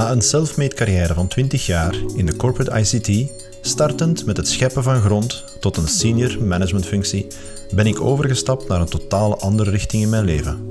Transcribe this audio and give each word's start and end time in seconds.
Na 0.00 0.10
een 0.10 0.22
self-made 0.22 0.74
carrière 0.74 1.14
van 1.14 1.28
20 1.28 1.66
jaar 1.66 1.94
in 2.16 2.26
de 2.26 2.36
corporate 2.36 2.80
ICT, 2.80 3.30
startend 3.60 4.26
met 4.26 4.36
het 4.36 4.48
scheppen 4.48 4.82
van 4.82 5.00
grond 5.00 5.44
tot 5.58 5.76
een 5.76 5.88
senior 5.88 6.42
managementfunctie, 6.44 7.26
ben 7.74 7.86
ik 7.86 8.00
overgestapt 8.00 8.68
naar 8.68 8.80
een 8.80 8.88
totale 8.88 9.36
andere 9.36 9.70
richting 9.70 10.02
in 10.02 10.08
mijn 10.08 10.24
leven. 10.24 10.66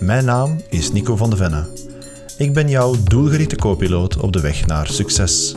Mijn 0.00 0.24
naam 0.24 0.60
is 0.68 0.92
Nico 0.92 1.16
van 1.16 1.30
de 1.30 1.36
Venne. 1.36 1.64
Ik 2.38 2.52
ben 2.52 2.68
jouw 2.68 2.94
doelgerichte 3.04 3.56
co-piloot 3.56 4.16
op 4.16 4.32
de 4.32 4.40
weg 4.40 4.66
naar 4.66 4.86
succes. 4.86 5.56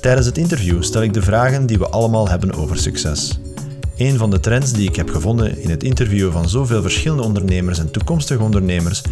Tijdens 0.00 0.26
het 0.26 0.38
interview 0.38 0.82
stel 0.82 1.02
ik 1.02 1.14
de 1.14 1.22
vragen 1.22 1.66
die 1.66 1.78
we 1.78 1.88
allemaal 1.88 2.28
hebben 2.28 2.54
over 2.54 2.78
succes. 2.78 3.38
Een 3.96 4.16
van 4.16 4.30
de 4.30 4.40
trends 4.40 4.72
die 4.72 4.88
ik 4.88 4.96
heb 4.96 5.10
gevonden 5.10 5.58
in 5.58 5.70
het 5.70 5.82
interviewen 5.82 6.32
van 6.32 6.48
zoveel 6.48 6.82
verschillende 6.82 7.22
ondernemers 7.22 7.78
en 7.78 7.90
toekomstige 7.90 8.42
ondernemers 8.42 9.02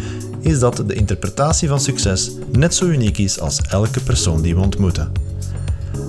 is 0.47 0.59
dat 0.59 0.83
de 0.87 0.93
interpretatie 0.93 1.67
van 1.67 1.79
succes 1.79 2.31
net 2.51 2.75
zo 2.75 2.85
uniek 2.85 3.17
is 3.17 3.39
als 3.39 3.61
elke 3.61 3.99
persoon 4.03 4.41
die 4.41 4.55
we 4.55 4.61
ontmoeten. 4.61 5.11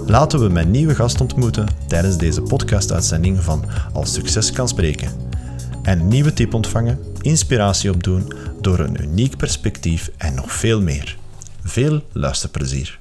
Laten 0.07 0.41
we 0.41 0.49
mijn 0.49 0.71
nieuwe 0.71 0.95
gast 0.95 1.21
ontmoeten 1.21 1.67
tijdens 1.87 2.17
deze 2.17 2.43
podcast-uitzending 2.43 3.43
van 3.43 3.65
Als 3.93 4.13
Succes 4.13 4.53
kan 4.53 4.69
spreken. 4.69 5.11
En 5.83 6.01
een 6.01 6.09
nieuwe 6.09 6.33
tip 6.33 6.55
ontvangen, 6.55 6.99
inspiratie 7.21 7.91
opdoen 7.91 8.33
door 8.61 8.79
een 8.79 9.03
uniek 9.03 9.37
perspectief 9.37 10.11
en 10.17 10.35
nog 10.35 10.53
veel 10.53 10.83
meer. 10.83 11.17
Veel 11.63 12.03
luisterplezier. 12.13 12.99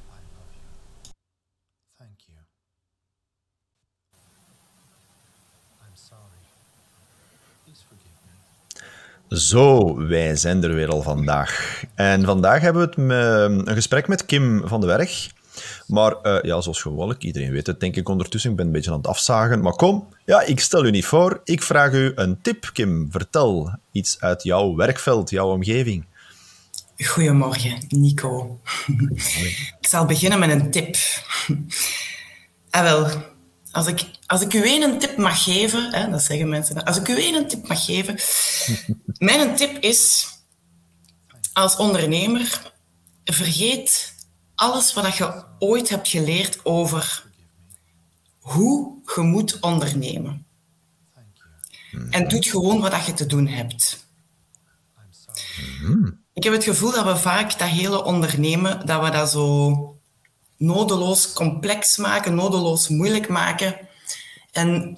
Zo, 9.30 9.96
wij 10.08 10.36
zijn 10.36 10.64
er 10.64 10.74
weer 10.74 10.90
al 10.90 11.02
vandaag. 11.02 11.84
En 11.96 12.26
vandaag 12.26 12.62
hebben 12.62 12.82
we 12.82 12.88
het 12.88 12.98
met, 12.98 13.68
een 13.68 13.76
gesprek 13.76 14.08
met 14.08 14.26
Kim 14.26 14.68
van 14.68 14.82
den 14.82 14.98
Berg. 14.98 15.30
Maar 15.88 16.16
uh, 16.24 16.38
ja, 16.42 16.62
zoals 16.62 16.82
gewoonlijk, 16.82 17.24
iedereen 17.24 17.52
weet 17.52 17.68
het 17.68 17.80
denk 17.80 17.96
ik 17.96 18.10
ondertussen. 18.10 18.52
Ik 18.52 18.56
ben 18.56 18.66
een 18.66 18.72
beetje 18.72 18.92
aan 18.92 18.98
het 18.98 19.08
afzagen. 19.08 19.62
Maar 19.62 19.74
kom, 19.76 20.08
ja, 20.26 20.42
ik 20.42 20.60
stel 20.60 20.86
u 20.86 20.92
niet 20.92 21.06
voor. 21.06 21.42
Ik 21.44 21.64
vraag 21.64 21.94
u 21.94 22.12
een 22.16 22.42
tip, 22.42 22.70
Kim. 22.74 23.08
Vertel 23.12 23.78
iets 23.92 24.20
uit 24.20 24.44
jouw 24.44 24.76
werkveld, 24.76 25.30
jouw 25.30 25.52
omgeving. 25.52 26.06
Goedemorgen, 26.98 27.86
Nico. 27.88 28.60
ik 29.80 29.88
zal 29.88 30.06
beginnen 30.06 30.40
met 30.40 30.50
een 30.50 30.72
tip. 30.72 30.96
Ah, 32.70 32.84
wel, 32.84 33.08
als 33.78 33.88
ik, 33.88 34.10
als 34.26 34.42
ik 34.42 34.54
u 34.54 34.62
één 34.62 34.82
een 34.82 35.00
tip 35.00 35.18
mag 35.18 35.44
geven, 35.44 35.94
hè, 35.94 36.10
dat 36.10 36.24
zeggen 36.24 36.50
mensen, 36.50 36.84
als 36.84 36.98
ik 36.98 37.08
u 37.08 37.18
één 37.18 37.36
een 37.36 37.48
tip 37.48 37.68
mag 37.68 37.86
geven, 37.86 38.20
mijn 39.30 39.56
tip 39.56 39.84
is, 39.84 40.28
als 41.54 41.76
ondernemer, 41.76 42.72
vergeet 43.24 44.16
alles 44.56 44.94
wat 44.94 45.16
je 45.16 45.44
ooit 45.60 45.90
hebt 45.90 46.08
geleerd 46.08 46.66
over 46.66 47.24
hoe 48.40 49.02
je 49.16 49.22
moet 49.22 49.60
ondernemen. 49.60 50.46
En 52.10 52.28
doe 52.28 52.44
gewoon 52.44 52.82
wat 52.82 53.06
je 53.06 53.14
te 53.14 53.26
doen 53.26 53.48
hebt. 53.48 54.08
Ik 56.34 56.44
heb 56.44 56.54
het 56.54 56.64
gevoel 56.64 56.92
dat 56.92 57.06
we 57.06 57.18
vaak 57.18 57.60
dat 57.60 57.68
hele 57.68 58.04
ondernemen, 58.04 58.86
dat 58.86 59.04
we 59.04 59.10
dat 59.10 59.30
zo 59.30 59.97
nodeloos 60.58 61.34
complex 61.34 61.98
maken, 61.98 62.36
nodeloos 62.36 62.88
moeilijk 62.88 63.28
maken. 63.28 63.78
En 64.52 64.98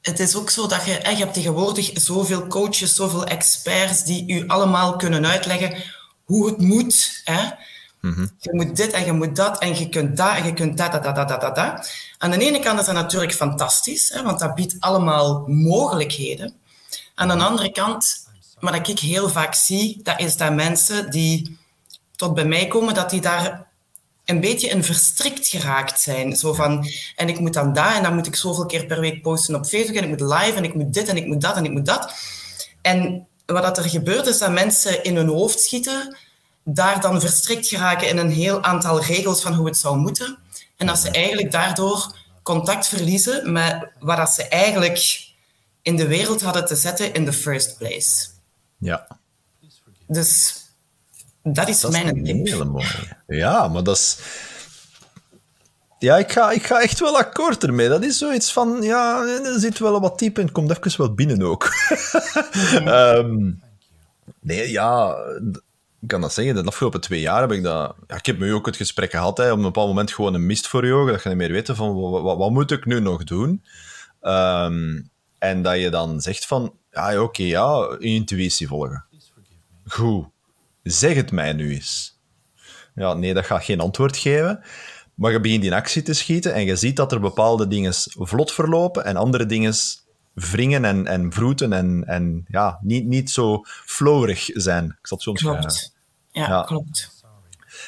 het 0.00 0.20
is 0.20 0.36
ook 0.36 0.50
zo 0.50 0.66
dat 0.66 0.84
je, 0.84 0.90
je 0.90 1.16
hebt 1.16 1.34
tegenwoordig 1.34 1.90
zoveel 1.94 2.46
coaches, 2.46 2.94
zoveel 2.94 3.24
experts 3.24 4.04
die 4.04 4.32
u 4.32 4.46
allemaal 4.46 4.96
kunnen 4.96 5.26
uitleggen 5.26 5.82
hoe 6.24 6.46
het 6.46 6.58
moet. 6.58 7.20
Hè? 7.24 7.50
Mhm. 8.00 8.26
Je 8.38 8.54
moet 8.54 8.76
dit 8.76 8.92
en 8.92 9.04
je 9.04 9.12
moet 9.12 9.36
dat 9.36 9.58
en 9.58 9.78
je 9.78 9.88
kunt 9.88 10.16
dat 10.16 10.36
en 10.36 10.44
je 10.44 10.52
kunt 10.52 10.78
dat, 10.78 10.92
dat, 10.92 11.02
dat, 11.02 11.16
dat, 11.16 11.28
dat, 11.28 11.56
dat. 11.56 11.90
Aan 12.18 12.30
de 12.30 12.38
ene 12.38 12.58
kant 12.58 12.80
is 12.80 12.86
dat 12.86 12.94
natuurlijk 12.94 13.34
fantastisch, 13.34 14.08
hè, 14.08 14.22
want 14.22 14.38
dat 14.38 14.54
biedt 14.54 14.76
allemaal 14.78 15.44
mogelijkheden. 15.46 16.54
Aan 17.14 17.28
de 17.28 17.44
andere 17.44 17.72
kant, 17.72 18.28
wat 18.60 18.88
ik 18.88 18.98
heel 18.98 19.28
vaak 19.28 19.54
zie, 19.54 20.00
dat 20.02 20.20
is 20.20 20.36
dat 20.36 20.54
mensen 20.54 21.10
die 21.10 21.58
tot 22.16 22.34
bij 22.34 22.44
mij 22.44 22.66
komen, 22.66 22.94
dat 22.94 23.10
die 23.10 23.20
daar 23.20 23.65
een 24.26 24.40
beetje 24.40 24.68
in 24.68 24.84
verstrikt 24.84 25.48
geraakt 25.48 26.00
zijn. 26.00 26.36
Zo 26.36 26.52
van, 26.52 26.86
en 27.16 27.28
ik 27.28 27.38
moet 27.38 27.52
dan 27.52 27.72
daar 27.72 27.96
en 27.96 28.02
dan 28.02 28.14
moet 28.14 28.26
ik 28.26 28.36
zoveel 28.36 28.66
keer 28.66 28.86
per 28.86 29.00
week 29.00 29.22
posten 29.22 29.54
op 29.54 29.66
Facebook 29.66 29.96
en 29.96 30.02
ik 30.02 30.08
moet 30.08 30.20
live 30.20 30.52
en 30.52 30.64
ik 30.64 30.74
moet 30.74 30.92
dit 30.92 31.08
en 31.08 31.16
ik 31.16 31.26
moet 31.26 31.40
dat 31.40 31.56
en 31.56 31.64
ik 31.64 31.70
moet 31.70 31.86
dat. 31.86 32.14
En 32.82 33.26
wat 33.46 33.62
dat 33.62 33.78
er 33.78 33.88
gebeurt 33.88 34.26
is 34.26 34.38
dat 34.38 34.52
mensen 34.52 35.04
in 35.04 35.16
hun 35.16 35.28
hoofd 35.28 35.60
schieten, 35.60 36.16
daar 36.64 37.00
dan 37.00 37.20
verstrikt 37.20 37.68
geraken 37.68 38.08
in 38.08 38.18
een 38.18 38.30
heel 38.30 38.62
aantal 38.62 39.02
regels 39.02 39.42
van 39.42 39.52
hoe 39.54 39.66
het 39.66 39.76
zou 39.76 39.96
moeten. 39.96 40.38
En 40.76 40.86
dat 40.86 40.98
ze 40.98 41.10
eigenlijk 41.10 41.50
daardoor 41.50 42.16
contact 42.42 42.88
verliezen 42.88 43.52
met 43.52 43.88
wat 43.98 44.16
dat 44.16 44.30
ze 44.30 44.48
eigenlijk 44.48 45.28
in 45.82 45.96
de 45.96 46.06
wereld 46.06 46.42
hadden 46.42 46.66
te 46.66 46.76
zetten 46.76 47.12
in 47.14 47.24
the 47.24 47.32
first 47.32 47.78
place. 47.78 48.28
Ja. 48.78 49.18
Dus 50.06 50.54
dat 51.52 51.68
is 51.68 51.88
mijn. 51.88 52.26
Hele 52.26 52.64
mooie. 52.64 53.16
Ja, 53.26 53.68
maar 53.68 53.82
dat 53.82 53.96
is... 53.96 54.18
Ja, 55.98 56.16
ik 56.16 56.32
ga, 56.32 56.50
ik 56.50 56.66
ga 56.66 56.80
echt 56.80 57.00
wel 57.00 57.16
akkoord 57.18 57.62
ermee. 57.62 57.88
Dat 57.88 58.04
is 58.04 58.18
zoiets 58.18 58.52
van, 58.52 58.82
ja, 58.82 59.26
er 59.44 59.60
zit 59.60 59.78
wel 59.78 60.00
wat 60.00 60.18
diep 60.18 60.38
en 60.38 60.52
komt 60.52 60.70
even 60.70 61.00
wel 61.00 61.14
binnen 61.14 61.42
ook. 61.42 61.68
Ehm, 62.84 63.50
nee, 64.40 64.70
ja, 64.70 65.16
ik 66.00 66.08
kan 66.08 66.20
dat 66.20 66.32
zeggen. 66.32 66.54
De 66.54 66.62
afgelopen 66.62 67.00
twee 67.00 67.20
jaar 67.20 67.40
heb 67.40 67.52
ik 67.52 67.62
dat... 67.62 67.94
Ja, 68.06 68.16
ik 68.16 68.26
heb 68.26 68.38
met 68.38 68.48
u 68.48 68.52
ook 68.52 68.66
het 68.66 68.76
gesprek 68.76 69.10
gehad, 69.10 69.38
hè, 69.38 69.50
op 69.50 69.56
een 69.56 69.62
bepaald 69.62 69.88
moment 69.88 70.12
gewoon 70.12 70.34
een 70.34 70.46
mist 70.46 70.66
voor 70.66 70.86
je 70.86 70.92
ogen, 70.92 71.12
dat 71.12 71.22
je 71.22 71.28
niet 71.28 71.38
meer 71.38 71.52
weet 71.52 71.70
van, 71.72 72.00
wat, 72.00 72.36
wat, 72.36 72.50
moet 72.50 72.70
ik 72.70 72.84
nu 72.84 73.00
nog 73.00 73.24
doen? 73.24 73.62
Ehm, 74.20 75.00
en 75.38 75.62
dat 75.62 75.78
je 75.78 75.90
dan 75.90 76.20
zegt 76.20 76.46
van, 76.46 76.72
ja, 76.90 77.22
oké, 77.22 77.42
ja, 77.42 77.96
intuïtie 77.98 78.68
volgen. 78.68 79.04
Goed 79.86 80.34
zeg 80.90 81.14
het 81.14 81.32
mij 81.32 81.52
nu 81.52 81.72
eens. 81.72 82.20
Ja, 82.94 83.14
nee, 83.14 83.34
dat 83.34 83.46
gaat 83.46 83.64
geen 83.64 83.80
antwoord 83.80 84.16
geven. 84.16 84.60
Maar 85.14 85.32
je 85.32 85.40
begint 85.40 85.64
in 85.64 85.72
actie 85.72 86.02
te 86.02 86.14
schieten 86.14 86.54
en 86.54 86.64
je 86.64 86.76
ziet 86.76 86.96
dat 86.96 87.12
er 87.12 87.20
bepaalde 87.20 87.68
dingen 87.68 87.92
vlot 88.06 88.52
verlopen 88.52 89.04
en 89.04 89.16
andere 89.16 89.46
dingen 89.46 89.74
wringen 90.32 90.84
en, 90.84 91.06
en 91.06 91.32
vroeten 91.32 91.72
en, 91.72 92.04
en 92.06 92.44
ja, 92.48 92.78
niet, 92.82 93.06
niet 93.06 93.30
zo 93.30 93.62
flowerig 93.64 94.44
zijn. 94.52 94.84
Ik 94.84 95.10
het 95.10 95.22
zo 95.22 95.32
Klopt. 95.32 95.94
Ja, 96.30 96.48
ja, 96.48 96.62
klopt. 96.62 97.24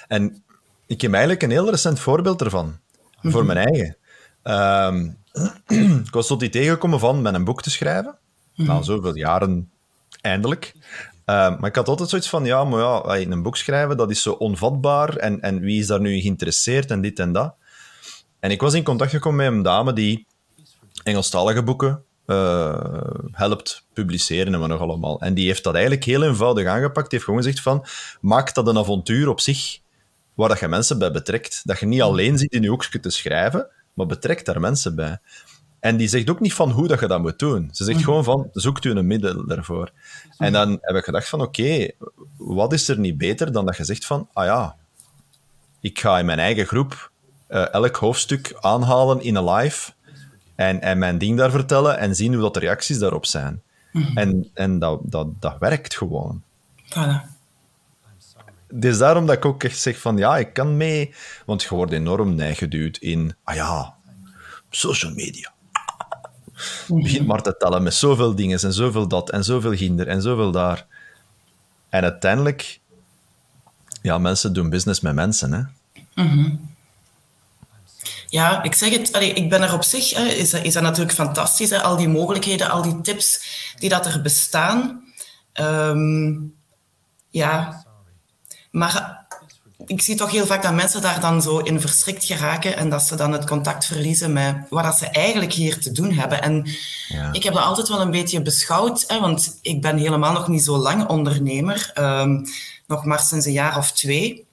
En 0.06 0.42
ik 0.86 1.00
heb 1.00 1.12
eigenlijk 1.12 1.42
een 1.42 1.50
heel 1.50 1.70
recent 1.70 2.00
voorbeeld 2.00 2.42
ervan, 2.42 2.78
voor 3.22 3.44
mhm. 3.44 3.54
mijn 3.54 3.66
eigen. 3.66 3.96
Um, 4.42 5.18
ik 6.06 6.12
was 6.12 6.26
tot 6.26 6.40
die 6.40 6.48
tegengekomen 6.48 7.00
van 7.00 7.22
met 7.22 7.34
een 7.34 7.44
boek 7.44 7.62
te 7.62 7.70
schrijven. 7.70 8.18
Mm 8.54 8.66
Na 8.66 8.82
zoveel 8.82 9.16
jaren, 9.16 9.70
eindelijk. 10.20 10.74
Ehm, 11.28 11.56
maar 11.58 11.68
ik 11.68 11.74
had 11.74 11.88
altijd 11.88 12.08
zoiets 12.08 12.28
van, 12.28 12.44
ja, 12.44 12.64
maar 12.64 12.80
ja, 12.80 13.30
een 13.30 13.42
boek 13.42 13.56
schrijven, 13.56 13.96
dat 13.96 14.10
is 14.10 14.22
zo 14.22 14.32
onvatbaar. 14.32 15.16
En, 15.16 15.40
en 15.40 15.60
wie 15.60 15.80
is 15.80 15.86
daar 15.86 16.00
nu 16.00 16.20
geïnteresseerd 16.20 16.90
en 16.90 17.00
dit 17.00 17.18
en 17.18 17.32
dat. 17.32 17.54
En 18.40 18.50
ik 18.50 18.60
was 18.60 18.74
in 18.74 18.82
contact 18.82 19.10
gekomen 19.10 19.44
met 19.44 19.54
een 19.54 19.62
dame 19.62 19.92
die 19.92 20.26
Engelstalige 21.02 21.62
boeken 21.62 22.02
uh, 22.26 23.00
helpt 23.32 23.86
publiceren 23.92 24.54
en 24.54 24.60
wat 24.60 24.68
nog 24.68 24.80
allemaal. 24.80 25.20
En 25.20 25.34
die 25.34 25.46
heeft 25.46 25.64
dat 25.64 25.74
eigenlijk 25.74 26.04
heel 26.04 26.22
eenvoudig 26.22 26.66
aangepakt. 26.66 27.10
Die 27.10 27.18
heeft 27.18 27.24
gewoon 27.24 27.42
gezegd 27.42 27.60
van, 27.60 27.84
maak 28.20 28.54
dat 28.54 28.66
een 28.66 28.78
avontuur 28.78 29.28
op 29.28 29.40
zich, 29.40 29.78
waar 30.34 30.48
dat 30.48 30.60
je 30.60 30.68
mensen 30.68 30.98
bij 30.98 31.10
betrekt. 31.10 31.60
Dat 31.64 31.80
je 31.80 31.86
niet 31.86 32.02
alleen 32.02 32.38
zit 32.38 32.52
in 32.52 32.62
je 32.62 32.68
hoekje 32.68 33.00
te 33.00 33.10
schrijven, 33.10 33.70
maar 33.94 34.06
betrekt 34.06 34.46
daar 34.46 34.60
mensen 34.60 34.94
bij. 34.94 35.18
En 35.80 35.96
die 35.96 36.08
zegt 36.08 36.30
ook 36.30 36.40
niet 36.40 36.54
van 36.54 36.70
hoe 36.70 36.88
dat 36.88 37.00
je 37.00 37.06
dat 37.06 37.20
moet 37.20 37.38
doen. 37.38 37.70
Ze 37.72 37.84
zegt 37.84 37.96
mhm. 37.96 38.06
gewoon 38.06 38.24
van, 38.24 38.48
zoekt 38.52 38.84
u 38.84 38.90
een 38.90 39.06
middel 39.06 39.46
daarvoor. 39.46 39.90
En 40.38 40.52
dan 40.52 40.78
heb 40.80 40.96
ik 40.96 41.04
gedacht 41.04 41.28
van, 41.28 41.40
oké, 41.40 41.90
wat 42.36 42.72
is 42.72 42.88
er 42.88 42.98
niet 42.98 43.18
beter 43.18 43.52
dan 43.52 43.66
dat 43.66 43.76
je 43.76 43.84
zegt 43.84 44.06
van, 44.06 44.28
ah 44.32 44.44
ja, 44.44 44.76
ik 45.80 45.98
ga 45.98 46.18
in 46.18 46.26
mijn 46.26 46.38
eigen 46.38 46.66
groep 46.66 47.10
uh, 47.48 47.72
elk 47.72 47.96
hoofdstuk 47.96 48.56
aanhalen 48.60 49.20
in 49.20 49.36
een 49.36 49.50
live 49.50 49.92
en, 50.54 50.80
en 50.80 50.98
mijn 50.98 51.18
ding 51.18 51.38
daar 51.38 51.50
vertellen 51.50 51.98
en 51.98 52.16
zien 52.16 52.32
hoe 52.32 52.42
dat 52.42 52.54
de 52.54 52.60
reacties 52.60 52.98
daarop 52.98 53.26
zijn. 53.26 53.62
Mhm. 53.92 54.18
En, 54.18 54.50
en 54.54 54.78
dat, 54.78 55.00
dat, 55.02 55.40
dat 55.40 55.56
werkt 55.58 55.96
gewoon. 55.96 56.42
Voilà. 56.84 57.36
Dus 58.72 58.98
daarom 58.98 59.26
dat 59.26 59.36
ik 59.36 59.44
ook 59.44 59.64
echt 59.64 59.78
zeg 59.78 60.00
van, 60.00 60.16
ja, 60.16 60.38
ik 60.38 60.52
kan 60.52 60.76
mee... 60.76 61.14
Want 61.46 61.62
je 61.62 61.74
wordt 61.74 61.92
enorm 61.92 62.34
neiggeduwd 62.34 62.96
in, 62.96 63.34
ah 63.44 63.54
ja, 63.54 63.94
social 64.70 65.12
media 65.12 65.52
begint 66.88 67.26
maar 67.26 67.42
te 67.42 67.56
tellen 67.56 67.82
met 67.82 67.94
zoveel 67.94 68.34
dingen 68.34 68.58
en 68.60 68.72
zoveel 68.72 69.08
dat 69.08 69.30
en 69.30 69.44
zoveel 69.44 69.76
ginder 69.76 70.08
en 70.08 70.22
zoveel 70.22 70.50
daar. 70.50 70.86
En 71.88 72.02
uiteindelijk, 72.02 72.80
ja, 74.02 74.18
mensen 74.18 74.52
doen 74.52 74.70
business 74.70 75.00
met 75.00 75.14
mensen, 75.14 75.52
hè. 75.52 75.62
Mhm. 76.24 76.54
Ja, 78.26 78.62
ik 78.62 78.74
zeg 78.74 78.90
het, 78.90 79.12
allee, 79.12 79.32
ik 79.32 79.48
ben 79.48 79.62
er 79.62 79.72
op 79.72 79.84
zich, 79.84 80.14
hè, 80.14 80.24
is, 80.24 80.50
dat, 80.50 80.64
is 80.64 80.72
dat 80.72 80.82
natuurlijk 80.82 81.12
fantastisch, 81.12 81.70
hè, 81.70 81.82
al 81.82 81.96
die 81.96 82.08
mogelijkheden, 82.08 82.70
al 82.70 82.82
die 82.82 83.00
tips 83.00 83.40
die 83.78 83.88
dat 83.88 84.06
er 84.06 84.22
bestaan. 84.22 85.04
Um, 85.60 86.54
ja, 87.30 87.84
maar 88.70 89.17
ik 89.88 90.02
zie 90.02 90.14
toch 90.16 90.30
heel 90.30 90.46
vaak 90.46 90.62
dat 90.62 90.74
mensen 90.74 91.00
daar 91.02 91.20
dan 91.20 91.42
zo 91.42 91.58
in 91.58 91.80
verstrikt 91.80 92.24
geraken 92.24 92.76
en 92.76 92.88
dat 92.90 93.02
ze 93.02 93.16
dan 93.16 93.32
het 93.32 93.46
contact 93.46 93.86
verliezen 93.86 94.32
met 94.32 94.56
wat 94.70 94.84
dat 94.84 94.98
ze 94.98 95.06
eigenlijk 95.06 95.52
hier 95.52 95.78
te 95.80 95.92
doen 95.92 96.12
hebben. 96.12 96.42
En 96.42 96.66
Ja. 97.08 97.32
ik 97.32 97.42
heb 97.42 97.54
dat 97.54 97.62
altijd 97.62 97.88
wel 97.88 98.00
een 98.00 98.10
beetje 98.10 98.42
beschouwd, 98.42 99.04
hè, 99.06 99.20
want 99.20 99.58
ik 99.62 99.82
ben 99.82 99.96
helemaal 99.96 100.32
nog 100.32 100.48
niet 100.48 100.64
zo 100.64 100.76
lang 100.76 101.06
ondernemer, 101.08 101.90
ehm, 101.94 102.44
nog 102.86 103.04
maar 103.04 103.20
sinds 103.20 103.46
een 103.46 103.52
jaar 103.52 103.76
of 103.76 103.92
twee. 103.92 104.46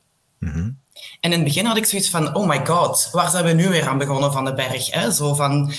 En 1.20 1.32
in 1.32 1.32
het 1.32 1.44
begin 1.44 1.66
had 1.66 1.78
ik 1.78 1.86
zoiets 1.86 2.10
van, 2.10 2.36
oh 2.36 2.48
my 2.48 2.66
god, 2.66 3.10
waar 3.12 3.30
zijn 3.30 3.46
we 3.46 3.52
nu 3.52 3.70
weer 3.70 3.88
aan 3.88 3.98
begonnen 3.98 4.32
van 4.32 4.46
de 4.46 4.54
berg? 4.54 4.92
Hè? 4.92 5.12
Zo 5.12 5.34
van, 5.34 5.72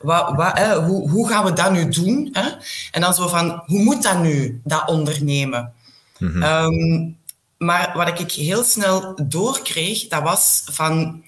wat, 0.00 0.34
wat, 0.36 0.58
hè? 0.58 0.74
Hoe, 0.82 1.10
hoe 1.10 1.28
gaan 1.28 1.44
we 1.44 1.52
dat 1.52 1.72
nu 1.72 1.88
doen? 1.88 2.28
Hè? 2.32 2.48
En 2.90 3.00
dan 3.00 3.14
zo 3.14 3.28
van, 3.28 3.62
hoe 3.66 3.82
moet 3.82 4.02
dat 4.02 4.22
nu, 4.22 4.60
dat 4.64 4.88
ondernemen? 4.88 5.72
Ehm, 6.42 7.08
maar 7.62 7.92
wat 7.94 8.20
ik 8.20 8.32
heel 8.32 8.64
snel 8.64 9.18
doorkreeg, 9.26 10.08
dat 10.08 10.22
was 10.22 10.62
van, 10.64 11.24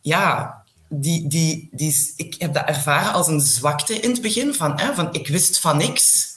ja, 0.00 0.56
die, 0.88 1.28
die, 1.28 1.68
die, 1.72 2.12
ik 2.16 2.34
heb 2.38 2.54
dat 2.54 2.64
ervaren 2.64 3.12
als 3.12 3.26
een 3.26 3.40
zwakte 3.40 3.94
in 3.94 4.10
het 4.10 4.22
begin, 4.22 4.54
van, 4.54 4.80
hè, 4.80 4.94
van 4.94 5.08
ik 5.12 5.28
wist 5.28 5.60
van 5.60 5.76
niks. 5.76 6.36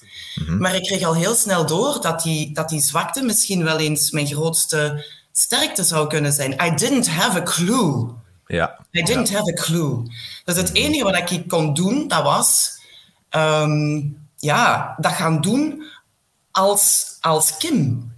Maar 0.60 0.76
ik 0.76 0.84
kreeg 0.84 1.04
al 1.04 1.16
heel 1.16 1.36
snel 1.36 1.66
door 1.66 2.02
dat 2.02 2.24
die, 2.24 2.54
dat 2.54 2.70
die 2.70 2.82
zwakte 2.82 3.24
misschien 3.24 3.64
wel 3.64 3.78
eens 3.78 4.12
mijn 4.12 4.28
grootste 4.28 5.06
sterkte 5.32 5.84
zou 5.84 6.08
kunnen 6.08 6.34
zijn. 6.34 6.52
I 6.52 6.76
didn't 6.76 7.08
have 7.08 7.40
a 7.40 7.44
clue. 7.44 8.10
Ja. 8.48 8.80
I 8.92 9.02
didn't 9.02 9.32
have 9.32 9.52
a 9.52 9.64
clue. 9.64 10.12
Dus 10.44 10.56
het 10.56 10.74
enige 10.74 11.04
wat 11.04 11.32
ik 11.32 11.48
kon 11.48 11.74
doen, 11.74 12.08
dat 12.08 12.24
was 12.24 12.80
ehm, 13.30 14.02
ja, 14.38 14.96
dat 14.98 15.12
gaan 15.12 15.42
doen 15.42 15.84
als, 16.52 17.18
als 17.22 17.58
Kim. 17.58 18.11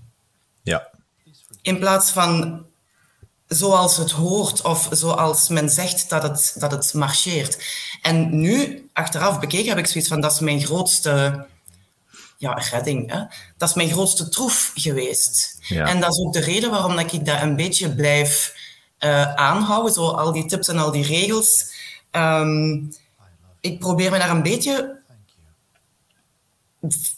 In 1.63 1.79
plaats 1.79 2.11
van 2.11 2.65
zoals 3.47 3.97
het 3.97 4.11
hoort 4.11 4.61
of 4.61 4.87
zoals 4.91 5.47
men 5.47 5.69
zegt 5.69 6.09
dat 6.09 6.23
het, 6.23 6.55
dat 6.57 6.71
het 6.71 6.93
marcheert. 6.93 7.63
En 8.01 8.39
nu, 8.39 8.89
achteraf 8.93 9.39
bekeken, 9.39 9.69
heb 9.69 9.77
ik 9.77 9.87
zoiets 9.87 10.09
van, 10.09 10.21
dat 10.21 10.31
is 10.31 10.39
mijn 10.39 10.61
grootste 10.61 11.45
ja, 12.37 12.53
redding. 12.53 13.11
Hè? 13.11 13.19
Dat 13.57 13.69
is 13.69 13.75
mijn 13.75 13.91
grootste 13.91 14.29
troef 14.29 14.71
geweest. 14.75 15.57
Ja. 15.59 15.87
En 15.87 15.99
dat 15.99 16.11
is 16.11 16.19
ook 16.19 16.33
de 16.33 16.39
reden 16.39 16.71
waarom 16.71 16.95
dat 16.95 17.13
ik 17.13 17.25
dat 17.25 17.41
een 17.41 17.55
beetje 17.55 17.95
blijf 17.95 18.55
eh, 18.97 19.33
aanhouden, 19.33 19.93
zo 19.93 20.07
al 20.07 20.31
die 20.31 20.45
tips 20.45 20.67
en 20.67 20.77
al 20.77 20.91
die 20.91 21.05
regels. 21.05 21.71
Ehm, 22.11 22.81
ik 23.59 23.79
probeer 23.79 24.11
me 24.11 24.17
daar 24.17 24.29
een 24.29 24.41
beetje 24.41 25.01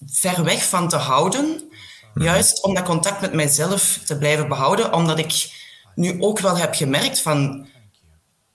ver 0.07 0.43
weg 0.43 0.69
van 0.69 0.89
te 0.89 0.95
houden. 0.95 1.71
Juist 2.15 2.63
om 2.63 2.73
dat 2.73 2.83
contact 2.83 3.21
met 3.21 3.33
mijzelf 3.33 3.99
te 4.05 4.17
blijven 4.17 4.47
behouden. 4.47 4.93
Omdat 4.93 5.19
ik 5.19 5.63
nu 5.95 6.21
ook 6.21 6.39
wel 6.39 6.57
heb 6.57 6.73
gemerkt 6.73 7.21
van... 7.21 7.67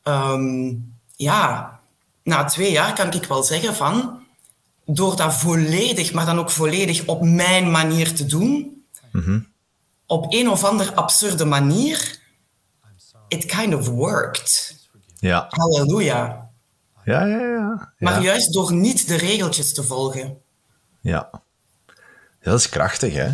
ehm, 0.03 0.75
ja, 1.17 1.81
na 2.23 2.45
twee 2.45 2.73
jaar 2.73 2.95
kan 2.95 3.13
ik 3.13 3.25
wel 3.25 3.43
zeggen 3.43 3.75
van... 3.75 4.19
Door 4.85 5.17
dat 5.17 5.35
volledig, 5.35 6.13
maar 6.13 6.27
dan 6.27 6.39
ook 6.39 6.51
volledig 6.51 7.07
op 7.07 7.23
mijn 7.23 7.71
manier 7.71 8.15
te 8.15 8.27
doen... 8.27 8.79
Op 10.07 10.27
een 10.29 10.49
of 10.49 10.65
andere 10.65 10.95
absurde 10.95 11.45
manier... 11.45 12.19
It 13.29 13.45
kind 13.45 13.75
of 13.75 13.89
worked. 13.89 14.77
Ja. 15.19 15.47
Halleluja. 15.49 16.51
Ja, 17.05 17.25
ja, 17.25 17.39
ja. 17.39 17.93
Maar 17.99 18.15
ja. 18.15 18.21
juist 18.21 18.53
door 18.53 18.73
niet 18.73 19.09
de 19.09 19.17
regeltjes 19.17 19.75
te 19.75 19.83
volgen. 19.83 20.39
Ja, 21.01 21.31
dat 22.41 22.59
is 22.59 22.69
krachtig, 22.69 23.15
hè? 23.15 23.31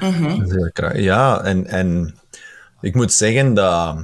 Mhm. 0.00 0.98
Ja, 1.00 1.42
en, 1.42 1.66
en 1.66 2.14
ik 2.80 2.94
moet 2.94 3.12
zeggen 3.12 3.54
dat... 3.54 3.96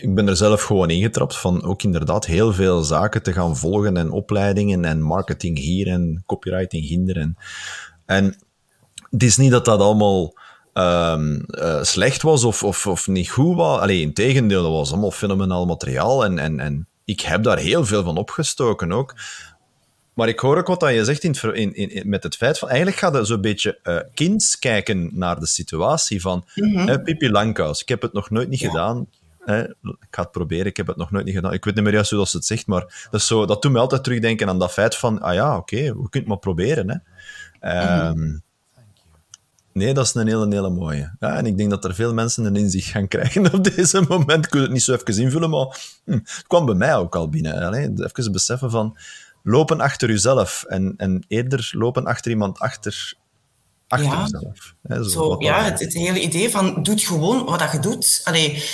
Ik 0.00 0.14
ben 0.14 0.28
er 0.28 0.36
zelf 0.36 0.62
gewoon 0.62 0.90
ingetrapt 0.90 1.36
van 1.36 1.62
ook 1.62 1.82
inderdaad 1.82 2.26
heel 2.26 2.52
veel 2.52 2.82
zaken 2.82 3.22
te 3.22 3.32
gaan 3.32 3.56
volgen 3.56 3.96
en 3.96 4.10
opleidingen 4.10 4.84
en 4.84 5.02
marketing 5.02 5.58
hier 5.58 5.88
en 5.88 6.22
copywriting 6.26 6.88
hinder. 6.88 7.16
En, 7.16 7.36
en 8.06 8.36
het 9.10 9.22
is 9.22 9.36
niet 9.36 9.50
dat 9.50 9.64
dat 9.64 9.80
allemaal 9.80 10.38
ehm, 10.72 11.40
eh, 11.40 11.82
slecht 11.82 12.22
was 12.22 12.44
of, 12.44 12.62
of, 12.62 12.86
of 12.86 13.06
niet 13.06 13.30
goed 13.30 13.56
was. 13.56 13.80
Alleen 13.80 14.00
in 14.00 14.14
tegendeel, 14.14 14.62
dat 14.62 14.72
was 14.72 14.90
allemaal 14.92 15.10
fenomenaal 15.10 15.66
materiaal 15.66 16.24
en, 16.24 16.38
en, 16.38 16.60
en 16.60 16.88
ik 17.04 17.20
heb 17.20 17.42
daar 17.42 17.58
heel 17.58 17.84
veel 17.84 18.02
van 18.02 18.16
opgestoken 18.16 18.92
ook. 18.92 19.14
Maar 20.14 20.28
ik 20.28 20.38
hoor 20.38 20.58
ook 20.58 20.66
wat 20.66 20.80
dat 20.80 20.94
je 20.94 21.04
zegt 21.04 21.24
in, 21.24 21.54
in, 21.54 21.74
in, 21.74 22.08
met 22.08 22.22
het 22.22 22.36
feit 22.36 22.58
van... 22.58 22.68
Eigenlijk 22.68 22.98
gaat 22.98 23.14
het 23.14 23.26
zo'n 23.26 23.40
beetje 23.40 23.78
eh 23.82 23.98
kinds 24.14 24.58
kijken 24.58 25.10
naar 25.12 25.40
de 25.40 25.46
situatie 25.46 26.20
van... 26.20 26.44
hè, 26.54 27.00
Pippi 27.00 27.30
Langkous, 27.30 27.80
ik 27.80 27.88
heb 27.88 28.02
het 28.02 28.12
nog 28.12 28.30
nooit 28.30 28.48
niet 28.48 28.60
gedaan. 28.60 29.06
Hè, 29.40 29.62
ik 29.62 30.10
ga 30.10 30.22
het 30.22 30.30
proberen, 30.30 30.66
ik 30.66 30.76
heb 30.76 30.86
het 30.86 30.96
nog 30.96 31.10
nooit 31.10 31.24
niet 31.24 31.34
gedaan. 31.34 31.52
Ik 31.52 31.64
weet 31.64 31.74
niet 31.74 31.84
meer 31.84 31.92
juist 31.92 32.10
hoe 32.10 32.18
dat 32.18 32.28
ze 32.28 32.36
het 32.36 32.46
zegt, 32.46 32.66
maar 32.66 33.08
dat, 33.10 33.20
is 33.20 33.26
zo, 33.26 33.46
dat 33.46 33.62
doet 33.62 33.72
me 33.72 33.78
altijd 33.78 34.04
terugdenken 34.04 34.48
aan 34.48 34.58
dat 34.58 34.72
feit 34.72 34.96
van... 34.96 35.20
Ah 35.20 35.34
ja, 35.34 35.56
oké, 35.56 35.76
we 35.76 35.92
kunnen 35.92 36.10
het 36.10 36.26
maar 36.26 36.38
proberen. 36.38 36.90
Hè. 36.90 36.96
Ehm, 37.70 38.38
Nee, 39.74 39.94
dat 39.94 40.06
is 40.06 40.14
een 40.14 40.26
hele, 40.26 40.46
hele 40.48 40.70
mooie. 40.70 41.16
Ja, 41.20 41.36
en 41.36 41.46
ik 41.46 41.56
denk 41.56 41.70
dat 41.70 41.84
er 41.84 41.94
veel 41.94 42.14
mensen 42.14 42.44
een 42.44 42.56
inzicht 42.56 42.88
gaan 42.88 43.08
krijgen 43.08 43.52
op 43.54 43.64
deze 43.64 44.04
moment. 44.08 44.46
Ik 44.46 44.52
wil 44.52 44.62
het 44.62 44.70
niet 44.70 44.82
zo 44.82 44.92
even 44.94 45.22
invullen, 45.22 45.50
maar 45.50 45.80
hm, 46.04 46.12
het 46.12 46.44
kwam 46.46 46.66
bij 46.66 46.74
mij 46.74 46.96
ook 46.96 47.16
al 47.16 47.28
binnen. 47.28 47.62
Allee, 47.62 47.92
even 47.96 48.32
beseffen 48.32 48.70
van 48.70 48.96
lopen 49.46 49.80
achter 49.80 50.08
jezelf 50.08 50.64
en, 50.68 50.94
en 50.96 51.24
eerder 51.28 51.70
lopen 51.72 52.04
achter 52.04 52.30
iemand 52.30 52.58
achter, 52.58 53.14
achter 53.88 54.10
Ja. 54.10 54.20
jezelf. 54.20 54.74
Hè, 54.82 55.10
zo 55.10 55.36
ja, 55.38 55.62
het, 55.62 55.80
het 55.80 55.92
hele 55.92 56.20
idee 56.20 56.50
van 56.50 56.82
doe 56.82 56.98
gewoon 56.98 57.44
wat 57.44 57.58
dat 57.58 57.72
je 57.72 57.78
doet. 57.78 58.20
Allee, 58.24 58.64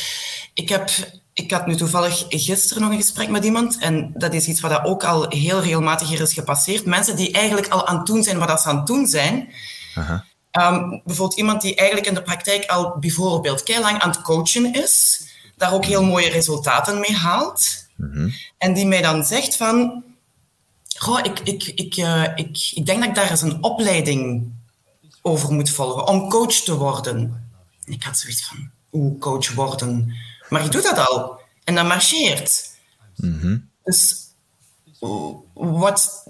ik, 0.55 0.69
heb, 0.69 0.91
ik 1.33 1.51
had 1.51 1.67
nu 1.67 1.77
toevallig 1.77 2.25
gisteren 2.29 2.83
nog 2.83 2.91
een 2.91 3.01
gesprek 3.01 3.29
met 3.29 3.45
iemand 3.45 3.79
en 3.79 4.13
dat 4.15 4.35
is 4.35 4.47
iets 4.47 4.61
wat 4.61 4.71
dat 4.71 4.85
ook 4.85 5.05
al 5.05 5.29
heel 5.29 5.61
regelmatig 5.61 6.09
hier 6.09 6.21
is 6.21 6.33
gepasseerd. 6.33 6.85
Mensen 6.85 7.17
die 7.17 7.33
eigenlijk 7.33 7.69
al 7.69 7.87
aan 7.87 7.97
het 7.97 8.07
doen 8.07 8.23
zijn 8.23 8.39
wat 8.39 8.49
dat 8.49 8.61
ze 8.61 8.69
aan 8.69 8.77
het 8.77 8.87
doen 8.87 9.07
zijn. 9.07 9.53
Aha. 9.95 10.25
Ehm, 10.51 10.89
bijvoorbeeld 11.05 11.39
iemand 11.39 11.63
die 11.63 11.75
eigenlijk 11.75 12.09
in 12.09 12.15
de 12.15 12.23
praktijk 12.23 12.65
al 12.67 12.97
bijvoorbeeld 12.99 13.69
lang 13.69 14.01
aan 14.01 14.11
het 14.11 14.23
coachen 14.23 14.73
is, 14.75 15.23
daar 15.57 15.73
ook 15.73 15.85
heel 15.85 16.05
mooie 16.05 16.31
resultaten 16.31 17.01
mee 17.01 17.17
haalt. 17.17 17.89
En 18.59 18.75
die 18.75 18.87
mij 18.87 19.03
dan 19.03 19.25
zegt 19.25 19.57
van, 19.57 20.05
goh, 21.03 21.19
ik, 21.23 21.39
ik, 21.41 21.63
ik, 21.75 21.97
eh, 21.97 22.25
ik, 22.35 22.71
ik 22.75 22.87
denk 22.87 22.99
dat 23.01 23.09
ik 23.09 23.15
daar 23.15 23.31
eens 23.31 23.43
een 23.43 23.63
opleiding 23.63 24.51
over 25.23 25.53
moet 25.53 25.71
volgen 25.71 26.07
om 26.07 26.29
coach 26.31 26.53
te 26.55 26.77
worden. 26.77 27.49
En 27.85 27.93
ik 27.93 28.03
had 28.03 28.19
zoiets 28.19 28.45
van, 28.47 28.71
hoe 28.91 29.19
coach 29.19 29.53
worden? 29.55 30.17
Maar 30.49 30.65
ik 30.65 30.73
doe 30.73 30.83
dat 30.83 31.09
al. 31.09 31.41
En 31.65 31.75
dat 31.75 31.87
marcheert. 31.87 32.71
Dus 33.85 34.17
wat, 35.55 36.23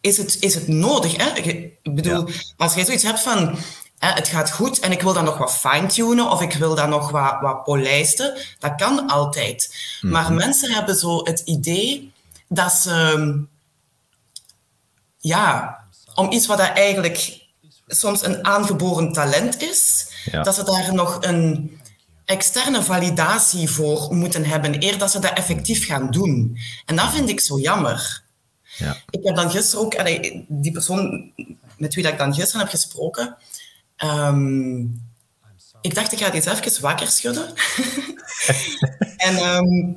is, 0.00 0.16
het, 0.16 0.36
is 0.40 0.54
het 0.54 0.68
nodig? 0.68 1.16
Hè? 1.16 1.24
Je- 1.34 1.72
Ik 1.82 1.94
bedoel, 1.94 2.28
als 2.56 2.74
jij 2.74 2.84
zoiets 2.84 3.02
hebt 3.02 3.20
van 3.20 3.56
het 3.98 4.28
gaat 4.28 4.50
goed 4.52 4.78
en 4.78 4.92
ik 4.92 5.02
wil 5.02 5.12
dat 5.12 5.24
nog 5.24 5.38
wat 5.38 5.52
fine-tunen 5.56 6.30
of 6.30 6.40
ik 6.42 6.52
wil 6.52 6.74
dat 6.74 6.88
nog 6.88 7.10
wat, 7.10 7.36
wat 7.40 7.62
polijsten, 7.64 8.38
dat 8.58 8.74
kan 8.74 9.06
altijd. 9.08 9.74
Maar 10.00 10.32
mensen 10.32 10.72
hebben 10.72 10.94
zo 10.94 11.24
het 11.24 11.40
idee 11.44 12.12
dat 12.48 12.72
ze, 12.72 13.44
ja, 15.20 15.78
om 16.14 16.32
iets 16.32 16.46
wat 16.46 16.58
dat 16.58 16.72
eigenlijk 16.76 17.40
soms 17.86 18.24
een 18.24 18.44
aangeboren 18.44 19.12
talent 19.12 19.62
is, 19.62 20.08
Ja. 20.24 20.42
dat 20.42 20.54
ze 20.54 20.64
daar 20.64 20.94
nog 20.94 21.18
een 21.20 21.78
externe 22.24 22.82
validatie 22.82 23.70
voor 23.70 24.14
moeten 24.14 24.44
hebben, 24.44 24.82
eer 24.82 24.98
dat 24.98 25.10
ze 25.10 25.18
dat 25.18 25.32
effectief 25.32 25.86
gaan 25.86 26.10
doen. 26.10 26.58
En 26.86 26.96
dat 26.96 27.10
vind 27.12 27.28
ik 27.28 27.40
zo 27.40 27.58
jammer. 27.58 28.22
Ja. 28.76 28.96
Ik 29.10 29.24
heb 29.24 29.36
dan 29.36 29.50
gisteren 29.50 29.84
ook, 29.84 30.04
die 30.48 30.72
persoon 30.72 31.32
met 31.76 31.94
wie 31.94 32.02
dat 32.02 32.12
ik 32.12 32.18
dan 32.18 32.34
gisteren 32.34 32.60
heb 32.60 32.70
gesproken, 32.70 33.36
ehm, 33.96 34.80
ik 35.80 35.94
dacht, 35.94 36.12
ik 36.12 36.18
ga 36.18 36.30
die 36.30 36.46
eens 36.46 36.60
even 36.66 36.82
wakker 36.82 37.06
schudden. 37.08 37.46
en, 39.16 39.36
ehm, 39.36 39.92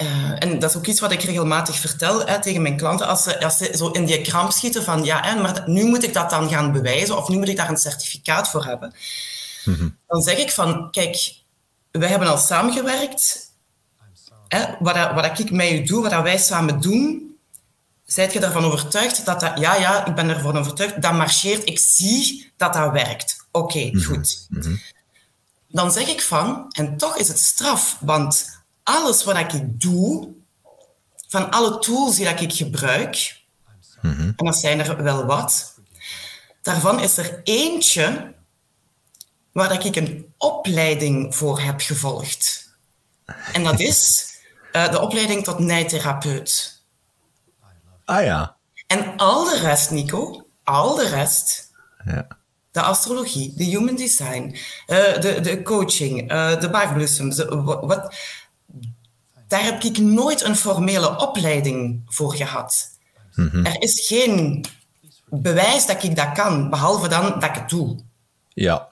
eh, 0.00 0.42
en 0.42 0.58
dat 0.58 0.70
is 0.70 0.76
ook 0.76 0.86
iets 0.86 1.00
wat 1.00 1.12
ik 1.12 1.22
regelmatig 1.22 1.76
vertel 1.76 2.26
hè, 2.26 2.40
tegen 2.40 2.62
mijn 2.62 2.76
klanten, 2.76 3.06
als 3.06 3.22
ze, 3.22 3.44
als 3.44 3.56
ze 3.56 3.72
zo 3.76 3.88
in 3.88 4.04
die 4.04 4.20
kramp 4.20 4.50
schieten 4.52 4.84
van, 4.84 5.04
ja, 5.04 5.22
hè, 5.22 5.42
maar 5.42 5.62
nu 5.66 5.84
moet 5.84 6.04
ik 6.04 6.14
dat 6.14 6.30
dan 6.30 6.48
gaan 6.48 6.72
bewijzen, 6.72 7.16
of 7.16 7.28
nu 7.28 7.36
moet 7.36 7.48
ik 7.48 7.56
daar 7.56 7.68
een 7.68 7.76
certificaat 7.76 8.48
voor 8.48 8.64
hebben. 8.64 8.94
Dan 10.06 10.22
zeg 10.22 10.38
ik 10.38 10.50
van, 10.50 10.90
kijk, 10.90 11.34
wij 11.90 12.08
hebben 12.08 12.28
al 12.28 12.38
samengewerkt, 12.38 13.52
hè, 14.48 14.64
wat, 14.78 15.12
wat 15.14 15.38
ik 15.38 15.50
met 15.50 15.70
u 15.70 15.82
doe, 15.82 16.02
wat 16.02 16.22
wij 16.22 16.38
samen 16.38 16.80
doen, 16.80 17.30
Zijt 18.12 18.32
je 18.32 18.40
ervan 18.40 18.64
overtuigd 18.64 19.24
dat 19.24 19.40
dat... 19.40 19.58
Ja, 19.58 19.74
ja, 19.74 20.06
ik 20.06 20.14
ben 20.14 20.28
ervan 20.28 20.58
overtuigd. 20.58 21.02
Dat 21.02 21.12
marcheert. 21.12 21.68
Ik 21.68 21.78
zie 21.78 22.52
dat 22.56 22.72
dat 22.72 22.92
werkt. 22.92 23.46
Oké, 23.50 24.00
goed. 24.02 24.48
Dan 25.68 25.92
zeg 25.92 26.08
ik 26.08 26.22
van... 26.22 26.66
En 26.68 26.96
toch 26.96 27.16
is 27.16 27.28
het 27.28 27.38
straf. 27.38 27.96
Want 28.00 28.59
alles 28.94 29.24
wat 29.24 29.36
ik 29.36 29.80
doe... 29.80 30.28
Van 31.28 31.50
alle 31.50 31.78
tools 31.78 32.16
die 32.16 32.24
dat 32.24 32.40
ik 32.40 32.52
gebruik... 32.52 33.38
En 34.02 34.34
dat 34.36 34.56
zijn 34.56 34.80
er 34.80 35.02
wel 35.02 35.24
wat... 35.24 35.74
Daarvan 36.62 37.00
is 37.00 37.16
er 37.16 37.40
eentje... 37.44 38.34
waar 39.52 39.68
dat 39.68 39.84
ik 39.84 39.96
een 39.96 40.32
opleiding 40.38 41.34
voor 41.36 41.60
heb 41.60 41.80
gevolgd. 41.80 42.68
En 43.52 43.64
dat 43.64 43.80
is 43.80 44.28
uh, 44.72 44.90
de 44.90 45.00
opleiding 45.00 45.44
tot 45.44 45.58
nijtherapeut. 45.58 46.82
Ah 48.04 48.24
ja. 48.24 48.56
En 48.86 49.16
al 49.16 49.44
de 49.44 49.58
rest, 49.58 49.90
Nico, 49.90 50.46
al 50.64 50.94
de 50.94 51.08
rest, 51.08 51.70
ja. 52.04 52.26
de 52.70 52.80
astrologie, 52.80 53.52
de 53.56 53.64
human 53.64 53.96
design, 53.96 54.56
uh, 54.86 55.20
de, 55.20 55.40
de 55.40 55.62
coaching, 55.62 56.32
uh, 56.32 56.60
de 56.60 56.70
baagbloesems, 56.70 57.44
wat, 57.64 58.14
daar 59.50 59.64
heb 59.64 59.82
ik 59.82 59.98
nooit 59.98 60.42
een 60.42 60.56
formele 60.56 61.16
opleiding 61.18 62.02
voor 62.06 62.34
gehad. 62.34 62.98
Mhm. 63.34 63.64
Er 63.66 63.82
is 63.82 64.06
geen 64.06 64.64
bewijs 65.28 65.86
dat 65.86 66.02
ik 66.02 66.16
dat 66.16 66.32
kan, 66.32 66.70
behalve 66.70 67.08
dan 67.08 67.22
dat 67.22 67.44
ik 67.44 67.54
het 67.54 67.68
doe. 67.68 67.98
Ja. 68.48 68.88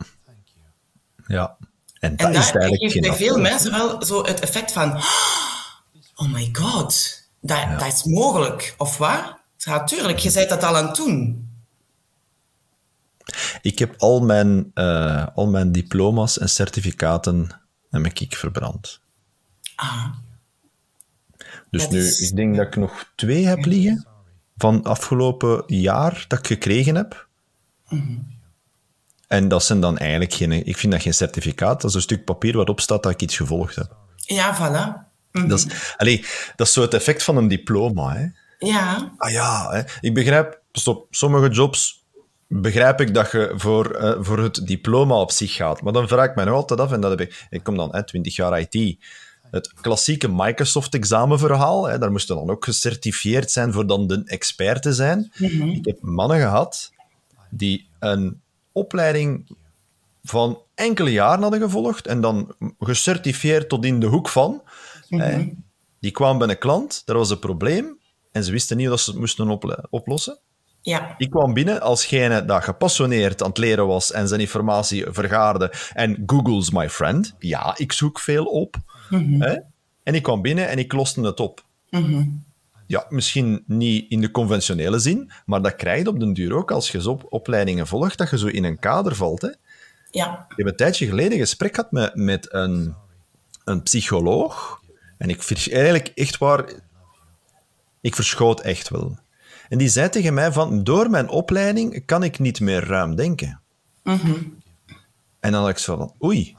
Ja. 1.27 1.57
En 1.99 2.17
dat 2.17 2.27
En 2.27 2.35
is 2.35 2.53
daar 2.53 2.62
eigenlijk 2.62 2.93
geeft 2.93 3.09
bij 3.09 3.17
veel 3.17 3.38
mensen 3.38 3.71
wel 3.71 4.05
zo 4.05 4.25
het 4.25 4.41
effect 4.41 4.73
van... 4.73 4.97
Oh 6.15 6.33
my 6.33 6.49
god, 6.53 7.23
dat, 7.41 7.79
dat 7.79 7.93
is 7.93 8.05
mogelijk. 8.05 8.75
Of 8.79 8.97
waar? 8.97 9.38
Ja, 9.57 9.85
tuurlijk, 9.85 10.19
je 10.19 10.33
bent 10.33 10.49
dat 10.49 10.65
al 10.65 10.77
aan 10.77 10.87
het 10.87 10.97
doen. 10.97 11.49
Ik 13.62 13.79
heb 13.79 13.95
al 13.99 14.21
mijn, 14.21 14.71
eh, 14.75 15.27
al 15.35 15.47
mijn 15.47 15.73
diploma's 15.73 16.38
en 16.38 16.49
certificaten 16.49 17.61
heb 17.91 18.07
ik 18.07 18.37
verbrand. 18.37 19.00
Ah, 19.75 20.07
Dus 21.71 21.89
nu, 21.89 21.99
is- 21.99 22.21
ik 22.31 22.37
denk 22.37 22.57
dat 22.57 22.67
ik 22.67 22.77
nog 22.77 23.13
twee 23.17 23.47
heb 23.47 23.65
liggen 23.65 24.07
van 24.57 24.83
afgelopen 24.85 25.63
jaar 25.67 26.25
dat 26.29 26.39
ik 26.39 26.47
gekregen 26.47 26.95
heb. 26.95 27.27
En 29.29 29.49
dat 29.49 29.65
zijn 29.65 29.81
dan 29.81 29.99
eigenlijk 29.99 30.33
geen... 30.33 30.53
Ik 30.67 30.77
vind 30.77 30.93
dat 30.93 31.03
geen 31.03 31.15
certificaat, 31.15 31.81
dat 31.81 31.91
is 31.91 31.97
een 31.97 32.03
stuk 32.03 32.25
papier 32.25 32.57
waarop 32.57 32.81
staat 32.81 33.03
dat 33.03 33.13
ik 33.13 33.23
iets 33.23 33.37
gevolgd 33.37 33.75
heb. 33.75 33.97
ja, 34.17 34.57
voilà. 34.57 35.07
Dat 35.47 35.59
is, 35.59 35.67
allee, 35.97 36.25
dat 36.57 36.67
is 36.67 36.73
zo 36.73 36.81
het 36.83 36.95
effect 36.95 37.23
van 37.23 37.37
een 37.37 37.49
diploma. 37.49 38.15
Hè. 38.17 38.27
Ja, 38.59 39.13
Ah 39.17 39.31
ja, 39.31 39.71
hè. 39.71 39.83
ik 40.01 40.15
begrijp, 40.15 40.61
stop, 40.73 41.07
sommige 41.11 41.49
jobs 41.49 42.05
begrijp 42.47 43.01
ik 43.01 43.15
dat 43.15 43.31
je 43.33 43.53
voor, 43.57 43.91
eh, 43.91 44.17
voor 44.21 44.39
het 44.39 44.67
diploma 44.67 45.15
op 45.15 45.31
zich 45.31 45.55
gaat. 45.55 45.83
Maar 45.83 45.93
dan 45.93 46.09
vraag 46.09 46.29
ik 46.29 46.35
mij 46.35 46.45
nog 46.45 46.55
altijd 46.55 46.81
af, 46.81 46.93
en 46.93 47.01
dat 47.01 47.11
heb 47.11 47.21
ik, 47.21 47.47
ik 47.51 47.63
kom 47.63 47.77
dan 47.77 47.89
hè, 47.95 48.05
20 48.05 48.37
jaar 48.37 48.61
IT, 48.61 49.05
het 49.50 49.73
klassieke 49.81 50.28
Microsoft-examenverhaal, 50.28 51.83
daar 51.83 52.11
moest 52.11 52.28
je 52.28 52.35
dan 52.35 52.50
ook 52.50 52.64
gecertificeerd 52.64 53.50
zijn 53.50 53.73
voor 53.73 53.87
dan 53.87 54.07
de 54.07 54.23
expert 54.25 54.83
te 54.83 54.93
zijn. 54.93 55.33
Ik 55.73 55.85
heb 55.85 55.99
mannen 56.00 56.38
gehad 56.38 56.93
die 57.50 57.88
een 57.99 58.40
opleiding 58.73 59.57
van 60.23 60.62
enkele 60.75 61.12
jaren 61.12 61.43
hadden 61.43 61.61
gevolgd 61.61 62.07
en 62.07 62.21
dan 62.21 62.55
gecertificeerd 62.78 63.69
tot 63.69 63.85
in 63.85 64.00
de 64.00 64.07
hoek 64.07 64.28
van. 64.28 64.62
hè. 65.09 65.49
Die 66.00 66.11
kwamen 66.11 66.38
bij 66.38 66.49
een 66.49 66.59
klant, 66.59 67.02
daar 67.05 67.17
was 67.17 67.31
een 67.31 67.38
probleem 67.38 67.99
en 68.33 68.45
ze 68.45 68.50
wisten 68.50 68.76
niet 68.76 68.88
dat 68.88 69.00
ze 69.00 69.11
het 69.11 69.19
moesten 69.19 69.59
oplossen. 69.90 70.38
ja, 70.81 71.14
Ik 71.19 71.31
kwam 71.31 71.55
binnen 71.55 71.81
alsgene 71.81 72.45
dat 72.45 72.64
gepassioneerd 72.64 73.43
aan 73.43 73.49
het 73.49 73.59
leren 73.59 73.87
was 73.87 74.12
en 74.12 74.28
zijn 74.28 74.40
informatie 74.40 75.07
vergaarde. 75.09 75.73
En 75.93 76.23
Google's 76.26 76.71
my 76.71 76.90
friend. 76.90 77.35
Ja, 77.38 77.75
ik 77.76 77.93
zoek 77.93 78.21
veel 78.21 78.45
op. 78.45 78.76
Hè? 79.38 79.57
En 80.03 80.15
ik 80.15 80.23
kwam 80.23 80.43
binnen 80.43 80.69
en 80.69 80.79
ik 80.79 80.93
loste 80.93 81.21
het 81.21 81.41
op. 81.41 81.65
Ja, 82.87 83.07
misschien 83.09 83.62
niet 83.67 84.11
in 84.11 84.21
de 84.21 84.31
conventionele 84.31 84.99
zin, 84.99 85.31
maar 85.47 85.62
dat 85.62 85.77
krijg 85.77 86.03
je 86.03 86.09
op 86.09 86.21
den 86.21 86.33
duur 86.33 86.55
ook 86.55 86.71
als 86.71 86.91
je 86.91 87.00
zo 87.00 87.11
op 87.11 87.27
opleidingen 87.29 87.87
volgt, 87.87 88.19
dat 88.19 88.31
je 88.31 88.38
zo 88.38 88.47
in 88.47 88.65
een 88.65 88.79
kader 88.79 89.15
valt. 89.15 89.43
Hè? 89.43 89.49
ja. 90.11 90.47
Ik 90.49 90.57
heb 90.57 90.67
een 90.67 90.77
tijdje 90.77 91.07
geleden 91.07 91.33
een 91.33 91.38
gesprek 91.38 91.75
gehad 91.75 91.93
met, 91.93 92.15
met 92.15 92.53
een, 92.53 92.95
een 93.65 93.83
psycholoog. 93.83 94.81
En 95.19 95.29
ik 95.29 95.43
vers- 95.43 95.69
eigenlijk 95.69 96.11
echt 96.15 96.38
waar... 96.38 96.73
Ik 98.00 98.15
verschoot 98.15 98.61
echt 98.61 98.88
wel. 98.88 99.19
En 99.69 99.79
die 99.79 99.88
zei 99.88 100.09
tegen 100.09 100.35
mij 100.35 100.53
van, 100.53 100.85
door 100.85 101.11
mijn 101.11 101.29
opleiding 101.29 102.03
kan 102.07 102.23
ik 102.23 102.38
niet 102.38 102.61
meer 102.61 102.85
ruim 102.85 103.15
denken. 103.17 103.61
En 105.41 105.53
dan 105.53 105.61
had 105.61 105.71
ik 105.71 105.79
zo 105.79 105.97
van, 105.97 106.15
oei. 106.25 106.57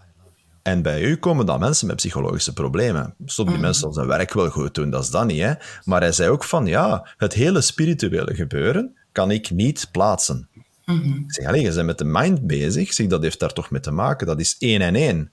En 0.70 0.82
bij 0.82 1.02
u 1.02 1.16
komen 1.16 1.46
dan 1.46 1.60
mensen 1.60 1.88
met 1.88 1.96
psychologische 1.96 2.54
problemen. 2.54 3.14
Stop 3.26 3.48
die 3.48 3.58
mensen 3.58 3.88
al 3.88 3.94
zijn 3.94 4.08
werk 4.08 4.34
wel 4.34 4.50
goed 4.50 4.76
doen, 4.76 4.90
dat 4.90 5.04
is 5.04 5.10
dat 5.10 5.26
niet. 5.26 5.42
Hè? 5.42 5.54
Maar 5.84 6.02
hij 6.02 6.12
zei 6.12 6.30
ook 6.30 6.44
van, 6.44 6.66
ja, 6.66 7.08
het 7.18 7.34
hele 7.34 7.62
spirituele 7.62 8.36
gebeuren 8.36 8.96
kan 9.12 9.32
ik 9.32 9.52
niet 9.52 9.88
plaatsen. 9.92 10.48
Ik 10.86 11.34
zeg, 11.34 11.46
allee, 11.46 11.62
je 11.62 11.74
bent 11.74 11.86
met 11.86 11.98
de 11.98 12.06
mind 12.06 12.48
bezig. 12.48 12.82
Ik 12.82 12.92
zeg, 12.92 13.08
dat 13.08 13.22
heeft 13.22 13.40
daar 13.40 13.54
toch 13.54 13.72
mee 13.72 13.82
te 13.82 13.92
maken. 13.92 14.28
Dat 14.28 14.40
is 14.40 14.56
één 14.60 14.82
en 14.82 14.96
één. 14.96 15.32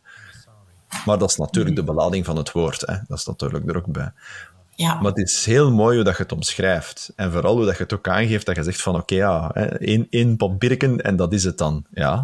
Maar 1.04 1.18
dat 1.18 1.30
is 1.30 1.36
natuurlijk 1.36 1.76
de 1.76 1.84
belading 1.84 2.24
van 2.24 2.36
het 2.36 2.52
woord. 2.52 2.80
Hè? 2.80 2.96
Dat 3.08 3.18
is 3.18 3.26
natuurlijk 3.26 3.68
er 3.68 3.76
ook 3.76 3.92
bij. 3.92 4.12
ja. 4.74 4.94
Maar 4.94 5.12
het 5.12 5.28
is 5.28 5.44
heel 5.44 5.72
mooi 5.72 5.94
hoe 5.94 6.04
dat 6.04 6.16
je 6.16 6.22
het 6.22 6.32
omschrijft. 6.32 7.12
En 7.16 7.32
vooral 7.32 7.56
hoe 7.56 7.64
dat 7.64 7.76
je 7.76 7.82
het 7.82 7.92
ook 7.92 8.08
aangeeft, 8.08 8.46
dat 8.46 8.56
je 8.56 8.62
zegt 8.62 8.82
van 8.82 8.94
oké, 8.94 9.14
ja, 9.14 9.52
één, 9.78 10.06
één 10.10 10.36
papierken 10.36 11.00
en 11.00 11.16
dat 11.16 11.32
is 11.32 11.44
het 11.44 11.58
dan. 11.58 11.84
Ja. 11.90 12.22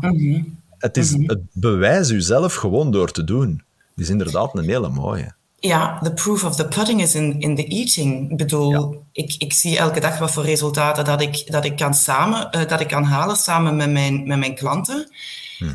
Het 0.83 0.97
is 0.97 1.11
het 1.11 1.41
bewijs 1.53 2.09
jezelf 2.09 2.55
gewoon 2.55 2.91
door 2.91 3.11
te 3.11 3.25
doen. 3.25 3.63
Het 3.95 4.05
is 4.05 4.09
inderdaad 4.11 4.55
een 4.55 4.69
hele 4.69 4.89
mooie. 4.89 5.35
Ja, 5.59 5.99
the 6.03 6.13
proof 6.13 6.45
of 6.45 6.57
the 6.57 6.69
pudding 6.69 7.03
is 7.03 7.15
in, 7.15 7.41
in 7.41 7.57
the 7.57 7.65
eating. 7.67 8.31
Ik 8.31 8.37
bedoel, 8.37 9.05
ik, 9.13 9.35
ik 9.39 9.53
zie 9.53 9.79
elke 9.79 10.01
dag 10.01 10.19
wat 10.19 10.31
voor 10.31 10.45
resultaten 10.45 11.05
dat 11.05 11.21
ik, 11.21 11.53
dat 11.53 11.65
ik, 11.65 11.77
kan, 11.77 11.95
samen, 11.95 12.51
eh, 12.51 12.69
dat 12.69 12.81
ik 12.81 12.89
kan 12.89 13.05
halen 13.05 13.37
samen 13.37 13.77
met 13.77 13.91
mijn, 13.91 14.27
met 14.27 14.39
mijn 14.39 14.55
klanten. 14.55 15.11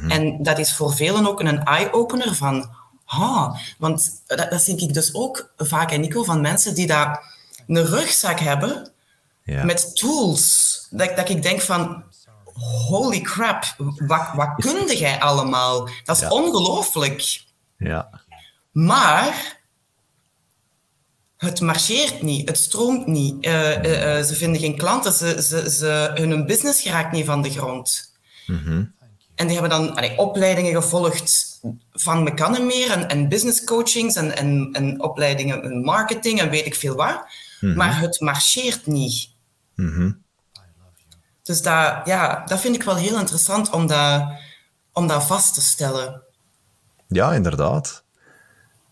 En 0.07 0.43
dat 0.43 0.57
is 0.59 0.73
voor 0.73 0.93
velen 0.93 1.27
ook 1.27 1.39
een 1.39 1.63
eye-opener 1.63 2.35
van... 2.35 2.69
Ah, 3.05 3.55
want 3.77 4.21
dat, 4.25 4.49
dat 4.49 4.61
zie 4.61 4.77
ik 4.77 4.93
dus 4.93 5.13
ook 5.13 5.53
vaak, 5.57 5.91
en 5.91 6.01
Nico, 6.01 6.23
van 6.23 6.41
mensen 6.41 6.75
die 6.75 6.87
daar 6.87 7.35
een 7.67 7.85
rugzak 7.85 8.39
hebben 8.39 8.91
Ja. 9.43 9.63
met 9.63 9.95
tools. 9.95 10.87
Dat, 10.89 11.15
dat 11.15 11.29
ik 11.29 11.41
denk 11.43 11.61
van... 11.61 12.03
Holy 12.87 13.21
crap, 13.21 13.63
wat, 13.97 14.29
wat 14.35 14.49
kunde 14.57 14.97
jij 14.97 15.19
allemaal? 15.19 15.89
Dat 16.03 16.15
is 16.15 16.21
Ja. 16.21 16.29
ongelooflijk. 16.29 17.43
Ja. 17.77 18.21
Maar 18.71 19.59
het 21.37 21.61
marcheert 21.61 22.21
niet, 22.21 22.47
het 22.47 22.57
stroomt 22.57 23.07
niet. 23.07 23.43
Eh, 23.45 23.75
eh, 23.75 24.17
eh, 24.17 24.25
ze 24.25 24.35
vinden 24.35 24.61
geen 24.61 24.77
klanten, 24.77 25.13
ze, 25.13 25.41
ze, 25.43 25.69
ze, 25.71 26.11
hun 26.15 26.45
business 26.45 26.81
geraakt 26.81 27.11
niet 27.11 27.25
van 27.25 27.41
de 27.41 27.49
grond. 27.49 28.15
En 29.35 29.47
die 29.47 29.57
hebben 29.59 29.69
dan 29.69 29.95
allee, 29.95 30.17
opleidingen 30.17 30.73
gevolgd 30.81 31.59
van 31.91 32.23
Mekan 32.23 32.65
meer 32.65 32.91
en, 32.91 33.09
en 33.09 33.29
business 33.29 33.63
coachings 33.63 34.15
en, 34.15 34.37
en, 34.37 34.69
en 34.71 35.01
opleidingen 35.01 35.63
in 35.63 35.81
marketing 35.81 36.39
en 36.39 36.49
weet 36.49 36.65
ik 36.65 36.75
veel 36.75 36.95
wat. 36.95 37.25
Maar 37.59 37.99
het 37.99 38.19
marcheert 38.19 38.85
niet. 38.85 39.29
Dus 41.47 41.61
dat, 41.61 42.01
ja, 42.05 42.43
dat 42.45 42.59
vind 42.59 42.75
ik 42.75 42.83
wel 42.83 42.95
heel 42.95 43.19
interessant 43.19 43.69
om 43.69 43.87
dat, 43.87 44.23
om 44.93 45.07
dat 45.07 45.23
vast 45.23 45.53
te 45.53 45.61
stellen. 45.61 46.21
Ja, 47.07 47.33
inderdaad. 47.33 48.03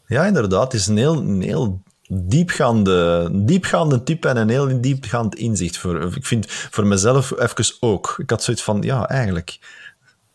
Ja, 0.08 0.26
inderdaad. 0.26 0.72
Het 0.72 0.82
is 0.82 0.88
een 0.88 0.98
heel, 0.98 1.40
heel 1.40 1.82
diepgaande, 2.08 3.30
diepgaande 3.34 4.04
tip 4.04 4.26
en 4.26 4.38
een 4.38 4.50
heel 4.50 4.82
diepgaand 4.82 5.36
inzicht. 5.36 5.78
Voor, 5.78 6.16
ik 6.16 6.26
vind 6.26 6.46
voor 6.50 6.88
mezelf 6.88 7.40
even 7.40 7.76
ook. 7.80 8.16
Ik 8.18 8.30
had 8.30 8.44
zoiets 8.44 8.64
van, 8.64 8.82
ja, 8.82 9.08
eigenlijk. 9.08 9.60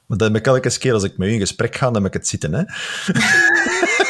Maar 0.06 0.18
dat 0.18 0.28
heb 0.28 0.36
ik 0.36 0.46
elke 0.46 0.78
keer 0.78 0.92
als 0.92 1.02
ik 1.02 1.18
met 1.18 1.28
u 1.28 1.32
in 1.32 1.38
gesprek 1.40 1.76
ga, 1.76 1.84
dan 1.90 1.94
heb 1.94 2.14
ik 2.14 2.20
het 2.20 2.28
zitten. 2.28 2.54
Hè? 2.54 2.62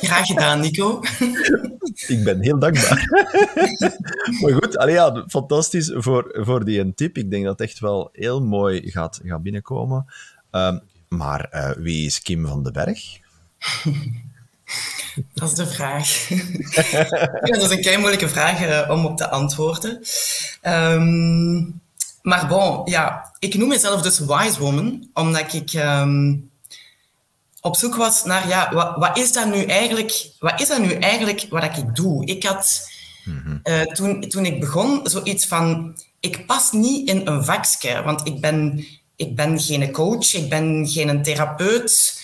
Graag 0.00 0.26
gedaan, 0.26 0.60
Nico. 0.60 1.00
Ik 2.06 2.24
ben 2.24 2.40
heel 2.40 2.58
dankbaar. 2.58 3.06
maar 4.40 4.52
goed, 4.52 4.76
allee, 4.76 4.94
ja, 4.94 5.24
fantastisch 5.28 5.92
voor, 5.94 6.36
voor 6.40 6.64
die 6.64 6.80
een 6.80 6.94
tip. 6.94 7.16
Ik 7.18 7.30
denk 7.30 7.44
dat 7.44 7.58
het 7.58 7.68
echt 7.68 7.78
wel 7.78 8.08
heel 8.12 8.42
mooi 8.42 8.90
gaat, 8.90 9.20
gaat 9.24 9.42
binnenkomen. 9.42 10.06
Ehm, 10.50 10.78
maar 11.08 11.44
eh, 11.44 11.70
wie 11.76 12.06
is 12.06 12.22
Kim 12.22 12.46
van 12.46 12.62
den 12.62 12.72
Berg? 12.72 13.00
Dat 15.34 15.48
is 15.48 15.54
de 15.54 15.66
vraag. 15.66 16.28
ja, 17.48 17.58
dat 17.58 17.62
is 17.62 17.70
een 17.70 17.80
kei 17.80 17.98
moeilijke 17.98 18.28
vraag 18.28 18.60
eh, 18.60 18.90
om 18.90 19.04
op 19.04 19.16
te 19.16 19.28
antwoorden. 19.28 20.00
Ehm, 20.60 21.56
maar 22.22 22.46
bon, 22.48 22.80
ja, 22.84 23.32
ik 23.38 23.54
noem 23.54 23.68
mezelf 23.68 24.02
dus 24.02 24.18
Wise 24.18 24.58
Woman, 24.58 25.08
omdat 25.14 25.52
ik 25.52 25.72
ehm, 25.72 26.34
op 27.60 27.76
zoek 27.76 27.94
was 27.94 28.24
naar, 28.24 28.48
ja, 28.48 28.74
wat, 28.74 28.96
wat 28.96 29.18
is 29.18 29.32
dat 29.32 29.46
nu 29.46 29.62
eigenlijk, 29.62 30.30
wat 30.38 30.60
is 30.60 30.68
dat 30.68 30.80
nu 30.80 30.92
eigenlijk 30.92 31.46
wat 31.50 31.64
ik 31.64 31.94
doe? 31.94 32.26
Ik 32.26 32.44
had, 32.44 32.88
eh, 33.62 33.80
toen, 33.82 34.20
toen 34.20 34.44
ik 34.44 34.60
begon, 34.60 35.00
zoiets 35.02 35.46
van, 35.46 35.96
ik 36.20 36.46
pas 36.46 36.72
niet 36.72 37.08
in 37.08 37.26
een 37.26 37.44
vakje, 37.44 38.02
want 38.02 38.26
ik 38.26 38.40
ben, 38.40 38.86
ik 39.16 39.36
ben 39.36 39.60
geen 39.60 39.92
coach, 39.92 40.34
ik 40.34 40.48
ben 40.48 40.88
geen 40.88 41.22
therapeut, 41.22 42.22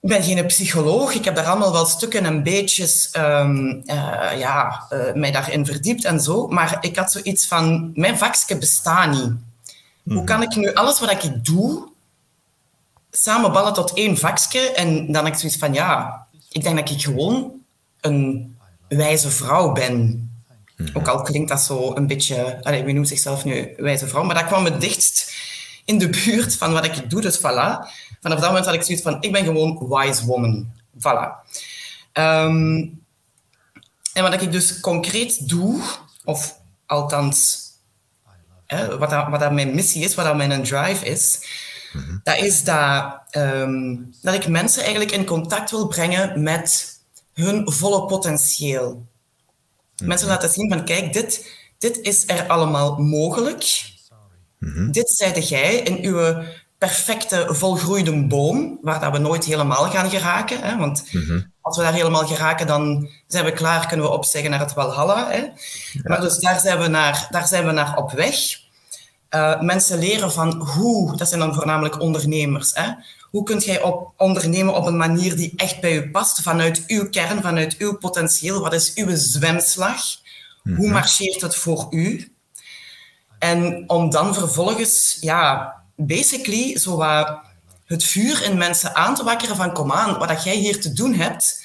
ik 0.00 0.08
ben 0.08 0.22
geen 0.22 0.46
psycholoog. 0.46 1.14
Ik 1.14 1.24
heb 1.24 1.34
daar 1.34 1.46
allemaal 1.46 1.72
wel 1.72 1.86
stukken 1.86 2.24
en 2.24 2.42
beetjes 2.42 3.10
ehm, 3.10 3.80
eh, 3.84 4.38
ja, 4.38 4.86
eh, 4.88 5.14
mij 5.14 5.30
daarin 5.30 5.66
verdiept 5.66 6.04
en 6.04 6.20
zo. 6.20 6.46
Maar 6.46 6.78
ik 6.80 6.96
had 6.96 7.12
zoiets 7.12 7.46
van, 7.46 7.90
mijn 7.94 8.18
vakje 8.18 8.58
bestaat 8.58 9.10
niet. 9.10 9.32
Hoe 10.04 10.24
kan 10.24 10.42
ik 10.42 10.56
nu 10.56 10.74
alles 10.74 11.00
wat 11.00 11.10
ik 11.10 11.44
doe 11.44 11.88
samen 13.10 13.52
ballen 13.52 13.72
tot 13.72 13.92
één 13.92 14.16
vakje. 14.16 14.72
En 14.72 15.12
dan 15.12 15.24
heb 15.24 15.32
ik 15.32 15.40
zoiets 15.40 15.58
van, 15.58 15.72
ja, 15.72 16.26
ik 16.50 16.62
denk 16.62 16.76
dat 16.76 16.90
ik 16.90 17.02
gewoon 17.02 17.52
een 18.00 18.56
wijze 18.88 19.30
vrouw 19.30 19.72
ben. 19.72 20.22
Ook 20.92 21.08
al 21.08 21.22
klinkt 21.22 21.48
dat 21.48 21.60
zo 21.60 21.94
een 21.94 22.06
beetje... 22.06 22.58
Allez, 22.62 22.82
wie 22.82 22.94
noemt 22.94 23.08
zichzelf 23.08 23.44
nu 23.44 23.74
wijze 23.76 24.06
vrouw? 24.06 24.22
Maar 24.22 24.34
dat 24.34 24.46
kwam 24.46 24.64
het 24.64 24.80
dichtst 24.80 25.34
in 25.84 25.98
de 25.98 26.08
buurt 26.08 26.56
van 26.56 26.72
wat 26.72 26.84
ik 26.84 27.10
doe. 27.10 27.20
Dus 27.20 27.38
voilà. 27.38 27.88
Vanaf 28.20 28.38
dat 28.38 28.48
moment 28.48 28.64
had 28.64 28.74
ik 28.74 28.82
zoiets 28.82 29.02
van, 29.02 29.22
ik 29.22 29.32
ben 29.32 29.44
gewoon 29.44 29.88
wise 29.88 30.26
woman. 30.26 30.70
Voilà. 30.98 31.50
Ehm, 32.12 32.86
en 34.12 34.22
wat 34.22 34.42
ik 34.42 34.52
dus 34.52 34.80
concreet 34.80 35.48
doe, 35.48 35.80
of 36.24 36.60
althans 36.86 37.66
hè, 38.66 38.98
wat, 38.98 39.10
dat, 39.10 39.28
wat 39.28 39.40
dat 39.40 39.52
mijn 39.52 39.74
missie 39.74 40.04
is, 40.04 40.14
wat 40.14 40.24
dat 40.24 40.36
mijn 40.36 40.62
drive 40.62 41.04
is, 41.04 41.40
dat 42.22 42.36
is 42.38 42.64
dat, 42.64 43.20
ehm, 43.30 43.96
dat 44.22 44.34
ik 44.34 44.48
mensen 44.48 44.82
eigenlijk 44.82 45.12
in 45.12 45.24
contact 45.24 45.70
wil 45.70 45.86
brengen 45.86 46.42
met 46.42 46.98
hun 47.34 47.72
volle 47.72 48.06
potentieel. 48.06 49.06
Mensen 50.02 50.28
laten 50.28 50.50
zien 50.50 50.68
van, 50.70 50.84
kijk, 50.84 51.12
dit, 51.12 51.52
dit 51.78 52.00
is 52.00 52.24
er 52.26 52.46
allemaal 52.46 52.96
mogelijk. 52.96 53.92
Dit 54.90 55.10
zijde 55.10 55.40
jij 55.40 55.74
in 55.74 56.04
uw 56.04 56.42
perfecte 56.78 57.46
volgroeide 57.48 58.26
boom, 58.26 58.78
waar 58.82 59.00
dat 59.00 59.12
we 59.12 59.18
nooit 59.18 59.44
helemaal 59.44 59.90
gaan 59.90 60.10
geraken. 60.10 60.60
Hè? 60.60 60.76
Want 60.76 61.04
als 61.60 61.76
we 61.76 61.82
daar 61.82 61.92
helemaal 61.92 62.26
geraken, 62.26 62.66
dan 62.66 63.08
zijn 63.26 63.44
we 63.44 63.52
klaar, 63.52 63.86
kunnen 63.86 64.06
we 64.06 64.12
opzeggen 64.12 64.50
naar 64.50 64.60
het 64.60 64.74
Walhalla. 64.74 65.30
Hè? 65.30 65.46
Maar 66.02 66.20
dus 66.20 66.38
daar 66.38 66.60
zijn 66.60 66.78
we 66.78 66.86
naar, 66.86 67.26
daar 67.30 67.46
zijn 67.46 67.66
we 67.66 67.72
naar 67.72 67.96
op 67.96 68.10
weg. 68.10 68.36
Uh, 69.30 69.60
mensen 69.60 69.98
leren 69.98 70.32
van 70.32 70.62
hoe, 70.62 71.16
dat 71.16 71.28
zijn 71.28 71.40
dan 71.40 71.54
voornamelijk 71.54 72.00
ondernemers. 72.00 72.74
Hè? 72.74 72.92
Hoe 73.30 73.42
kunt 73.42 73.64
jij 73.64 73.82
op, 73.82 74.12
ondernemen 74.16 74.74
op 74.74 74.86
een 74.86 74.96
manier 74.96 75.36
die 75.36 75.52
echt 75.56 75.80
bij 75.80 75.96
u 75.96 76.10
past, 76.10 76.40
vanuit 76.40 76.84
uw 76.86 77.08
kern, 77.08 77.42
vanuit 77.42 77.76
uw 77.76 77.98
potentieel? 77.98 78.60
Wat 78.60 78.72
is 78.72 78.94
uw 78.94 79.16
zwemslag? 79.16 80.02
Hoe 80.76 80.90
marcheert 80.90 81.40
het 81.40 81.54
voor 81.56 81.86
u? 81.90 82.32
En 83.38 83.84
om 83.86 84.10
dan 84.10 84.34
vervolgens, 84.34 85.16
ja, 85.20 85.74
basically, 85.96 86.78
zo 86.78 86.96
wat 86.96 87.40
het 87.84 88.04
vuur 88.04 88.42
in 88.42 88.58
mensen 88.58 88.94
aan 88.94 89.14
te 89.14 89.24
wakkeren 89.24 89.56
van 89.56 89.72
kom 89.72 89.92
aan, 89.92 90.18
wat 90.18 90.44
jij 90.44 90.56
hier 90.56 90.80
te 90.80 90.92
doen 90.92 91.14
hebt, 91.14 91.64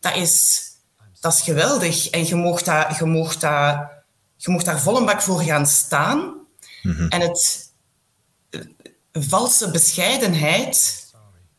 dat 0.00 0.16
is, 0.16 0.62
dat 1.20 1.32
is 1.32 1.40
geweldig. 1.40 2.10
En 2.10 2.26
je 2.26 2.34
mocht, 2.34 2.64
dat, 2.64 2.96
je, 2.98 3.04
dat, 3.38 4.02
je 4.36 4.64
daar 4.64 4.80
vol 4.80 4.96
een 4.96 5.04
bak 5.04 5.22
voor 5.22 5.40
gaan 5.40 5.66
staan. 5.66 6.33
En 7.08 7.20
het 7.20 7.72
valse 9.12 9.70
bescheidenheid 9.70 11.04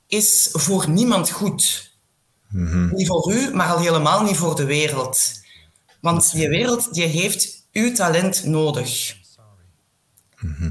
is 0.08 0.50
voor 0.52 0.90
niemand 0.90 1.30
goed. 1.30 1.94
Niet 2.92 3.08
voor 3.08 3.34
u, 3.34 3.54
maar 3.54 3.68
al 3.68 3.80
helemaal 3.80 4.24
niet 4.24 4.38
voor 4.38 4.56
de 4.56 4.66
wereld. 4.66 5.44
Want 6.02 6.32
die 6.32 6.50
wereld 6.50 6.94
die 6.94 7.06
heeft 7.06 7.68
uw 7.72 7.94
talent 7.94 8.44
nodig. 8.44 9.16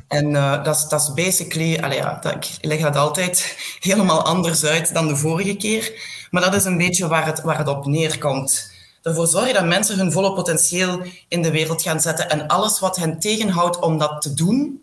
En 0.08 0.30
uh, 0.30 0.64
dat, 0.64 0.76
is, 0.76 0.88
dat 0.88 1.00
is 1.00 1.12
basically, 1.12 1.78
allee, 1.78 1.98
ja, 1.98 2.18
dat, 2.20 2.34
ik 2.34 2.46
leg 2.60 2.80
dat 2.80 2.96
altijd 2.96 3.56
helemaal 3.80 4.22
anders 4.24 4.64
uit 4.64 4.94
dan 4.94 5.08
de 5.08 5.16
vorige 5.16 5.56
keer. 5.56 5.92
Maar 6.30 6.42
dat 6.42 6.54
is 6.54 6.64
een 6.64 6.76
beetje 6.76 7.08
waar 7.08 7.26
het, 7.26 7.40
waar 7.40 7.58
het 7.58 7.68
op 7.68 7.86
neerkomt. 7.86 8.72
Ervoor 9.04 9.26
zorgen 9.26 9.54
dat 9.54 9.64
mensen 9.64 9.98
hun 9.98 10.12
volle 10.12 10.34
potentieel 10.34 11.02
in 11.28 11.42
de 11.42 11.50
wereld 11.50 11.82
gaan 11.82 12.00
zetten 12.00 12.30
en 12.30 12.46
alles 12.46 12.78
wat 12.78 12.96
hen 12.96 13.18
tegenhoudt 13.18 13.78
om 13.78 13.98
dat 13.98 14.22
te 14.22 14.34
doen, 14.34 14.82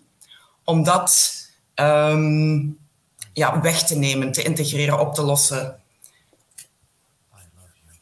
om 0.63 0.83
dat 0.83 1.31
um, 1.75 2.77
ja, 3.33 3.61
weg 3.61 3.83
te 3.83 3.95
nemen, 3.95 4.31
te 4.31 4.43
integreren, 4.43 4.99
op 4.99 5.13
te 5.13 5.21
lossen. 5.21 5.75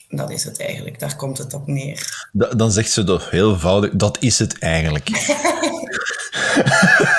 Dat 0.09 0.29
is 0.29 0.43
het 0.43 0.59
eigenlijk, 0.59 0.99
daar 0.99 1.15
komt 1.15 1.37
het 1.37 1.53
op 1.53 1.67
neer. 1.67 2.27
Dan 2.31 2.71
zegt 2.71 2.91
ze 2.91 3.03
toch 3.03 3.29
heel 3.29 3.51
eenvoudig, 3.51 3.91
dat 3.93 4.17
is 4.19 4.39
het 4.39 4.59
eigenlijk. 4.59 5.09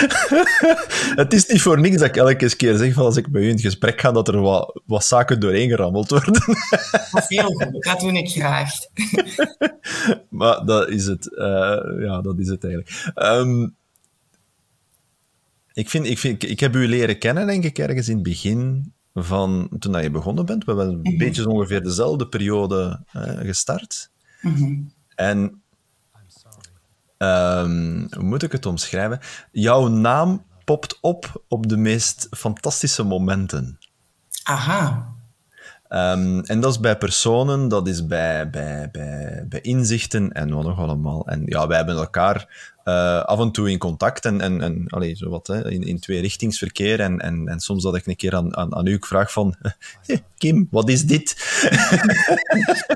het 1.22 1.32
is 1.32 1.46
niet 1.46 1.62
voor 1.62 1.80
niks 1.80 1.96
dat 1.96 2.08
ik 2.08 2.16
elke 2.16 2.56
keer 2.56 2.76
zeg 2.76 2.92
van 2.92 3.04
als 3.04 3.16
ik 3.16 3.28
bij 3.28 3.42
u 3.42 3.44
in 3.44 3.52
het 3.52 3.60
gesprek 3.60 4.00
ga, 4.00 4.12
dat 4.12 4.28
er 4.28 4.40
wat, 4.40 4.80
wat 4.86 5.04
zaken 5.04 5.40
doorheen 5.40 5.68
gerammeld 5.68 6.10
worden. 6.10 6.42
Heel 7.28 7.52
goed, 7.52 7.82
dat 7.84 8.00
doe 8.00 8.12
ik 8.12 8.30
graag. 8.30 8.70
maar 10.28 10.64
dat 10.64 10.88
is 10.88 11.06
het. 11.06 11.26
Uh, 11.32 11.80
ja, 12.00 12.20
dat 12.20 12.38
is 12.38 12.48
het 12.48 12.64
eigenlijk. 12.64 13.12
Um, 13.14 13.74
ik, 15.72 15.88
vind, 15.90 16.06
ik, 16.06 16.18
vind, 16.18 16.42
ik 16.42 16.60
heb 16.60 16.74
u 16.74 16.88
leren 16.88 17.18
kennen, 17.18 17.46
denk 17.46 17.64
ik, 17.64 17.78
ergens 17.78 18.08
in 18.08 18.14
het 18.14 18.22
begin 18.22 18.92
van 19.14 19.68
toen 19.78 20.02
je 20.02 20.10
begonnen 20.10 20.46
bent. 20.46 20.64
We 20.64 20.70
hebben 20.70 20.88
een 20.88 20.98
mm 20.98 21.06
-hmm. 21.06 21.18
beetje 21.18 21.48
ongeveer 21.48 21.82
dezelfde 21.82 22.28
periode 22.28 23.04
uh, 23.16 23.22
gestart. 23.22 24.10
Mm 24.40 24.54
-hmm. 24.54 24.92
En 25.14 25.61
Um, 27.22 28.06
hoe 28.10 28.24
moet 28.24 28.42
ik 28.42 28.52
het 28.52 28.66
omschrijven? 28.66 29.20
Jouw 29.52 29.88
naam 29.88 30.44
popt 30.64 30.98
op 31.00 31.44
op 31.48 31.68
de 31.68 31.76
meest 31.76 32.26
fantastische 32.30 33.02
momenten. 33.02 33.78
Aha. 34.42 35.12
Um, 35.88 36.40
en 36.40 36.60
dat 36.60 36.70
is 36.70 36.80
bij 36.80 36.98
personen, 36.98 37.68
dat 37.68 37.88
is 37.88 38.06
bij, 38.06 38.50
bij, 38.50 38.88
bij, 38.92 39.44
bij 39.48 39.60
inzichten 39.60 40.32
en 40.32 40.54
wat 40.54 40.64
nog 40.64 40.78
allemaal. 40.78 41.26
En 41.26 41.42
ja, 41.44 41.66
wij 41.66 41.76
hebben 41.76 41.96
elkaar 41.96 42.70
uh, 42.84 43.22
af 43.22 43.40
en 43.40 43.50
toe 43.50 43.70
in 43.70 43.78
contact 43.78 44.24
en, 44.24 44.40
en, 44.40 44.60
en 44.60 44.84
allez, 44.88 45.18
zo 45.18 45.30
wat, 45.30 45.46
hè, 45.46 45.70
in, 45.70 45.82
in 45.82 46.00
tweerichtingsverkeer. 46.00 47.00
En, 47.00 47.18
en, 47.18 47.48
en 47.48 47.60
soms 47.60 47.82
dat 47.82 47.96
ik 47.96 48.06
een 48.06 48.16
keer 48.16 48.34
aan, 48.34 48.56
aan, 48.56 48.74
aan 48.74 48.86
u 48.86 48.96
vraag 49.00 49.32
van... 49.32 49.54
Kim, 50.38 50.68
wat 50.70 50.88
is 50.88 51.04
dit? 51.04 51.36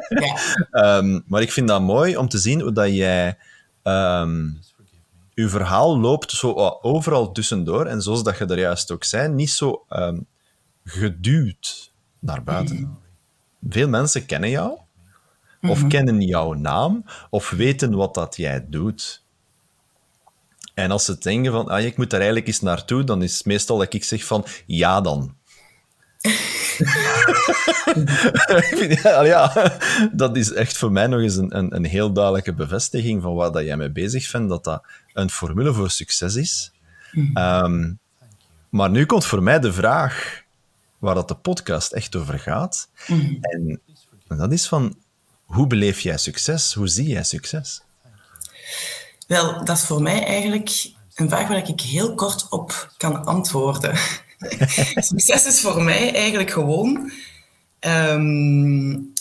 ja. 0.70 0.98
um, 0.98 1.24
maar 1.26 1.42
ik 1.42 1.52
vind 1.52 1.68
dat 1.68 1.80
mooi 1.80 2.16
om 2.16 2.28
te 2.28 2.38
zien 2.38 2.60
hoe 2.60 2.72
dat 2.72 2.94
jij... 2.94 3.36
Um, 3.86 4.60
uw 5.34 5.48
verhaal 5.48 5.98
loopt 5.98 6.30
zo 6.30 6.78
overal 6.82 7.32
tussendoor. 7.32 7.86
En 7.86 8.02
zoals 8.02 8.22
dat 8.22 8.38
je 8.38 8.44
er 8.46 8.58
juist 8.58 8.90
ook 8.90 9.04
zei, 9.04 9.28
niet 9.28 9.50
zo 9.50 9.84
um, 9.90 10.26
geduwd 10.84 11.92
naar 12.18 12.42
buiten. 12.42 12.76
Mm. 12.76 12.98
Veel 13.68 13.88
mensen 13.88 14.26
kennen 14.26 14.50
jou, 14.50 14.70
of 14.70 14.80
mm 15.60 15.74
-hmm. 15.74 15.88
kennen 15.88 16.20
jouw 16.20 16.52
naam, 16.52 17.04
of 17.30 17.50
weten 17.50 17.94
wat 17.94 18.14
dat 18.14 18.36
jij 18.36 18.66
doet. 18.68 19.24
En 20.74 20.90
als 20.90 21.04
ze 21.04 21.18
denken 21.18 21.52
van, 21.52 21.68
ah, 21.68 21.84
ik 21.84 21.96
moet 21.96 22.10
daar 22.10 22.20
eigenlijk 22.20 22.48
eens 22.48 22.60
naartoe, 22.60 23.04
dan 23.04 23.22
is 23.22 23.36
het 23.36 23.46
meestal 23.46 23.78
dat 23.78 23.94
ik 23.94 24.04
zeg 24.04 24.24
van, 24.24 24.44
ja 24.66 25.00
dan. 25.00 25.35
Ja, 29.02 29.22
ja, 29.24 29.72
dat 30.12 30.36
is 30.36 30.52
echt 30.52 30.76
voor 30.76 30.92
mij 30.92 31.06
nog 31.06 31.20
eens 31.20 31.36
een, 31.36 31.56
een, 31.56 31.74
een, 31.74 31.84
heel 31.84 32.12
duidelijke 32.12 32.54
bevestiging 32.54 33.22
van 33.22 33.34
waar 33.34 33.52
dat 33.52 33.64
jij 33.64 33.76
mee 33.76 33.90
bezig 33.90 34.30
bent, 34.30 34.48
dat 34.48 34.64
dat 34.64 34.82
een 35.12 35.30
formule 35.30 35.74
voor 35.74 35.90
succes 35.90 36.34
is. 36.34 36.72
Mm. 37.12 37.36
Um, 37.36 37.98
maar 38.68 38.90
nu 38.90 39.06
komt 39.06 39.24
voor 39.24 39.42
mij 39.42 39.60
de 39.60 39.72
vraag 39.72 40.42
waar 40.98 41.14
dat 41.14 41.28
de 41.28 41.34
podcast 41.34 41.92
echt 41.92 42.16
over 42.16 42.38
gaat. 42.38 42.88
Mm. 43.06 43.38
En, 43.40 43.80
en 44.28 44.36
dat 44.36 44.52
is 44.52 44.68
van, 44.68 44.96
hoe 45.44 45.66
beleef 45.66 46.00
jij 46.00 46.16
succes? 46.16 46.74
Hoe 46.74 46.88
zie 46.88 47.08
jij 47.08 47.24
succes? 47.24 47.82
Wel, 49.26 49.64
dat 49.64 49.76
is 49.76 49.84
voor 49.84 50.02
mij 50.02 50.24
eigenlijk 50.24 50.90
een 51.14 51.28
vraag 51.28 51.48
waar 51.48 51.68
ik 51.68 51.80
heel 51.80 52.14
kort 52.14 52.48
op 52.48 52.92
kan 52.96 53.24
antwoorden. 53.24 53.98
Succes 55.10 55.46
is 55.46 55.60
voor 55.60 55.82
mij 55.82 56.14
eigenlijk 56.14 56.50
gewoon 56.50 57.10
um, 57.80 59.12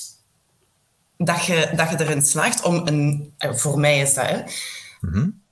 dat, 1.17 1.45
je, 1.45 1.71
dat 1.75 1.89
je 1.89 1.99
erin 1.99 2.25
slaagt 2.25 2.61
om 2.61 2.87
een... 2.87 3.33
Voor 3.37 3.79
mij 3.79 3.99
is 3.99 4.13
dat, 4.13 4.25
hè. 4.25 4.37
Mm 5.01 5.13
-hmm. 5.13 5.43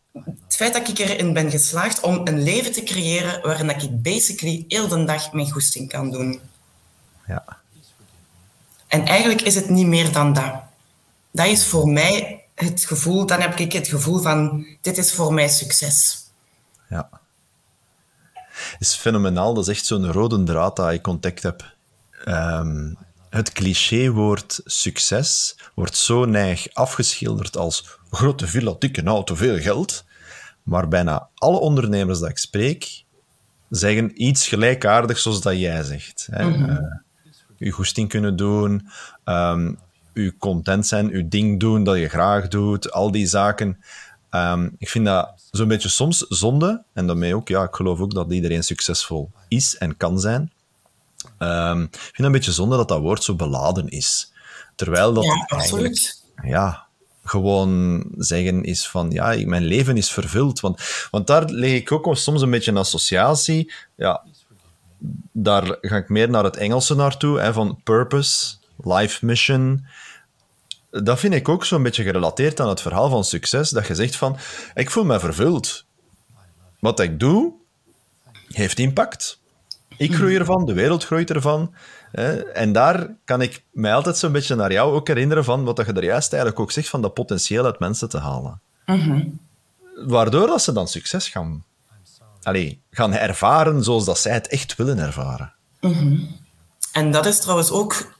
Het 0.44 0.56
feit 0.56 0.74
dat 0.74 0.88
ik 0.88 0.98
erin 0.98 1.34
ben 1.34 1.52
geslaagd 1.52 2.00
om 2.00 2.22
een 2.24 2.44
leven 2.44 2.72
te 2.72 2.84
creëren 2.84 3.42
waarin 3.42 3.68
dat 3.68 3.84
ik 3.84 4.02
basically 4.02 4.66
heel 4.68 4.88
de 4.88 5.04
dag 5.04 5.34
mijn 5.34 5.52
goesting 5.52 5.90
kan 5.90 6.12
doen. 6.12 6.40
Ja. 7.28 7.44
En 8.88 9.06
eigenlijk 9.06 9.42
is 9.42 9.56
het 9.56 9.70
niet 9.70 9.88
meer 9.88 10.12
dan 10.12 10.34
dat. 10.34 10.54
Dat 11.32 11.48
is 11.48 11.66
voor 11.66 11.88
mij 11.88 12.44
het 12.56 12.86
gevoel, 12.86 13.26
dan 13.26 13.42
heb 13.42 13.60
ik 13.60 13.74
het 13.74 13.88
gevoel 13.88 14.20
van, 14.20 14.66
dit 14.82 14.98
is 14.98 15.14
voor 15.14 15.34
mij 15.34 15.50
succes. 15.50 16.26
Ja 16.90 17.22
is 18.80 18.96
fenomenaal. 18.96 19.54
Dat 19.54 19.68
is 19.68 19.76
echt 19.76 19.86
zo'n 19.86 20.12
rode 20.12 20.44
draad 20.44 20.76
dat 20.76 20.92
ik 20.92 21.08
ontdekt 21.08 21.44
heb. 21.44 21.76
Um, 22.28 22.98
het 23.30 23.52
clichéwoord 23.52 24.62
succes 24.66 25.58
wordt 25.76 25.98
zo 25.98 26.26
neig 26.26 26.74
afgeschilderd 26.74 27.58
als 27.58 28.00
grote 28.12 28.48
villa, 28.48 28.76
dikke 28.80 29.04
auto, 29.04 29.36
veel 29.36 29.60
geld. 29.60 30.06
Maar 30.64 30.88
bijna 30.88 31.30
alle 31.36 31.60
ondernemers 31.60 32.20
dat 32.20 32.30
ik 32.30 32.38
spreek, 32.38 33.04
zeggen 33.70 34.24
iets 34.24 34.48
gelijkaardigs 34.48 35.22
zoals 35.22 35.42
dat 35.42 35.60
jij 35.60 35.84
zegt. 35.84 36.28
Hè. 36.32 36.46
Mm 36.46 36.54
-hmm. 36.54 36.70
uh, 36.70 36.78
je 37.58 37.72
goesting 37.72 38.10
kunnen 38.10 38.36
doen, 38.36 38.88
um, 39.26 39.80
je 40.14 40.38
content 40.38 40.88
zijn, 40.88 41.10
je 41.10 41.28
ding 41.28 41.60
doen 41.60 41.84
dat 41.84 41.98
je 41.98 42.10
graag 42.10 42.48
doet, 42.48 42.92
al 42.92 43.12
die 43.12 43.28
zaken. 43.28 43.84
Ehm, 44.34 44.70
ik 44.78 44.90
vind 44.90 45.06
dat 45.06 45.34
zo'n 45.52 45.68
beetje 45.68 45.90
soms 45.90 46.18
zonde, 46.18 46.84
en 46.94 47.08
daarmee 47.08 47.36
ook, 47.36 47.48
ja, 47.48 47.64
ik 47.64 47.76
geloof 47.76 48.00
ook 48.00 48.14
dat 48.14 48.32
iedereen 48.32 48.64
succesvol 48.64 49.32
is 49.48 49.78
en 49.78 49.98
kan 49.98 50.20
zijn. 50.20 50.52
Ehm, 51.38 51.82
ik 51.82 51.90
vind 51.90 52.18
het 52.18 52.26
een 52.26 52.32
beetje 52.32 52.52
zonde 52.52 52.76
dat 52.78 52.88
dat 52.88 53.00
woord 53.00 53.24
zo 53.24 53.36
beladen 53.36 53.90
is. 53.90 54.32
Terwijl 54.76 55.14
dat 55.14 55.24
Ja, 55.24 55.46
eigenlijk 55.48 56.16
ja, 56.44 56.86
gewoon 57.24 58.06
zeggen 58.18 58.64
is 58.64 58.88
van 58.88 59.12
ja, 59.12 59.36
mijn 59.46 59.64
leven 59.64 59.98
is 59.98 60.12
vervuld. 60.12 60.60
Want, 60.60 61.08
want 61.12 61.28
daar 61.28 61.50
leg 61.50 61.72
ik 61.72 61.92
ook 61.92 62.18
soms 62.18 62.42
een 62.42 62.52
beetje 62.52 62.72
een 62.72 62.78
associatie. 62.78 63.74
Ja, 63.96 64.24
daar 65.32 65.78
ga 65.82 65.96
ik 65.96 66.10
meer 66.10 66.30
naar 66.30 66.44
het 66.44 66.58
Engelse 66.58 66.96
naartoe, 66.96 67.40
hè, 67.40 67.54
van 67.54 67.80
purpose, 67.84 68.56
life 68.78 69.26
mission. 69.26 69.86
Dat 71.02 71.20
vind 71.20 71.34
ik 71.34 71.50
ook 71.50 71.66
zo'n 71.66 71.84
beetje 71.84 72.04
gerelateerd 72.04 72.60
aan 72.60 72.70
het 72.70 72.82
verhaal 72.82 73.10
van 73.10 73.24
succes. 73.24 73.70
Dat 73.70 73.88
je 73.88 73.96
zegt 73.96 74.16
van, 74.16 74.38
ik 74.74 74.90
voel 74.90 75.06
me 75.06 75.20
vervuld. 75.20 75.86
Wat 76.80 77.00
ik 77.00 77.20
doe, 77.20 77.54
heeft 78.48 78.80
impact. 78.80 79.40
Ik 79.98 80.16
groei 80.16 80.36
ervan, 80.36 80.66
de 80.66 80.74
wereld 80.74 81.06
groeit 81.06 81.30
ervan. 81.30 81.74
Hè? 82.12 82.40
En 82.42 82.72
daar 82.72 83.16
kan 83.26 83.42
ik 83.42 83.64
mij 83.72 83.94
altijd 83.94 84.18
zo'n 84.18 84.32
beetje 84.32 84.56
naar 84.56 84.72
jou 84.72 84.94
ook 84.94 85.08
herinneren 85.08 85.44
van 85.44 85.64
wat 85.64 85.78
je 85.78 85.94
er 85.94 86.04
juist 86.04 86.34
eigenlijk 86.34 86.62
ook 86.62 86.72
zegt, 86.72 86.90
van 86.90 87.02
dat 87.02 87.14
potentieel 87.14 87.66
uit 87.66 87.80
mensen 87.80 88.10
te 88.10 88.18
halen. 88.18 88.62
Waardoor 90.06 90.48
dat 90.48 90.62
ze 90.62 90.74
dan 90.74 90.88
succes 90.88 91.30
gaan, 91.30 91.64
allee, 92.42 92.82
gaan 92.92 93.14
ervaren 93.14 93.84
zoals 93.84 94.06
dat 94.06 94.20
zij 94.20 94.34
het 94.34 94.48
echt 94.48 94.76
willen 94.76 95.00
ervaren. 95.00 95.54
En 96.92 97.12
dat 97.12 97.26
is 97.26 97.40
trouwens 97.40 97.72
ook 97.72 98.14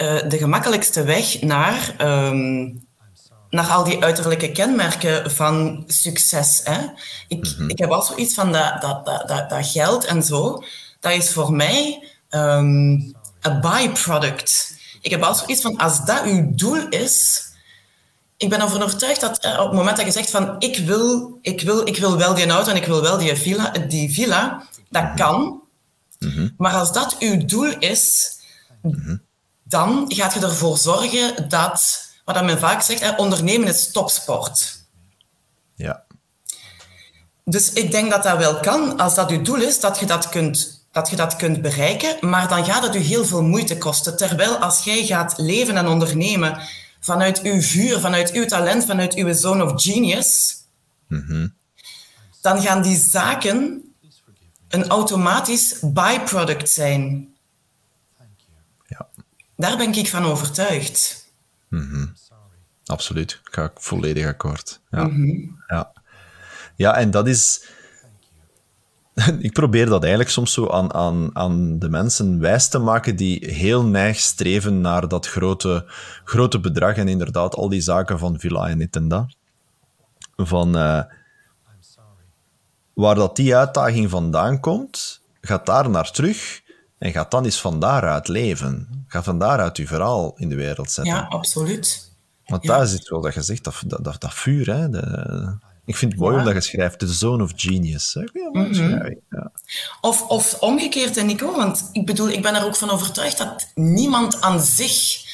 eh, 0.00 0.28
de 0.28 0.38
gemakkelijkste 0.38 1.02
weg 1.02 1.40
naar, 1.40 1.94
ehm, 1.98 2.72
naar 3.50 3.66
al 3.66 3.84
die 3.84 4.02
uiterlijke 4.02 4.52
kenmerken 4.52 5.30
van 5.30 5.84
succes. 5.86 6.60
Hè? 6.64 6.78
Ik, 7.28 7.46
ik 7.68 7.78
heb 7.78 7.90
al 7.90 8.02
zoiets 8.02 8.34
van 8.34 8.52
dat, 8.52 8.80
dat, 8.80 9.06
dat, 9.06 9.28
dat, 9.28 9.50
dat 9.50 9.66
geld 9.66 10.04
en 10.04 10.22
zo, 10.22 10.62
dat 11.00 11.12
is 11.12 11.32
voor 11.32 11.52
mij 11.52 12.08
ehm, 12.28 12.90
een 13.40 13.60
byproduct. 13.60 14.76
Ik 15.00 15.10
heb 15.10 15.22
al 15.22 15.34
zoiets 15.34 15.60
van, 15.60 15.76
als 15.76 16.04
dat 16.04 16.22
uw 16.22 16.54
doel 16.54 16.88
is, 16.88 17.42
ik 18.36 18.48
ben 18.48 18.60
ervan 18.60 18.82
overtuigd 18.82 19.20
dat 19.20 19.38
eh, 19.38 19.58
op 19.58 19.66
het 19.66 19.76
moment 19.76 19.96
dat 19.96 20.06
je 20.06 20.12
zegt 20.12 20.30
van 20.30 20.56
ik 20.58 20.76
wil, 20.76 21.38
ik 21.42 21.60
wil, 21.60 21.86
ik 21.86 21.96
wil 21.96 22.16
wel 22.16 22.34
die 22.34 22.50
auto 22.50 22.70
en 22.70 22.76
ik 22.76 22.86
wil 22.86 23.02
wel 23.02 23.18
die 23.18 23.36
villa, 23.36 23.70
die 23.70 24.12
villa 24.12 24.62
dat 24.88 25.10
kan. 25.16 25.62
Maar 26.56 26.72
als 26.72 26.92
dat 26.92 27.16
uw 27.18 27.44
doel 27.44 27.78
is, 27.78 28.32
dan 29.70 30.04
gaat 30.08 30.34
je 30.34 30.40
ervoor 30.40 30.78
zorgen 30.78 31.48
dat, 31.48 32.08
wat 32.24 32.44
men 32.44 32.58
vaak 32.58 32.82
zegt, 32.82 33.18
ondernemen 33.18 33.68
is 33.68 33.92
topsport. 33.92 34.84
Ja. 35.74 36.04
Dus 37.44 37.72
ik 37.72 37.90
denk 37.90 38.10
dat 38.10 38.22
dat 38.22 38.38
wel 38.38 38.60
kan, 38.60 38.98
als 38.98 39.14
dat 39.14 39.30
uw 39.30 39.42
doel 39.42 39.60
is, 39.62 39.80
dat 39.80 39.98
je 39.98 40.06
dat 40.06 40.28
kunt, 40.28 40.86
dat 40.92 41.10
je 41.10 41.16
dat 41.16 41.36
kunt 41.36 41.62
bereiken, 41.62 42.16
maar 42.20 42.48
dan 42.48 42.64
gaat 42.64 42.82
het 42.82 42.94
u 42.94 42.98
heel 42.98 43.24
veel 43.24 43.42
moeite 43.42 43.78
kosten. 43.78 44.16
Terwijl 44.16 44.56
als 44.56 44.84
jij 44.84 45.04
gaat 45.04 45.34
leven 45.36 45.76
en 45.76 45.88
ondernemen 45.88 46.60
vanuit 47.00 47.42
uw 47.42 47.60
vuur, 47.60 48.00
vanuit 48.00 48.32
uw 48.32 48.46
talent, 48.46 48.84
vanuit 48.84 49.14
uw 49.14 49.32
zone 49.32 49.64
of 49.64 49.82
genius, 49.82 50.54
dan 52.40 52.60
gaan 52.62 52.82
die 52.82 52.98
zaken 52.98 53.84
een 54.68 54.88
automatisch 54.88 55.76
byproduct 55.80 56.70
zijn. 56.70 57.29
Daar 59.60 59.76
ben 59.76 59.92
ik 59.92 60.08
van 60.08 60.24
overtuigd. 60.24 61.32
absoluut. 62.84 63.40
Ik 63.44 63.54
ga 63.54 63.70
volledig 63.74 64.26
akkoord. 64.26 64.80
Ja. 64.90 65.10
Ja. 65.66 65.92
ja, 66.76 66.96
en 66.96 67.10
dat 67.10 67.26
is... 67.26 67.68
Ik 69.38 69.52
probeer 69.52 69.86
dat 69.86 70.00
eigenlijk 70.00 70.30
soms 70.32 70.52
zo 70.52 70.68
aan, 70.68 70.94
aan, 70.94 71.36
aan 71.36 71.78
de 71.78 71.88
mensen 71.88 72.40
wijs 72.40 72.68
te 72.68 72.78
maken 72.78 73.16
die 73.16 73.54
heel 73.54 73.84
neig 73.84 74.18
streven 74.18 74.80
naar 74.80 75.08
dat 75.08 75.28
grote, 75.28 75.84
grote 76.24 76.60
bedrag 76.60 76.96
en 76.96 77.08
inderdaad 77.08 77.54
al 77.54 77.68
die 77.68 77.80
zaken 77.80 78.18
van 78.18 78.38
villa 78.38 78.68
en 78.68 78.78
dit 78.78 78.96
en 78.96 79.08
dat. 79.08 79.36
Van 80.36 80.76
eh, 80.76 81.02
waar 82.92 83.14
dat 83.14 83.36
die 83.36 83.56
uitdaging 83.56 84.10
vandaan 84.10 84.60
komt, 84.60 85.22
gaat 85.40 85.66
daar 85.66 85.90
naar 85.90 86.10
terug 86.10 86.60
en 87.00 87.12
gaat 87.12 87.30
dan 87.30 87.44
eens 87.44 87.60
van 87.60 87.80
daaruit 87.80 88.28
leven. 88.28 89.04
Ga 89.06 89.22
van 89.22 89.38
daaruit 89.38 89.76
je 89.76 89.86
verhaal 89.86 90.34
in 90.36 90.48
de 90.48 90.54
wereld 90.54 90.90
zetten. 90.90 91.14
Ja, 91.14 91.20
absoluut. 91.28 92.12
Want 92.46 92.62
Ja. 92.62 92.76
daar 92.76 92.86
zit 92.86 93.08
wel 93.08 93.20
dat 93.20 93.34
je 93.34 93.42
zegt, 93.42 93.64
dat, 93.64 93.82
dat, 93.86 94.20
dat, 94.20 94.34
vuur. 94.34 94.66
Hè? 94.74 94.90
De, 94.90 95.56
ik 95.84 95.96
vind 95.96 96.12
het 96.12 96.20
mooi 96.20 96.32
Ja. 96.34 96.38
omdat 96.40 96.54
je 96.54 96.60
schrijft, 96.60 96.98
the 96.98 97.06
zone 97.12 97.42
of 97.42 97.52
genius. 97.56 98.12
Ja, 98.72 99.02
ik, 99.04 99.18
ja. 99.30 99.50
Of, 100.00 100.22
of 100.26 100.54
omgekeerd, 100.60 101.16
en 101.16 101.26
Nico, 101.26 101.56
want 101.56 101.88
ik 101.92 102.06
bedoel, 102.06 102.28
ik 102.28 102.42
ben 102.42 102.54
er 102.54 102.64
ook 102.64 102.76
van 102.76 102.90
overtuigd 102.90 103.38
dat 103.38 103.66
niemand 103.74 104.40
aan 104.40 104.60
zich 104.60 105.24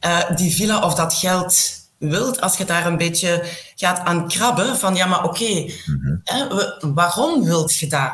eh, 0.00 0.36
die 0.36 0.54
villa 0.54 0.84
of 0.84 0.94
dat 0.94 1.14
geld 1.14 1.70
wilt. 1.98 2.40
Als 2.40 2.56
je 2.56 2.64
daar 2.64 2.86
een 2.86 2.96
beetje 2.96 3.44
gaat 3.76 3.98
aan 3.98 4.28
krabben 4.28 4.76
van, 4.76 4.94
ja, 4.94 5.06
maar 5.06 5.24
oké, 5.24 5.64
we- 6.24 6.90
waarom 6.94 7.44
wilt 7.44 7.74
je 7.76 7.86
dat? 7.86 8.12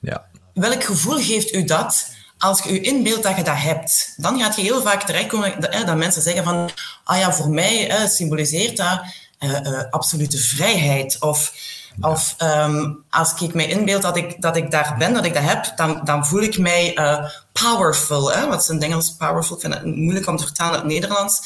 Ja. 0.00 0.26
Welk 0.58 0.84
gevoel 0.84 1.16
geeft 1.16 1.54
u 1.54 1.64
dat 1.64 2.10
als 2.38 2.62
je 2.62 2.72
je 2.72 2.80
inbeeldt 2.80 3.22
dat 3.22 3.36
je 3.36 3.42
dat 3.42 3.56
hebt? 3.56 4.14
Dan 4.16 4.40
gaat 4.40 4.56
je 4.56 4.62
heel 4.62 4.82
vaak 4.82 5.02
terechtkomen 5.02 5.60
dat, 5.60 5.72
dat 5.72 5.96
mensen 5.96 6.22
zeggen 6.22 6.44
van, 6.44 6.70
ah 7.04 7.18
ja, 7.18 7.32
voor 7.32 7.50
mij 7.50 8.06
symboliseert 8.08 8.76
dat 8.76 9.00
eh, 9.38 9.66
eh, 9.66 9.90
absolute 9.90 10.38
vrijheid. 10.38 11.16
Of, 11.20 11.52
of 12.00 12.34
ehm, 12.38 12.92
als 13.10 13.40
ik 13.40 13.54
mij 13.54 13.68
inbeeld 13.68 14.02
dat 14.02 14.16
ik, 14.16 14.42
dat 14.42 14.56
ik 14.56 14.70
daar 14.70 14.94
ben, 14.98 15.14
dat 15.14 15.24
ik 15.24 15.34
dat 15.34 15.42
heb, 15.42 15.72
dan, 15.76 16.00
dan 16.04 16.26
voel 16.26 16.42
ik 16.42 16.58
mij 16.58 16.94
eh, 16.94 17.30
powerful. 17.52 18.32
Hè? 18.32 18.46
Wat 18.46 18.60
is 18.60 18.68
in 18.68 18.74
het 18.74 18.84
Engels 18.84 19.16
powerful? 19.16 19.56
Ik 19.56 19.62
vind 19.62 19.74
het 19.74 19.84
moeilijk 19.84 20.26
om 20.26 20.36
te 20.36 20.44
vertalen 20.44 20.72
naar 20.72 20.82
het 20.82 20.92
Nederlands. 20.92 21.40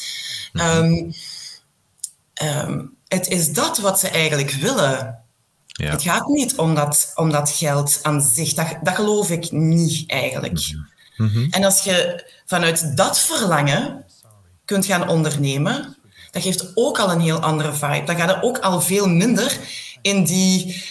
Ehm, 0.53 1.11
ehm, 2.33 2.85
het 3.07 3.27
is 3.27 3.53
dat 3.53 3.77
wat 3.77 3.99
ze 3.99 4.09
eigenlijk 4.09 4.51
willen. 4.51 5.22
Ja. 5.73 5.89
Het 5.91 6.01
gaat 6.01 6.27
niet 6.27 6.55
om 6.57 6.75
dat, 6.75 7.11
om 7.15 7.31
dat 7.31 7.49
geld 7.49 7.99
aan 8.01 8.21
zich. 8.21 8.53
Dat, 8.53 8.67
dat 8.81 8.95
geloof 8.95 9.29
ik 9.29 9.51
niet 9.51 10.09
eigenlijk. 10.09 10.75
En 11.49 11.63
als 11.63 11.83
je 11.83 12.25
vanuit 12.45 12.97
dat 12.97 13.19
verlangen 13.19 14.05
kunt 14.65 14.85
gaan 14.85 15.09
ondernemen, 15.09 15.97
dat 16.31 16.41
geeft 16.41 16.71
ook 16.75 16.99
al 16.99 17.11
een 17.11 17.19
heel 17.19 17.39
andere 17.39 17.73
vibe. 17.73 18.03
Dan 18.05 18.15
gaat 18.15 18.35
het 18.35 18.43
ook 18.43 18.57
al 18.57 18.81
veel 18.81 19.07
minder 19.07 19.57
in, 20.01 20.23
die, 20.23 20.83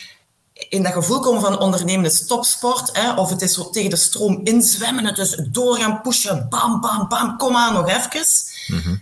in 0.69 0.83
dat 0.83 0.93
gevoel 0.93 1.21
komen 1.21 1.41
van 1.41 1.59
ondernemen 1.59 2.05
is 2.05 2.27
topsport. 2.27 2.97
Hè? 2.97 3.15
Of 3.15 3.31
het 3.31 3.43
is 3.43 3.55
zo 3.55 3.71
tegen 3.71 3.91
de 3.91 3.97
stroom 3.97 4.41
inzwemmen, 4.45 5.05
het 5.05 5.19
is 5.19 5.41
doorgaan 5.51 6.01
pushen, 6.01 6.47
bam, 6.49 6.81
bam, 6.81 7.09
bam, 7.09 7.37
kom 7.37 7.57
aan, 7.57 7.73
nog 7.73 7.89
even. 7.89 8.27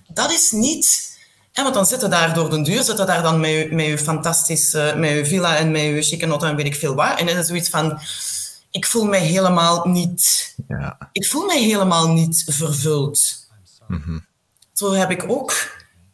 Dat 0.07 0.33
is 0.33 0.51
niet... 0.51 1.09
Want 1.63 1.75
dan 1.75 1.87
zitten 1.87 2.11
daar 2.11 2.35
door 2.35 2.51
de 2.51 2.63
deur, 2.63 2.83
zitten 2.83 3.07
daar 3.07 3.23
dan 3.23 3.41
met 3.41 3.51
je, 3.51 3.69
met 3.71 3.87
je 3.87 3.99
fantastische, 3.99 4.95
met 4.97 5.11
je 5.11 5.27
villa 5.27 5.57
en 5.57 5.71
met 5.71 5.83
je 5.83 6.03
chique 6.03 6.47
en 6.47 6.57
weet 6.57 6.67
ik 6.67 6.75
veel 6.75 6.95
wat. 6.95 7.19
En 7.19 7.27
dan 7.27 7.37
is 7.37 7.47
zoiets 7.47 7.69
van, 7.69 7.99
ik 8.71 8.87
voel 8.87 9.05
mij 9.05 9.21
helemaal 9.21 9.89
niet 9.89 10.55
Ja. 10.69 10.97
ik 11.13 11.27
voel 11.27 11.47
mij 11.47 11.63
helemaal 11.63 12.09
niet 12.09 12.45
vervuld. 12.49 13.49
Zo 14.73 14.93
heb 14.93 15.11
ik 15.11 15.25
ook 15.29 15.53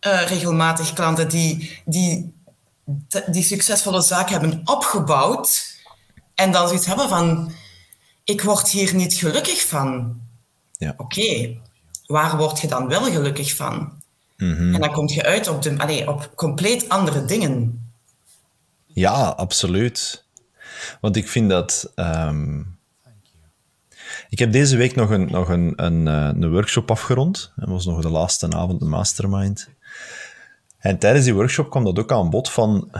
eh, 0.00 0.28
regelmatig 0.28 0.92
klanten 0.92 1.28
die, 1.28 1.82
die 1.84 2.34
die 3.26 3.42
succesvolle 3.42 4.02
zaak 4.02 4.30
hebben 4.30 4.60
opgebouwd 4.64 5.74
en 6.34 6.52
dan 6.52 6.66
zoiets 6.68 6.86
hebben 6.86 7.08
van, 7.08 7.52
ik 8.24 8.42
word 8.42 8.68
hier 8.68 8.94
niet 8.94 9.14
gelukkig 9.14 9.66
van. 9.66 10.20
Ja. 10.72 10.94
Oké, 10.96 11.56
waar 12.06 12.36
word 12.36 12.60
je 12.60 12.66
dan 12.66 12.88
wel 12.88 13.02
gelukkig 13.02 13.54
van? 13.54 14.02
En 14.74 14.80
dan 14.80 14.92
kom 14.92 15.08
je 15.08 15.24
uit 15.24 15.48
op, 15.48 15.62
de, 15.62 15.78
allee, 15.78 16.08
op 16.08 16.32
compleet 16.34 16.88
andere 16.88 17.24
dingen. 17.24 17.84
Ja, 18.86 19.12
absoluut. 19.28 20.24
Want 21.00 21.16
ik 21.16 21.28
vind 21.28 21.50
dat. 21.50 21.92
ehm, 21.94 22.60
Ik 24.28 24.38
heb 24.38 24.52
deze 24.52 24.76
week 24.76 24.94
nog 24.94 25.10
een, 25.10 25.30
nog 25.30 25.48
een, 25.48 25.72
een, 25.76 26.08
eh, 26.08 26.30
een 26.42 26.50
workshop 26.50 26.90
afgerond. 26.90 27.52
Dat 27.56 27.68
was 27.68 27.86
nog 27.86 28.00
de 28.00 28.08
laatste 28.10 28.50
avond, 28.50 28.80
de 28.80 28.86
mastermind. 28.86 29.68
En 30.78 30.98
tijdens 30.98 31.24
die 31.24 31.34
workshop 31.34 31.70
kwam 31.70 31.84
dat 31.84 31.98
ook 31.98 32.12
aan 32.12 32.30
bod 32.30 32.50
van. 32.50 32.90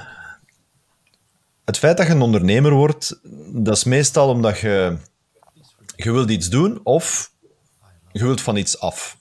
Het 1.65 1.79
feit 1.79 1.97
dat 1.97 2.07
je 2.07 2.13
een 2.13 2.21
ondernemer 2.21 2.73
wordt, 2.73 3.21
dat 3.53 3.77
is 3.77 3.85
meestal 3.85 4.29
omdat 4.29 4.59
je. 4.59 4.97
Je 5.97 6.13
wilt 6.13 6.31
iets 6.31 6.49
doen 6.49 6.81
of 6.85 7.33
je 8.13 8.25
wilt 8.25 8.41
van 8.41 8.57
iets 8.57 8.81
af. 8.81 9.19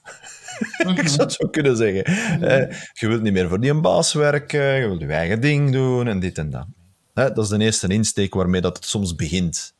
Ik 0.95 1.07
zou 1.07 1.21
het 1.21 1.33
zo 1.33 1.47
kunnen 1.47 1.77
zeggen. 1.77 2.03
Eh, 2.41 2.77
je 2.93 3.07
wilt 3.07 3.21
niet 3.21 3.33
meer 3.33 3.49
voor 3.49 3.59
die 3.59 3.71
een 3.71 3.81
baas 3.81 4.13
werken, 4.13 4.75
je 4.75 4.87
wilt 4.87 5.01
je 5.01 5.07
eigen 5.07 5.41
ding 5.41 5.71
doen 5.71 6.07
en 6.07 6.19
dit 6.19 6.37
en 6.37 6.49
dat. 6.49 6.65
Hè, 7.13 7.31
dat 7.31 7.43
is 7.43 7.49
de 7.49 7.59
eerste 7.59 7.87
insteek 7.87 8.33
waarmee 8.33 8.61
dat 8.61 8.75
het 8.75 8.85
soms 8.85 9.15
begint. 9.15 9.73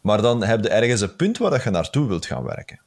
Maar 0.00 0.22
dan 0.22 0.44
heb 0.44 0.62
je 0.62 0.68
ergens 0.68 1.00
een 1.00 1.16
punt 1.16 1.38
waar 1.38 1.50
dat 1.50 1.62
je 1.62 1.70
naartoe 1.70 2.08
wilt 2.08 2.26
gaan 2.26 2.44
werken. 2.44 2.80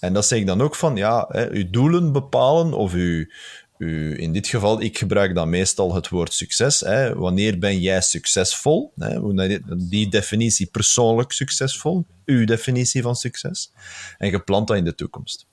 En 0.00 0.12
dat 0.12 0.26
zeg 0.26 0.38
ik 0.38 0.46
dan 0.46 0.60
ook 0.60 0.74
van, 0.74 0.96
ja, 0.96 1.26
hè, 1.28 1.42
je 1.42 1.70
doelen 1.70 2.12
bepalen 2.12 2.72
of 2.72 2.92
je, 2.92 3.34
u, 3.78 4.20
in 4.20 4.32
dit 4.32 4.46
geval, 4.46 4.80
ik 4.80 4.98
gebruik 4.98 5.34
dan 5.34 5.48
meestal 5.50 5.94
het 5.94 6.08
woord 6.08 6.32
succes. 6.32 6.80
Hè. 6.80 7.14
Wanneer 7.14 7.58
ben 7.58 7.80
jij 7.80 8.00
succesvol? 8.00 8.92
Hè? 8.98 9.58
Die 9.88 10.08
definitie 10.08 10.66
persoonlijk 10.66 11.32
succesvol, 11.32 12.04
uw 12.24 12.44
definitie 12.44 13.02
van 13.02 13.16
succes. 13.16 13.72
En 14.18 14.30
je 14.30 14.40
plant 14.40 14.68
dat 14.68 14.76
in 14.76 14.84
de 14.84 14.94
toekomst. 14.94 15.46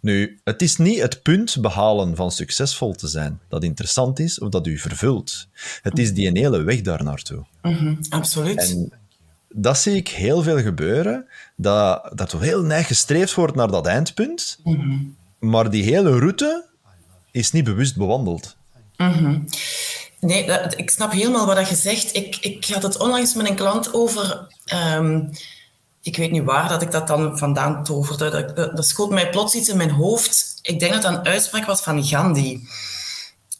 Nu, 0.00 0.40
het 0.44 0.62
is 0.62 0.76
niet 0.76 1.00
het 1.00 1.22
punt 1.22 1.56
behalen 1.60 2.16
van 2.16 2.30
succesvol 2.30 2.94
te 2.94 3.08
zijn 3.08 3.40
dat 3.48 3.62
interessant 3.64 4.18
is 4.18 4.38
of 4.38 4.48
dat 4.48 4.66
u 4.66 4.78
vervult. 4.78 5.46
Het 5.82 5.98
is 5.98 6.14
die 6.14 6.30
hele 6.32 6.62
weg 6.62 6.80
daar 6.80 7.04
naartoe. 7.04 7.44
Mm 7.62 7.98
absoluut. 8.08 8.58
En 8.70 8.92
dat 9.48 9.78
zie 9.78 9.94
ik 9.96 10.08
heel 10.08 10.42
veel 10.42 10.58
gebeuren, 10.60 11.26
dat, 11.56 12.10
dat 12.14 12.32
heel 12.32 12.62
neig 12.62 12.86
gestreefd 12.86 13.34
wordt 13.34 13.54
naar 13.56 13.70
dat 13.70 13.86
eindpunt, 13.86 14.58
maar 15.38 15.70
die 15.70 15.82
hele 15.84 16.18
route 16.18 16.64
is 17.30 17.50
niet 17.52 17.64
bewust 17.64 17.96
bewandeld. 17.96 18.56
Nee, 20.20 20.46
dat- 20.46 20.78
ik 20.78 20.90
snap 20.90 21.12
helemaal 21.12 21.46
wat 21.46 21.68
je 21.68 21.74
zegt. 21.74 22.16
Ik, 22.16 22.36
ik 22.36 22.64
had 22.64 22.82
het 22.82 22.98
onlangs 22.98 23.34
met 23.34 23.48
een 23.48 23.54
klant 23.56 23.94
over. 23.94 24.46
ehm, 24.64 25.20
ik 26.02 26.16
weet 26.16 26.30
niet 26.30 26.44
waar 26.44 26.68
dat 26.68 26.82
ik 26.82 26.90
dat 26.90 27.06
dan 27.06 27.38
vandaan 27.38 27.84
toverde. 27.84 28.52
Dat, 28.54 28.76
dat, 28.76 28.86
schoot 28.86 29.10
mij 29.10 29.30
plots 29.30 29.54
iets 29.54 29.68
in 29.68 29.76
mijn 29.76 29.90
hoofd. 29.90 30.58
Ik 30.62 30.80
denk 30.80 30.92
dat 30.92 31.02
dat 31.02 31.12
een 31.12 31.26
uitspraak 31.26 31.64
was 31.64 31.82
van 31.82 32.04
Gandhi. 32.04 32.68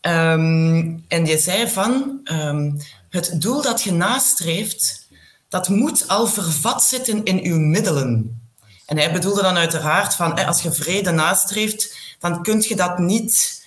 Ehm, 0.00 0.98
en 1.08 1.24
die 1.24 1.38
zei 1.38 1.68
van, 1.68 2.20
ehm, 2.24 2.70
het 3.10 3.40
doel 3.40 3.62
dat 3.62 3.82
je 3.82 3.92
nastreeft, 3.92 5.08
dat 5.48 5.68
moet 5.68 6.08
al 6.08 6.26
vervat 6.26 6.82
zitten 6.82 7.24
in 7.24 7.40
uw 7.42 7.58
middelen. 7.58 8.40
En 8.86 8.96
hij 8.96 9.12
bedoelde 9.12 9.42
dan 9.42 9.56
uiteraard 9.56 10.14
van, 10.14 10.46
als 10.46 10.62
je 10.62 10.72
vrede 10.72 11.10
nastreeft, 11.10 11.96
dan 12.18 12.42
kun 12.42 12.64
je 12.68 12.76
dat 12.76 12.98
niet 12.98 13.64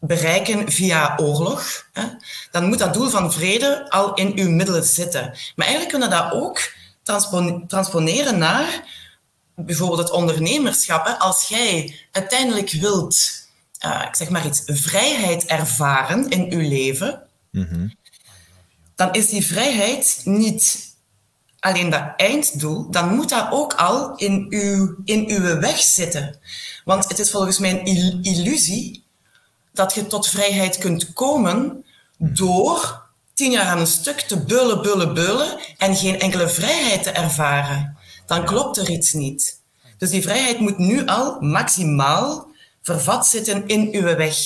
bereiken 0.00 0.72
via 0.72 1.16
oorlog. 1.16 1.86
Dan 2.50 2.64
moet 2.64 2.78
dat 2.78 2.94
doel 2.94 3.08
van 3.08 3.32
vrede 3.32 3.90
al 3.90 4.14
in 4.14 4.32
uw 4.38 4.50
middelen 4.50 4.84
zitten. 4.84 5.22
Maar 5.56 5.66
eigenlijk 5.66 5.88
kunnen 5.88 6.10
dat 6.10 6.32
ook 6.32 6.60
transpon- 7.08 7.66
transponeren 7.66 8.38
naar 8.38 8.84
bijvoorbeeld 9.54 9.98
het 9.98 10.10
ondernemerschap. 10.10 11.06
Hè. 11.06 11.12
Als 11.18 11.48
jij 11.48 11.96
uiteindelijk 12.12 12.70
wilt, 12.70 13.18
eh, 13.78 14.04
ik 14.08 14.16
zeg 14.16 14.28
maar 14.28 14.46
iets, 14.46 14.62
vrijheid 14.64 15.44
ervaren 15.44 16.28
in 16.28 16.52
uw 16.52 16.68
leven, 16.68 17.22
dan 18.94 19.12
is 19.12 19.28
die 19.28 19.46
vrijheid 19.46 20.20
niet 20.24 20.86
alleen 21.60 21.90
dat 21.90 22.12
einddoel, 22.16 22.90
dan 22.90 23.14
moet 23.14 23.28
dat 23.28 23.46
ook 23.50 23.74
al 23.74 24.16
in 24.16 24.46
uw, 24.50 24.96
in 25.04 25.28
uw 25.28 25.58
weg 25.60 25.78
zitten. 25.78 26.38
Want 26.84 27.08
het 27.08 27.18
is 27.18 27.30
volgens 27.30 27.58
mij 27.58 27.70
een 27.70 27.84
il- 27.86 28.18
illusie 28.22 29.04
dat 29.72 29.94
je 29.94 30.06
tot 30.06 30.28
vrijheid 30.28 30.78
kunt 30.78 31.12
komen 31.12 31.84
door 32.18 33.06
tien 33.38 33.50
jaar 33.50 33.66
aan 33.66 33.78
een 33.78 33.86
stuk 33.86 34.20
te 34.20 34.44
beulen, 34.44 34.82
beulen, 34.82 35.14
beulen 35.14 35.58
en 35.76 35.96
geen 35.96 36.20
enkele 36.20 36.48
vrijheid 36.48 37.02
te 37.02 37.10
ervaren. 37.10 37.96
Dan 38.26 38.44
klopt 38.44 38.76
er 38.76 38.90
iets 38.90 39.12
niet. 39.12 39.62
Dus 39.98 40.10
die 40.10 40.22
vrijheid 40.22 40.58
moet 40.58 40.78
nu 40.78 41.06
al 41.06 41.40
maximaal 41.40 42.50
vervat 42.82 43.26
zitten 43.26 43.66
in 43.66 43.88
uw 43.92 44.02
weg. 44.02 44.36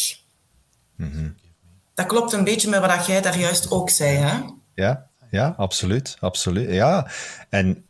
Dat 1.95 2.07
klopt 2.07 2.33
een 2.33 2.45
beetje 2.45 2.69
met 2.69 2.81
wat 2.81 3.07
jij 3.07 3.21
daar 3.21 3.39
juist 3.39 3.71
ook 3.71 3.91
zei, 3.91 4.17
hè? 4.17 4.41
Ja, 4.75 5.07
ja, 5.31 5.55
absoluut. 5.57 6.17
absoluut. 6.21 6.71
Ja. 6.71 7.11
En 7.49 7.85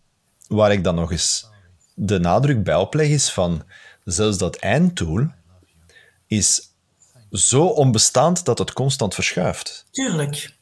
waar 0.48 0.72
ik 0.72 0.84
dan 0.84 0.94
nog 0.94 1.10
eens 1.10 1.46
de 1.94 2.18
nadruk 2.18 2.64
bij 2.64 2.76
opleg 2.76 3.08
is 3.08 3.30
van 3.30 3.62
zelfs 4.04 4.38
dat 4.38 4.56
einddoel 4.56 5.26
is 6.26 6.70
zo 7.30 7.64
onbestaand 7.66 8.44
dat 8.44 8.58
het 8.58 8.72
constant 8.72 9.14
verschuift. 9.14 9.86
Tuurlijk. 9.90 10.60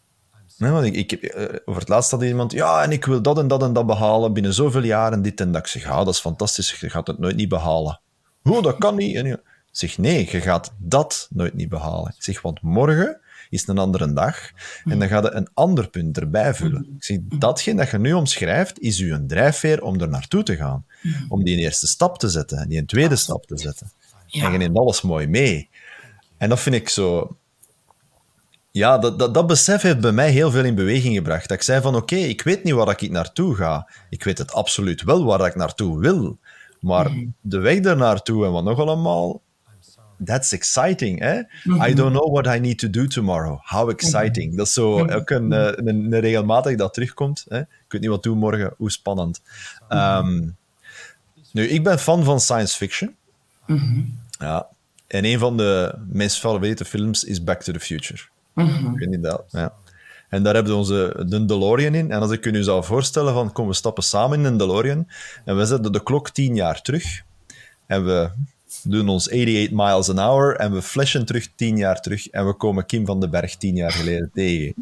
Nee, 0.61 0.71
want 0.71 0.85
ik, 0.97 1.13
eh, 1.13 1.45
over 1.65 1.81
het 1.81 1.89
laatst 1.89 2.11
had 2.11 2.23
iemand, 2.23 2.53
ja, 2.53 2.83
en 2.83 2.91
ik 2.93 3.05
wil 3.05 3.23
dat 3.23 3.39
en 3.39 3.49
dat 3.49 3.63
en 3.63 3.73
dat 3.73 3.87
behalen 3.87 4.33
binnen 4.33 4.55
zoveel 4.55 4.83
jaren, 4.83 5.23
dit 5.23 5.41
en 5.41 5.53
dat. 5.53 5.61
Ik 5.61 5.67
zeg, 5.67 5.83
ja, 5.83 6.05
dat 6.05 6.15
is 6.15 6.21
fantastisch, 6.21 6.81
je 6.81 6.91
gaat 6.91 7.07
het 7.07 7.19
nooit 7.19 7.37
niet 7.37 7.49
behalen. 7.49 8.01
Hoe, 8.43 8.63
dat 8.63 8.79
kan 8.79 8.97
niet. 8.97 9.17
En 9.17 9.27
je- 9.27 9.33
ik 9.73 9.77
zeg, 9.77 9.99
nee, 9.99 10.29
je 10.31 10.41
gaat 10.41 10.73
dat 10.79 11.27
nooit 11.31 11.55
niet 11.55 11.69
behalen. 11.69 12.13
Ik 12.17 12.23
zeg, 12.23 12.41
want 12.41 12.63
morgen 12.63 13.21
is 13.51 13.67
een 13.69 13.79
andere 13.79 14.13
dag 14.13 14.51
en 14.85 14.99
dan 14.99 15.09
ga 15.09 15.21
je 15.21 15.31
een 15.31 15.49
ander 15.55 15.89
punt 15.89 16.19
erbij 16.19 16.55
vullen. 16.55 16.87
Ik 16.97 17.05
zeg, 17.05 17.19
datgene 17.23 17.77
dat 17.77 17.91
je 17.91 17.99
nu 17.99 18.13
omschrijft, 18.13 18.81
is 18.81 18.99
u 19.01 19.13
een 19.13 19.27
drijfveer 19.27 19.83
om 19.83 20.01
er 20.01 20.09
naartoe 20.09 20.43
te 20.43 20.57
gaan. 20.57 20.85
Om 21.29 21.45
die 21.45 21.57
eerste 21.57 21.87
stap 21.87 22.19
te 22.19 22.29
zetten 22.29 22.59
en 22.59 22.69
die 22.69 22.79
een 22.79 22.87
tweede 22.87 23.17
stap 23.17 23.47
te 23.47 23.59
zetten. 23.59 23.91
En 24.31 24.53
je 24.53 24.59
neemt 24.59 24.77
alles 24.79 25.03
mooi 25.03 25.27
mee. 25.27 25.69
En 26.39 26.49
dat 26.49 26.61
vind 26.61 26.75
ik 26.75 26.89
zo... 26.89 27.37
Ja, 28.71 28.99
dat, 28.99 29.19
dat, 29.19 29.35
dat 29.35 29.47
besef 29.47 29.83
heeft 29.83 30.01
bij 30.01 30.13
mij 30.13 30.31
heel 30.31 30.51
veel 30.51 30.65
in 30.65 30.75
beweging 30.75 31.15
gebracht. 31.15 31.49
Dat 31.49 31.57
ik 31.57 31.63
zei 31.63 31.81
van, 31.81 31.97
oké, 31.97 32.17
ik 32.17 32.43
weet 32.43 32.65
niet 32.65 32.75
waar 32.75 32.89
ik 32.89 33.11
naartoe 33.11 33.55
ga. 33.55 33.91
Ik 34.11 34.25
weet 34.25 34.39
het 34.39 34.53
absoluut 34.53 35.03
wel 35.03 35.25
waar 35.25 35.47
ik 35.47 35.55
naartoe 35.55 36.01
wil. 36.01 36.39
Maar 36.81 37.11
de 37.41 37.59
weg 37.59 37.81
daar 37.81 37.97
naartoe 37.97 38.45
en 38.45 38.53
wat 38.53 38.65
nog 38.65 38.79
allemaal... 38.79 39.41
That's 40.25 40.53
exciting, 40.53 41.19
hè? 41.19 41.39
I 41.89 41.95
don't 41.95 42.17
know 42.17 42.33
what 42.33 42.57
I 42.57 42.61
need 42.61 42.79
to 42.79 42.91
do 42.91 43.07
tomorrow. 43.07 43.59
How 43.63 43.91
exciting. 43.91 44.57
Dat 44.57 44.67
is 44.67 44.73
zo 44.73 45.09
ook 45.09 45.31
een, 45.31 45.53
eh, 45.53 45.73
een, 45.75 46.13
een 46.13 46.21
regelmatig 46.21 46.77
dat 46.77 46.95
terugkomt. 46.95 47.47
Hè? 47.49 47.59
Ik 47.61 47.67
weet 47.89 48.01
niet 48.01 48.11
wat 48.11 48.23
doen 48.23 48.39
morgen, 48.39 48.75
hoe 48.77 48.91
spannend. 48.91 49.43
Ehm, 49.89 50.49
nu, 51.53 51.69
ik 51.69 51.85
ben 51.85 51.99
fan 51.99 52.25
van 52.25 52.41
science 52.41 52.77
fiction. 52.77 53.15
Ja. 54.39 54.67
En 55.07 55.25
een 55.25 55.39
van 55.39 55.57
de 55.57 55.95
meest 56.09 56.39
favoriete 56.39 56.85
films 56.85 57.25
is 57.25 57.45
Back 57.45 57.63
to 57.63 57.73
the 57.73 57.81
Future. 57.81 58.21
Ik 58.67 58.99
weet 58.99 59.09
niet 59.09 59.23
dat. 59.23 59.45
Ja. 59.49 59.73
En 60.29 60.43
daar 60.43 60.55
hebben 60.55 60.73
we 60.73 60.79
onze 60.79 61.25
de 61.27 61.45
DeLorean 61.45 61.95
in. 61.95 62.11
En 62.11 62.21
als 62.21 62.31
ik 62.31 62.45
je 62.45 62.51
nu 62.51 62.63
zou 62.63 62.85
voorstellen 62.85 63.35
van, 63.35 63.53
kom, 63.53 63.67
we 63.67 63.75
stappen 63.75 64.03
samen 64.03 64.39
in 64.39 64.45
een 64.45 64.57
DeLorean 64.57 65.09
en 65.45 65.57
we 65.57 65.67
zetten 65.67 65.93
de 65.93 66.03
klok 66.03 66.31
tien 66.31 66.55
jaar 66.55 66.83
terug 66.83 67.23
en 67.87 68.05
we 68.05 68.31
doen 68.83 69.09
ons 69.09 69.29
88 69.31 69.71
miles 69.71 70.09
an 70.09 70.19
hour 70.19 70.57
en 70.57 70.73
we 70.73 70.83
flashen 70.83 71.27
terug 71.27 71.49
tien 71.55 71.77
jaar 71.77 72.01
terug 72.01 72.29
en 72.29 72.47
we 72.47 72.53
komen 72.53 72.87
Kim 72.87 73.07
van 73.07 73.21
den 73.21 73.31
Berg 73.31 73.57
tien 73.57 73.77
jaar 73.77 73.93
geleden 73.93 74.31
tegen. 74.35 74.75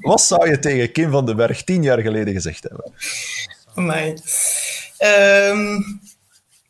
Wat 0.00 0.20
zou 0.20 0.50
je 0.50 0.58
tegen 0.58 0.92
Kim 0.92 1.10
van 1.10 1.26
den 1.26 1.36
Berg 1.36 1.64
tien 1.64 1.82
jaar 1.82 2.00
geleden 2.00 2.34
gezegd 2.34 2.62
hebben? 2.62 2.92
Amai. 3.74 4.14
Ehm 4.98 5.80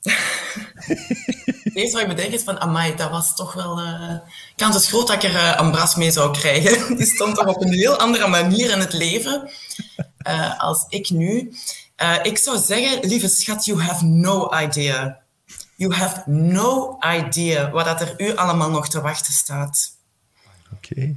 Het 0.07 1.75
eerste 1.75 1.93
wat 1.93 2.01
ik 2.03 2.17
bedenk 2.17 2.33
is 2.33 2.43
van, 2.43 2.61
amai, 2.61 2.95
dat 2.95 3.11
was 3.11 3.35
toch 3.37 3.53
wel... 3.53 3.81
eh 3.81 4.17
kans 4.57 4.77
is 4.77 4.89
groot 4.89 5.07
dat 5.07 5.23
ik 5.25 5.31
er 5.31 5.37
eh, 5.37 5.57
Ambras 5.57 5.95
mee 5.95 6.11
zou 6.11 6.33
krijgen. 6.39 6.87
Die 6.97 7.07
stond 7.07 7.35
toch 7.35 7.47
op 7.47 7.61
een 7.63 7.73
heel 7.73 7.97
andere 7.99 8.27
manier 8.29 8.71
in 8.71 8.79
het 8.81 8.93
leven 8.93 9.51
eh, 10.19 10.61
als 10.61 10.85
ik 10.89 11.11
nu. 11.11 11.55
Ik 12.23 12.39
zou 12.39 12.59
zeggen, 12.59 13.07
lieve 13.09 13.29
schat, 13.29 13.65
you 13.65 13.81
have 13.83 14.05
no 14.05 14.51
idea. 14.61 15.19
You 15.77 15.95
have 15.95 16.31
no 16.31 16.99
idea 17.17 17.71
wat 17.71 17.85
dat 17.85 18.01
er 18.01 18.15
u 18.21 18.37
allemaal 18.37 18.71
nog 18.71 18.89
te 18.89 19.01
wachten 19.01 19.33
staat. 19.33 19.91
Oké. 20.73 21.17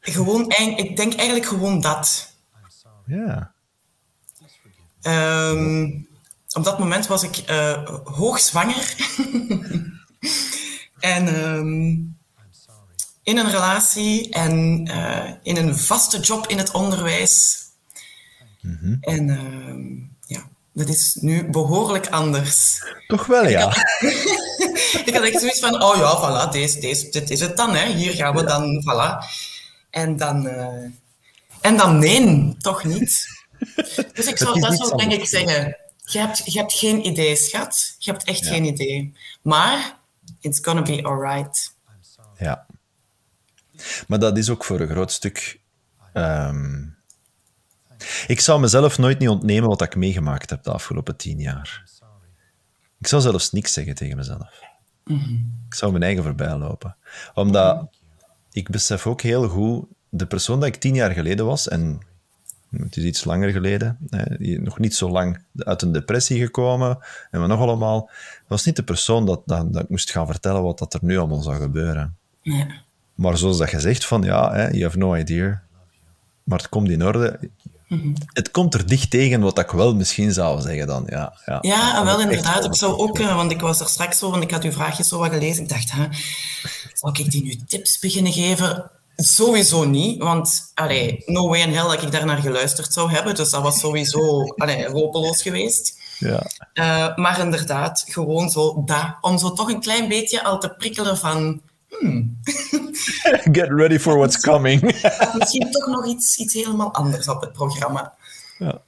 Gewoon, 0.00 0.50
eind- 0.50 0.78
ik 0.78 0.96
denk 0.96 1.14
eigenlijk 1.14 1.48
gewoon 1.48 1.80
dat. 1.80 2.32
Ja. 3.06 3.52
Ehm, 5.02 5.90
op 6.54 6.64
dat 6.64 6.78
moment 6.78 7.06
was 7.06 7.22
ik 7.22 7.36
eh, 7.36 7.88
hoogzwanger. 8.04 8.94
en 11.00 11.28
ehm, 11.28 12.14
in 13.22 13.38
een 13.38 13.50
relatie 13.50 14.30
en 14.30 14.84
eh, 14.90 15.30
in 15.42 15.56
een 15.56 15.76
vaste 15.76 16.20
job 16.20 16.46
in 16.46 16.58
het 16.58 16.70
onderwijs. 16.70 17.62
En 19.00 19.30
ehm, 19.30 19.82
ja, 20.26 20.48
dat 20.72 20.88
is 20.88 21.16
nu 21.20 21.50
behoorlijk 21.50 22.08
anders. 22.08 22.84
Toch 23.06 23.26
wel, 23.26 23.48
ja. 23.48 23.66
Ik 25.04 25.14
had 25.14 25.22
echt 25.22 25.40
zoiets 25.40 25.60
van, 25.60 25.82
oh 25.82 25.96
ja, 25.96 26.18
voilà, 26.18 26.52
deze, 26.52 26.80
deze, 26.80 27.08
dit 27.08 27.30
is 27.30 27.40
het 27.40 27.56
dan, 27.56 27.74
hè. 27.74 27.92
hier 27.92 28.12
gaan 28.12 28.34
we 28.34 28.44
dan, 28.44 28.82
voilà. 28.82 29.24
En 29.90 30.16
dan, 30.16 30.46
eh, 30.48 30.90
en 31.60 31.76
dan 31.76 31.98
nee, 31.98 32.56
toch 32.58 32.84
niet. 32.84 33.26
Dus 34.12 34.26
ik 34.26 34.38
zou, 34.38 34.60
dat 34.60 34.72
iets 34.72 34.86
zou 34.86 34.96
denk 34.96 35.12
ik 35.12 35.26
zeggen, 35.26 35.76
je 36.04 36.18
hebt, 36.18 36.52
je 36.52 36.58
hebt 36.58 36.72
geen 36.72 37.06
idee, 37.06 37.36
schat. 37.36 37.96
Je 37.98 38.10
hebt 38.10 38.24
echt 38.24 38.44
Ja. 38.44 38.50
geen 38.50 38.64
idee. 38.64 39.12
Maar, 39.42 39.98
it's 40.40 40.58
gonna 40.64 40.82
be 40.82 41.02
alright. 41.02 41.76
Ja. 42.38 42.66
Maar 44.08 44.18
dat 44.18 44.38
is 44.38 44.50
ook 44.50 44.64
voor 44.64 44.80
een 44.80 44.88
groot 44.88 45.12
stuk. 45.12 45.60
ehm, 46.12 46.82
Ik 48.26 48.40
zou 48.40 48.60
mezelf 48.60 48.98
nooit 48.98 49.18
niet 49.18 49.28
ontnemen 49.28 49.68
wat 49.68 49.82
ik 49.82 49.96
meegemaakt 49.96 50.50
heb 50.50 50.62
de 50.62 50.72
afgelopen 50.72 51.16
tien 51.16 51.38
jaar. 51.40 51.82
Ik 52.98 53.06
zou 53.06 53.22
zelfs 53.22 53.52
niks 53.52 53.72
zeggen 53.72 53.94
tegen 53.94 54.16
mezelf. 54.16 54.60
Ik 55.68 55.74
zou 55.74 55.90
mijn 55.92 56.04
eigen 56.04 56.22
voorbij 56.22 56.56
lopen. 56.56 56.96
Omdat 57.34 57.88
ik 58.52 58.70
besef 58.70 59.06
ook 59.06 59.20
heel 59.20 59.48
goed, 59.48 59.84
de 60.08 60.26
persoon 60.26 60.60
dat 60.60 60.68
ik 60.68 60.76
tien 60.76 60.94
jaar 60.94 61.10
geleden 61.10 61.46
was, 61.46 61.68
en 61.68 62.00
Het 62.82 62.96
is 62.96 63.04
iets 63.04 63.24
langer 63.24 63.50
geleden. 63.50 63.98
Hè, 64.10 64.58
nog 64.58 64.78
niet 64.78 64.94
zo 64.94 65.10
lang 65.10 65.38
uit 65.56 65.82
een 65.82 65.92
depressie 65.92 66.40
gekomen. 66.40 66.98
En 67.30 67.40
we 67.40 67.46
nog 67.46 67.60
allemaal. 67.60 68.10
Het 68.10 68.48
was 68.48 68.64
niet 68.64 68.76
de 68.76 68.82
persoon 68.82 69.26
dat, 69.26 69.42
dat, 69.46 69.72
dat 69.72 69.82
ik 69.82 69.88
moest 69.88 70.10
gaan 70.10 70.26
vertellen 70.26 70.62
wat 70.62 70.78
dat 70.78 70.94
er 70.94 71.00
nu 71.02 71.18
allemaal 71.18 71.42
zou 71.42 71.56
gebeuren. 71.56 72.16
Nee. 72.42 72.66
Maar 73.14 73.38
zoals 73.38 73.58
dat 73.58 73.70
je 73.70 73.80
zegt 73.80 74.06
van 74.06 74.22
ja, 74.22 74.52
hè, 74.52 74.68
you 74.70 74.82
have 74.82 74.98
no 74.98 75.14
idea. 75.14 75.62
Maar 76.44 76.58
het 76.58 76.68
komt 76.68 76.90
in 76.90 77.04
orde. 77.04 77.38
Het 78.32 78.50
komt 78.50 78.74
er 78.74 78.86
dicht 78.86 79.10
tegen 79.10 79.40
wat 79.40 79.58
ik 79.58 79.70
wel 79.70 79.94
misschien 79.94 80.32
zou 80.32 80.60
zeggen 80.60 80.86
dan. 80.86 81.04
Ja, 81.06 81.38
ja. 81.46 81.58
Ja, 81.60 81.98
en 81.98 82.04
wel 82.04 82.20
inderdaad. 82.20 82.64
Ik 82.64 82.74
zou 82.74 82.96
ook, 82.96 83.18
eh, 83.18 83.36
want 83.36 83.52
ik 83.52 83.60
was 83.60 83.80
er 83.80 83.88
straks 83.88 84.18
zo, 84.18 84.30
want 84.30 84.42
ik 84.42 84.50
had 84.50 84.64
uw 84.64 84.72
vraagjes 84.72 85.08
zo 85.08 85.18
wat 85.18 85.32
gelezen. 85.32 85.62
Ik 85.62 85.68
dacht, 85.68 85.92
hè, 85.92 86.06
zal 86.92 87.10
ik 87.10 87.30
die 87.30 87.42
nu 87.42 87.56
tips 87.66 87.98
beginnen 87.98 88.32
geven? 88.32 88.90
Sowieso 89.16 89.84
niet, 89.84 90.22
want 90.22 90.70
allee, 90.74 91.22
no 91.26 91.48
way 91.48 91.60
in 91.60 91.72
hell 91.72 91.82
dat 91.82 92.02
ik 92.02 92.12
daar 92.12 92.26
naar 92.26 92.40
geluisterd 92.40 92.92
zou 92.92 93.10
hebben. 93.10 93.34
Dus 93.34 93.50
dat 93.50 93.62
was 93.62 93.78
sowieso 93.78 94.42
allee, 94.42 94.88
hopeloos 94.88 95.42
geweest. 95.42 96.02
Ja. 96.18 96.46
Uh, 96.74 97.16
maar 97.16 97.40
inderdaad, 97.40 98.04
gewoon 98.08 98.50
zo 98.50 98.82
dat, 98.84 99.16
om 99.20 99.38
zo 99.38 99.52
toch 99.52 99.70
een 99.70 99.80
klein 99.80 100.08
beetje 100.08 100.44
al 100.44 100.58
te 100.58 100.70
prikkelen 100.70 101.18
van... 101.18 101.60
Hmm. 101.88 102.40
Get 103.56 103.68
ready 103.68 103.98
for 103.98 104.16
what's 104.16 104.40
coming. 104.40 104.82
Misschien 105.38 105.70
toch 105.70 105.86
nog 105.86 106.06
iets, 106.06 106.38
iets 106.38 106.54
helemaal 106.54 106.94
anders 106.94 107.28
op 107.28 107.40
het 107.40 107.52
programma. 107.52 108.14
Ja. 108.58 108.80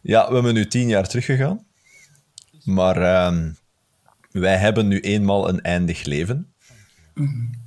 ja, 0.00 0.28
we 0.28 0.34
hebben 0.34 0.54
nu 0.54 0.66
tien 0.66 0.88
jaar 0.88 1.08
teruggegaan. 1.08 1.66
Maar 2.64 2.96
uh, 2.96 3.38
wij 4.30 4.56
hebben 4.56 4.88
nu 4.88 5.00
eenmaal 5.00 5.48
een 5.48 5.60
eindig 5.60 6.04
leven. 6.04 6.52
Mm 7.14 7.26
-hmm. 7.26 7.59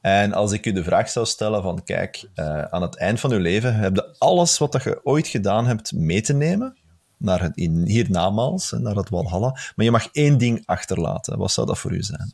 En 0.00 0.32
als 0.32 0.52
ik 0.52 0.66
u 0.66 0.72
de 0.72 0.84
vraag 0.84 1.08
zou 1.08 1.26
stellen 1.26 1.62
van, 1.62 1.82
kijk, 1.84 2.28
uh, 2.34 2.62
aan 2.62 2.82
het 2.82 2.96
eind 2.96 3.20
van 3.20 3.32
uw 3.32 3.38
leven 3.38 3.74
heb 3.74 3.96
je 3.96 4.14
alles 4.18 4.58
wat 4.58 4.82
je 4.82 5.00
ooit 5.04 5.26
gedaan 5.26 5.66
hebt 5.66 5.92
mee 5.92 6.20
te 6.20 6.32
nemen 6.32 6.76
naar 7.16 7.42
het 7.42 7.56
in, 7.56 7.84
hiernamaals, 7.86 8.70
naar 8.70 8.96
het 8.96 9.08
Walhalla, 9.08 9.58
maar 9.76 9.84
je 9.84 9.90
mag 9.90 10.08
één 10.12 10.38
ding 10.38 10.62
achterlaten. 10.66 11.38
Wat 11.38 11.52
zou 11.52 11.66
dat 11.66 11.78
voor 11.78 11.92
u 11.92 12.02
zijn? 12.02 12.32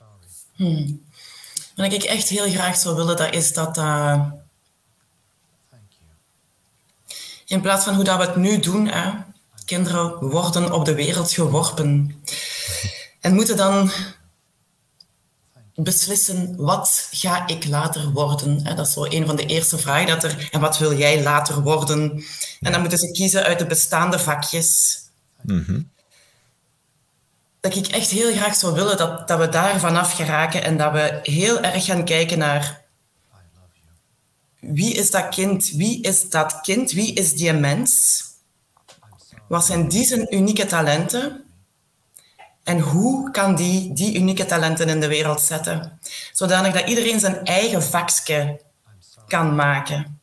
Hmm. 0.55 1.05
Wat 1.77 1.93
ik 1.93 2.03
echt 2.03 2.29
heel 2.29 2.51
graag 2.51 2.77
zou 2.77 2.97
willen, 2.97 3.17
dat 3.17 3.35
is 3.35 3.53
dat... 3.53 3.79
Uh, 3.79 4.23
in 7.47 7.61
plaats 7.61 7.85
van 7.85 7.95
hoe 7.95 8.05
dat 8.05 8.19
we 8.19 8.25
het 8.25 8.37
nu 8.37 8.59
doen, 8.59 8.87
hè, 8.87 9.11
kinderen 9.65 10.29
worden 10.29 10.73
op 10.73 10.85
de 10.85 10.95
wereld 10.95 11.33
geworpen. 11.33 12.23
En 13.21 13.35
moeten 13.35 13.57
dan 13.57 13.91
beslissen 15.77 16.57
wat 16.57 17.09
ga 17.11 17.47
ik 17.47 17.67
later 17.67 18.11
worden. 18.11 18.65
Dat 18.65 18.87
is 18.87 18.93
zo 18.93 19.05
een 19.05 19.27
van 19.27 19.37
de 19.37 19.47
eerste 19.47 19.79
vragen 19.79 20.07
dat 20.07 20.25
er. 20.25 20.49
En 20.51 20.61
wat 20.61 20.79
wil 20.79 20.99
jij 20.99 21.23
later 21.23 21.63
worden? 21.63 22.25
En 22.61 22.73
dan 22.73 22.81
moeten 22.81 22.99
ze 22.99 23.11
kiezen 23.11 23.43
uit 23.43 23.59
de 23.59 23.67
bestaande 23.67 24.19
vakjes. 24.19 24.99
Mm 25.43 25.65
-hmm. 25.67 25.91
Dat 27.61 27.77
ik 27.77 27.87
echt 27.87 28.11
heel 28.11 28.33
graag 28.33 28.55
zou 28.55 28.75
willen 28.75 28.97
dat, 28.97 29.29
dat 29.29 29.39
we 29.39 29.49
daar 29.49 29.81
vanaf 29.81 30.13
geraken 30.15 30.63
en 30.63 30.77
dat 30.77 30.93
we 30.93 31.19
heel 31.23 31.61
erg 31.61 31.85
gaan 31.85 32.05
kijken 32.05 32.39
naar 32.39 32.85
wie 34.61 34.95
is 34.95 35.11
dat 35.11 35.29
kind? 35.29 35.71
Wie 35.71 36.03
is 36.03 36.31
dat 36.31 36.61
kind? 36.61 36.93
Wie 36.93 37.13
is 37.15 37.35
die 37.35 37.53
mens? 37.53 38.23
Wat 39.49 39.65
zijn 39.65 39.89
die 39.89 40.07
zijn 40.07 40.35
unieke 40.35 40.67
talenten? 40.67 41.46
En 42.67 42.81
hoe 42.81 43.31
kan 43.31 43.55
die 43.55 43.93
die 43.93 44.19
unieke 44.19 44.45
talenten 44.45 44.89
in 44.89 45.01
de 45.01 45.09
wereld 45.09 45.41
zetten? 45.41 45.99
Zodanig 46.33 46.73
dat 46.73 46.89
iedereen 46.89 47.21
zijn 47.21 47.45
eigen 47.45 47.83
vakje 47.83 48.61
kan 49.27 49.55
maken. 49.55 50.21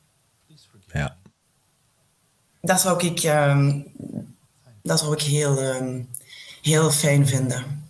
Ja. 0.94 1.16
Dat 2.62 2.82
zou 2.82 3.08
ik, 3.08 3.24
um, 3.24 3.86
dat 4.82 5.00
zou 5.00 5.14
ik 5.14 5.22
heel, 5.22 5.64
um, 5.64 6.10
heel 6.62 6.92
fijn 6.92 7.28
vinden. 7.28 7.86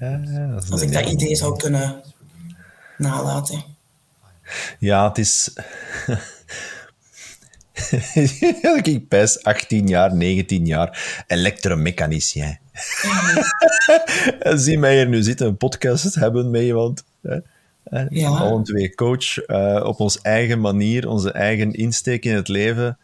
Ja, 0.00 0.16
dat 0.48 0.70
Als 0.70 0.82
ik 0.82 0.92
dat 0.92 1.08
idee 1.08 1.36
zou 1.36 1.56
kunnen 1.56 2.02
nalaten. 2.98 3.64
Ja, 4.78 5.08
het 5.08 5.18
is... 5.18 5.52
ik 8.82 9.08
best 9.08 9.44
18 9.44 9.86
jaar, 9.86 10.14
19 10.14 10.66
jaar, 10.66 11.24
elektromechanicien. 11.26 12.58
En 14.38 14.58
zie 14.64 14.78
mij 14.78 14.94
hier 14.94 15.08
nu 15.08 15.22
zitten, 15.22 15.46
een 15.46 15.56
podcast 15.56 16.14
hebben 16.14 16.50
met 16.50 16.62
iemand. 16.62 17.04
Hè? 17.22 17.38
Ja. 18.08 18.62
Twee 18.62 18.94
coach, 18.94 19.48
uh, 19.48 19.82
op 19.84 20.00
onze 20.00 20.18
eigen 20.22 20.60
manier, 20.60 21.08
onze 21.08 21.32
eigen 21.32 21.72
insteek 21.72 22.24
in 22.24 22.34
het 22.34 22.48
leven. 22.48 22.98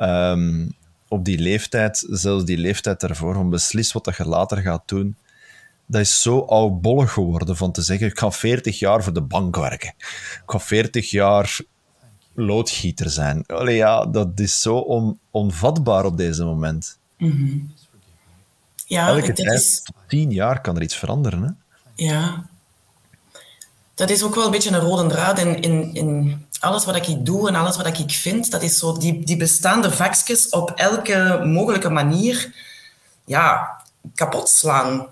Um, 0.00 0.74
op 1.08 1.24
die 1.24 1.38
leeftijd, 1.38 2.06
zelfs 2.10 2.44
die 2.44 2.58
leeftijd 2.58 3.00
daarvoor, 3.00 3.36
om 3.36 3.50
beslis 3.50 3.92
wat 3.92 4.04
dat 4.04 4.16
je 4.16 4.28
later 4.28 4.58
gaat 4.58 4.82
doen. 4.88 5.16
Dat 5.86 6.00
is 6.00 6.22
zo 6.22 6.38
oudbollig 6.38 7.12
geworden 7.12 7.56
van 7.56 7.72
te 7.72 7.82
zeggen, 7.82 8.06
ik 8.06 8.18
ga 8.18 8.30
40 8.30 8.78
jaar 8.78 9.02
voor 9.02 9.12
de 9.12 9.22
bank 9.22 9.56
werken. 9.56 9.94
Ik 9.98 10.42
ga 10.46 10.60
40 10.60 11.10
jaar 11.10 11.60
loodgieter 12.34 13.10
zijn. 13.10 13.46
Allee, 13.46 13.76
ja, 13.76 14.06
dat 14.06 14.40
is 14.40 14.60
zo 14.60 14.76
on, 14.76 15.18
onvatbaar 15.30 16.04
op 16.04 16.16
deze 16.16 16.44
moment. 16.44 16.98
Mm 17.18 17.30
-hmm. 17.30 17.72
Ja, 18.88 19.08
Elke 19.08 19.32
tijd, 19.32 19.52
is, 19.52 19.80
tot 19.82 19.94
tien 20.08 20.30
jaar 20.30 20.60
kan 20.60 20.76
er 20.76 20.82
iets 20.82 20.96
veranderen. 20.96 21.42
Hè? 21.42 21.50
ja. 22.04 22.44
Dat 23.94 24.10
is 24.10 24.22
ook 24.22 24.34
wel 24.34 24.44
een 24.44 24.50
beetje 24.50 24.70
een 24.70 24.80
rode 24.80 25.08
draad 25.08 25.38
in, 25.38 25.60
in, 25.60 25.94
in 25.94 26.46
alles 26.60 26.84
wat 26.84 26.96
ik 27.08 27.24
doe 27.24 27.48
en 27.48 27.54
alles 27.54 27.76
wat 27.76 27.86
ik 27.86 28.10
vind. 28.10 28.50
Dat 28.50 28.62
is 28.62 28.78
zo 28.78 28.98
die, 28.98 29.24
die 29.24 29.36
bestaande 29.36 29.90
vakjes 29.90 30.48
op 30.48 30.70
elke 30.70 31.40
mogelijke 31.44 31.88
manier 31.88 32.54
ja, 33.24 33.80
kapot 34.14 34.48
slaan. 34.48 35.06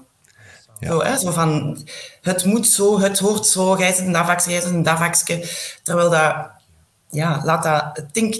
Ja. 0.78 0.88
Zo, 0.88 1.02
hè? 1.02 1.18
zo 1.18 1.30
van, 1.30 1.78
het 2.20 2.44
moet 2.44 2.66
zo, 2.66 3.00
het 3.00 3.18
hoort 3.18 3.46
zo, 3.46 3.78
jij 3.78 3.92
zit 3.92 4.04
in 4.04 4.12
dat 4.12 4.26
vakje, 4.26 4.50
jij 4.50 4.60
zit 4.60 4.70
in 4.70 4.82
dat 4.82 4.98
vakje. 4.98 5.48
Terwijl 5.82 6.10
dat, 6.10 6.50
ja, 7.14 7.40
laat 7.44 7.62
dat, 7.62 8.04
think, 8.12 8.34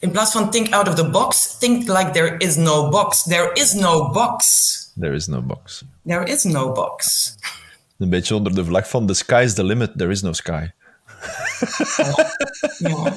in 0.00 0.10
plaats 0.10 0.32
van 0.32 0.50
think 0.50 0.74
out 0.74 0.88
of 0.88 0.94
the 0.94 1.10
box, 1.10 1.56
think 1.58 1.88
like 1.88 2.10
there 2.10 2.36
is 2.38 2.56
no 2.56 2.88
box. 2.88 3.22
There 3.22 3.50
is 3.52 3.72
no 3.72 4.10
box. 4.10 4.44
There 5.00 5.14
is 5.14 5.26
no 5.26 5.42
box. 5.42 5.84
There 6.04 6.24
is 6.26 6.44
no 6.44 6.72
box. 6.72 7.34
Een 7.98 8.10
beetje 8.10 8.34
onder 8.34 8.54
de 8.54 8.64
vlag 8.64 8.88
van 8.88 9.06
the 9.06 9.14
sky 9.14 9.42
is 9.44 9.54
the 9.54 9.64
limit, 9.64 9.98
there 9.98 10.10
is 10.10 10.22
no 10.22 10.32
sky. 10.32 10.70
Ja. 12.78 13.16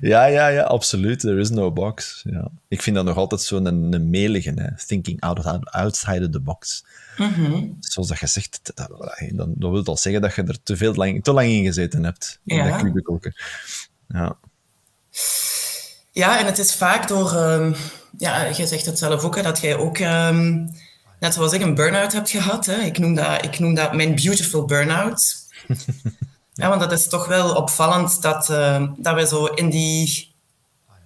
Ja, 0.00 0.24
ja, 0.24 0.48
ja, 0.48 0.62
absoluut. 0.62 1.20
There 1.20 1.40
is 1.40 1.50
no 1.50 1.72
box. 1.72 2.22
Ja. 2.30 2.50
Ik 2.68 2.82
vind 2.82 2.96
dat 2.96 3.04
nog 3.04 3.16
altijd 3.16 3.40
zo'n 3.40 3.66
een, 3.66 3.92
een 3.92 4.10
melige, 4.10 4.52
hè. 4.54 4.86
thinking 4.86 5.20
out 5.20 5.38
of, 5.38 5.58
outside 5.64 6.24
of 6.24 6.30
the 6.30 6.40
box. 6.40 6.84
Mhm. 7.16 7.66
Zoals 7.80 8.08
dat 8.08 8.18
je 8.18 8.26
zegt, 8.26 8.60
dat, 8.74 8.88
dan, 9.32 9.54
dat 9.56 9.70
wil 9.70 9.84
al 9.84 9.96
zeggen 9.96 10.22
dat 10.22 10.34
je 10.34 10.42
er 10.42 10.62
te, 10.62 10.76
veel 10.76 10.94
lang, 10.94 11.24
te 11.24 11.32
lang 11.32 11.48
in 11.48 11.64
gezeten 11.64 12.04
hebt. 12.04 12.40
In 12.44 12.56
Ja. 12.56 12.82
dat. 12.82 13.32
Ja. 14.08 14.36
Ja, 16.12 16.38
en 16.38 16.46
het 16.46 16.58
is 16.58 16.74
vaak 16.74 17.08
door... 17.08 17.32
ehm, 17.32 17.72
ja, 18.18 18.50
jij 18.50 18.66
zegt 18.66 18.86
het 18.86 18.98
zelf 18.98 19.24
ook, 19.24 19.36
hè, 19.36 19.42
dat 19.42 19.58
jij 19.60 19.76
ook... 19.76 19.98
ehm, 19.98 20.66
net 21.20 21.34
zoals 21.34 21.52
ik 21.52 21.60
een 21.60 21.74
burn-out 21.74 22.12
hebt 22.12 22.30
gehad. 22.30 22.66
Hè. 22.66 22.74
Ik, 22.76 22.98
noem 22.98 23.14
dat, 23.14 23.44
ik 23.44 23.58
noem 23.58 23.74
dat 23.74 23.94
mijn 23.94 24.14
beautiful 24.14 24.64
burn-out. 24.64 25.34
ja, 26.54 26.68
want 26.68 26.80
dat 26.80 26.92
is 26.92 27.08
toch 27.08 27.26
wel 27.26 27.54
opvallend 27.54 28.22
dat, 28.22 28.50
ehm, 28.50 28.88
dat 28.96 29.14
we 29.14 29.26
zo 29.26 29.44
in 29.44 29.70
die 29.70 30.34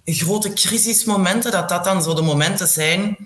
grote 0.05 0.53
crisismomenten, 0.53 1.51
dat 1.51 1.69
dat 1.69 1.83
dan 1.83 2.03
zo 2.03 2.13
de 2.13 2.21
momenten 2.21 2.67
zijn 2.67 3.17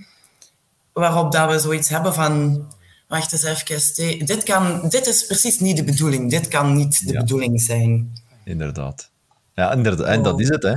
waarop 0.94 1.32
dat 1.32 1.52
we 1.52 1.60
zoiets 1.60 1.90
hebben 1.90 2.14
van... 2.14 2.66
Wacht 3.08 3.34
eens 3.34 3.44
even, 3.44 4.26
dit, 4.26 4.44
kan, 4.44 4.90
dit 4.90 5.08
is 5.08 5.26
precies 5.26 5.60
niet 5.60 5.78
de 5.78 5.84
bedoeling. 5.84 6.30
Dit 6.30 6.48
kan 6.48 6.74
niet 6.76 7.08
de 7.08 7.14
Ja. 7.14 7.20
bedoeling 7.20 7.62
zijn. 7.62 8.22
Inderdaad. 8.44 9.10
Ja, 9.56 9.74
inderdaad. 9.74 10.08
En 10.08 10.22
dat 10.24 10.40
is 10.40 10.50
het. 10.50 10.64
Hè. 10.64 10.76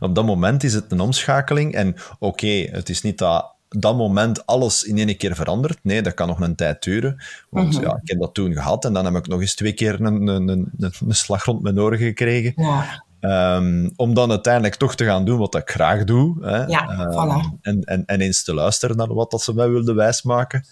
Op 0.00 0.14
dat 0.14 0.24
moment 0.24 0.62
is 0.64 0.74
het 0.74 0.92
een 0.92 1.00
omschakeling. 1.00 1.74
En 1.74 1.94
oké, 2.18 2.46
het 2.70 2.88
is 2.88 3.02
niet 3.02 3.18
dat 3.18 3.52
dat 3.68 3.96
moment 3.96 4.46
alles 4.46 4.82
in 4.82 4.98
één 4.98 5.16
keer 5.16 5.34
verandert. 5.34 5.78
Nee, 5.82 6.02
dat 6.02 6.14
kan 6.14 6.28
nog 6.28 6.40
een 6.40 6.54
tijd 6.54 6.82
duren. 6.82 7.22
Want 7.50 7.74
ja, 7.74 7.98
ik 8.02 8.08
heb 8.08 8.20
dat 8.20 8.34
toen 8.34 8.52
gehad 8.52 8.84
en 8.84 8.92
dan 8.92 9.04
heb 9.04 9.14
ik 9.14 9.26
nog 9.26 9.40
eens 9.40 9.54
twee 9.54 9.72
keer 9.72 10.00
een, 10.00 10.26
een, 10.28 10.48
een, 10.48 10.70
een 10.78 11.14
slag 11.14 11.44
rond 11.44 11.62
mijn 11.62 11.80
oren 11.80 11.98
gekregen. 11.98 12.52
Ja. 12.56 13.04
Ehm, 13.20 13.90
om 13.96 14.14
dan 14.14 14.30
uiteindelijk 14.30 14.74
toch 14.74 14.94
te 14.94 15.04
gaan 15.04 15.24
doen 15.24 15.38
wat 15.38 15.54
ik 15.54 15.70
graag 15.70 16.04
doe. 16.04 16.44
Hè. 16.46 16.64
Ja, 16.64 16.88
Ehm, 16.88 17.10
voilà. 17.10 17.58
en, 17.60 17.84
en, 17.84 18.02
en 18.06 18.20
eens 18.20 18.42
te 18.44 18.54
luisteren 18.54 18.96
naar 18.96 19.14
wat 19.14 19.30
dat 19.30 19.42
ze 19.42 19.54
mij 19.54 19.68
wilden 19.68 19.94
wijsmaken. 19.94 20.66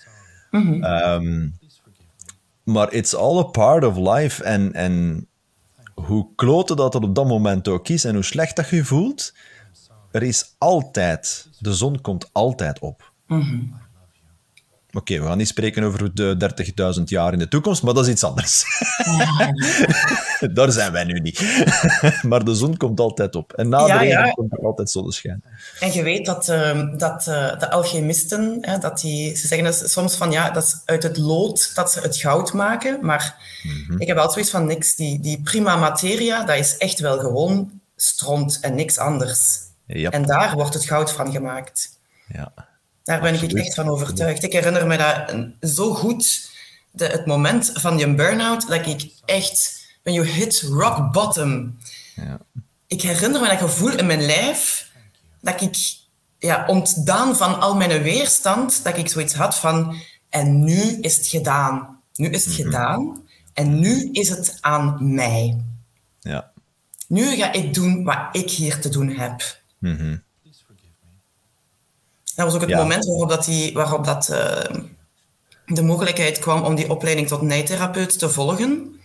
Mhm. 0.50 0.82
Ehm, 0.84 1.48
maar 2.64 2.92
it's 2.92 3.14
all 3.14 3.38
a 3.38 3.42
part 3.42 3.84
of 3.84 3.96
life. 3.96 4.44
En, 4.44 4.72
en 4.72 5.26
hoe 6.06 6.28
kloten 6.34 6.76
dat 6.76 6.94
het 6.94 7.04
op 7.04 7.14
dat 7.14 7.26
moment 7.26 7.68
ook 7.68 7.88
is 7.88 8.04
en 8.04 8.14
hoe 8.14 8.24
slecht 8.24 8.56
dat 8.56 8.68
je 8.68 8.84
voelt, 8.84 9.34
er 10.10 10.22
is 10.22 10.54
altijd, 10.58 11.48
de 11.58 11.74
zon 11.74 12.00
komt 12.00 12.30
altijd 12.32 12.78
op. 12.78 13.12
Oké, 14.94 15.20
we 15.20 15.26
gaan 15.26 15.38
niet 15.38 15.48
spreken 15.48 15.82
over 15.82 16.14
de 16.14 16.36
30.000 16.96 17.02
jaar 17.04 17.32
in 17.32 17.38
de 17.38 17.48
toekomst, 17.48 17.82
maar 17.82 17.94
dat 17.94 18.06
is 18.06 18.12
iets 18.12 18.24
anders. 18.24 18.64
Daar 20.54 20.72
zijn 20.72 20.92
wij 20.92 21.04
nu 21.04 21.20
niet. 21.20 21.64
maar 22.28 22.44
de 22.44 22.54
zon 22.54 22.76
komt 22.76 23.00
altijd 23.00 23.34
op. 23.34 23.52
En 23.52 23.68
na 23.68 23.86
de 23.86 23.92
regen 23.92 24.32
komt 24.34 24.52
er 24.52 24.64
altijd 24.64 24.90
zonneschijn. 24.90 25.42
En 25.80 25.92
je 25.92 26.02
weet 26.02 26.26
dat, 26.26 26.48
uh, 26.48 26.98
dat 26.98 27.26
uh, 27.28 27.58
de 27.58 27.70
alchemisten, 27.70 28.58
hè, 28.60 28.78
dat 28.78 29.00
die, 29.00 29.36
ze 29.36 29.46
zeggen 29.46 29.66
dus 29.66 29.92
soms 29.92 30.16
van 30.16 30.30
ja, 30.30 30.50
dat 30.50 30.62
is 30.62 30.82
uit 30.84 31.02
het 31.02 31.16
lood 31.16 31.74
dat 31.74 31.92
ze 31.92 32.00
het 32.00 32.16
goud 32.16 32.52
maken. 32.52 32.98
Maar 33.00 33.36
mm 33.62 33.84
-hmm. 33.86 34.00
ik 34.00 34.06
heb 34.06 34.16
wel 34.16 34.30
zoiets 34.30 34.50
van 34.50 34.66
niks. 34.66 34.96
Die, 34.96 35.20
die 35.20 35.40
prima 35.42 35.76
materia, 35.76 36.44
dat 36.44 36.56
is 36.56 36.76
echt 36.76 36.98
wel 36.98 37.18
gewoon 37.18 37.80
stront 37.96 38.58
en 38.60 38.74
niks 38.74 38.98
anders. 38.98 39.58
Yep. 39.86 40.12
En 40.12 40.22
daar 40.22 40.54
wordt 40.54 40.74
het 40.74 40.84
goud 40.84 41.12
van 41.12 41.32
gemaakt. 41.32 42.00
Ja. 42.28 42.52
Daar 43.04 43.20
ben 43.20 43.32
Absoluut. 43.32 43.56
ik 43.56 43.64
echt 43.64 43.74
van 43.74 43.88
overtuigd. 43.88 44.42
Ik 44.42 44.52
herinner 44.52 44.86
me 44.86 44.96
dat 44.96 45.34
zo 45.70 45.94
goed, 45.94 46.50
de, 46.90 47.06
het 47.06 47.26
moment 47.26 47.70
van 47.74 47.98
je 47.98 48.14
burn-out, 48.14 48.68
dat 48.68 48.86
ik 48.86 49.10
echt, 49.24 49.86
when 50.02 50.14
you 50.14 50.26
hit 50.26 50.60
rock 50.60 51.12
bottom, 51.12 51.78
ja. 52.14 52.40
ik 52.86 53.02
herinner 53.02 53.40
me 53.40 53.48
dat 53.48 53.58
gevoel 53.58 53.96
in 53.96 54.06
mijn 54.06 54.26
lijf, 54.26 54.90
dat 55.40 55.60
ik 55.60 55.76
ja, 56.38 56.64
ontdaan 56.66 57.36
van 57.36 57.60
al 57.60 57.76
mijn 57.76 58.02
weerstand, 58.02 58.84
dat 58.84 58.96
ik 58.96 59.08
zoiets 59.08 59.34
had 59.34 59.58
van, 59.58 59.96
en 60.28 60.64
nu 60.64 60.98
is 61.00 61.16
het 61.16 61.26
gedaan. 61.26 62.00
Nu 62.14 62.28
is 62.28 62.44
het 62.44 62.54
mm 62.54 62.62
-hmm. 62.62 62.72
gedaan 62.72 63.22
en 63.52 63.80
nu 63.80 64.08
is 64.12 64.28
het 64.28 64.58
aan 64.60 65.14
mij. 65.14 65.60
Ja. 66.20 66.52
Nu 67.08 67.36
ga 67.36 67.52
ik 67.52 67.74
doen 67.74 68.04
wat 68.04 68.28
ik 68.32 68.50
hier 68.50 68.80
te 68.80 68.88
doen 68.88 69.08
heb. 69.08 69.60
Mm 69.78 69.96
-hmm. 69.96 70.22
Dat 72.34 72.46
was 72.46 72.54
ook 72.54 72.60
het 72.60 72.70
ja. 72.70 72.76
moment 72.76 73.06
waarop, 73.06 73.28
dat, 73.28 73.44
die, 73.44 73.72
waarop 73.72 74.04
dat, 74.04 74.28
uh, 74.30 74.80
de 75.66 75.82
mogelijkheid 75.82 76.38
kwam 76.38 76.62
om 76.62 76.74
die 76.74 76.90
opleiding 76.90 77.28
tot 77.28 77.42
nijtherapeut 77.42 78.18
te 78.18 78.30
volgen. 78.30 79.00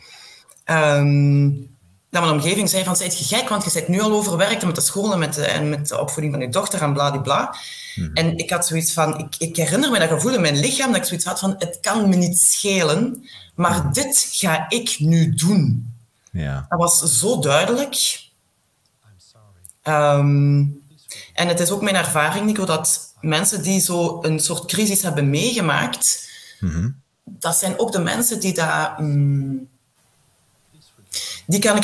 Um, 0.66 1.76
dat 2.10 2.22
mijn 2.22 2.34
omgeving 2.34 2.70
zei 2.70 2.84
van, 2.84 2.96
zijt 2.96 3.18
je 3.18 3.36
gek, 3.36 3.50
want 3.50 3.64
je 3.64 3.72
bent 3.74 3.88
nu 3.88 4.02
al 4.02 4.12
overwerkt 4.12 4.66
met 4.66 4.76
de 4.76 4.82
school 4.82 5.14
en 5.14 5.20
met 5.20 5.34
de, 5.34 5.46
en 5.46 5.70
met 5.70 5.88
de 5.88 6.00
opvoeding 6.00 6.34
van 6.34 6.44
je 6.44 6.50
dochter 6.50 6.82
en 6.82 6.94
bladibla. 6.94 7.56
Mm. 7.96 8.14
En 8.14 8.38
ik 8.38 8.50
had 8.50 8.68
zoiets 8.68 8.94
van, 8.94 9.18
ik, 9.18 9.36
ik, 9.38 9.56
herinner 9.56 9.92
me 9.92 10.00
dat 10.00 10.10
gevoel 10.10 10.34
in 10.34 10.42
mijn 10.42 10.60
lichaam, 10.60 10.92
dat 10.92 11.02
ik 11.02 11.08
zoiets 11.08 11.26
had 11.26 11.40
van, 11.40 11.56
het 11.58 11.78
kan 11.82 12.10
me 12.10 12.16
niet 12.16 12.40
schelen, 12.40 13.28
maar 13.56 13.84
mm. 13.84 13.94
dit 13.94 14.30
ga 14.32 14.66
ik 14.70 14.96
nu 15.00 15.34
doen. 15.34 15.94
Ja. 16.32 16.66
Dat 16.70 16.80
was 16.80 17.20
zo 17.20 17.40
duidelijk. 17.40 18.26
Um, 19.84 20.82
en 21.38 21.48
het 21.48 21.60
is 21.60 21.70
ook 21.70 21.82
mijn 21.82 21.96
ervaring, 21.96 22.46
Nico, 22.46 22.66
dat 22.66 23.14
mensen 23.22 23.62
die 23.62 23.80
zo 23.80 24.20
een 24.22 24.40
soort 24.40 24.66
crisis 24.66 25.02
hebben 25.02 25.30
meegemaakt, 25.30 26.30
mm 26.60 26.70
-hmm. 26.70 27.02
dat 27.24 27.56
zijn 27.56 27.80
ook 27.80 27.92
de 27.92 28.00
mensen 28.00 28.40
die 28.40 28.54
daar... 28.54 29.00
Um, 29.00 29.70
die 31.46 31.60
kan 31.60 31.84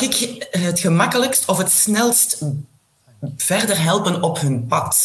het 0.50 0.80
gemakkelijkst 0.80 1.48
of 1.48 1.58
het 1.58 1.70
snelst 1.70 2.42
verder 3.36 3.82
helpen 3.82 4.22
op 4.22 4.40
hun 4.40 4.66
pad. 4.66 4.96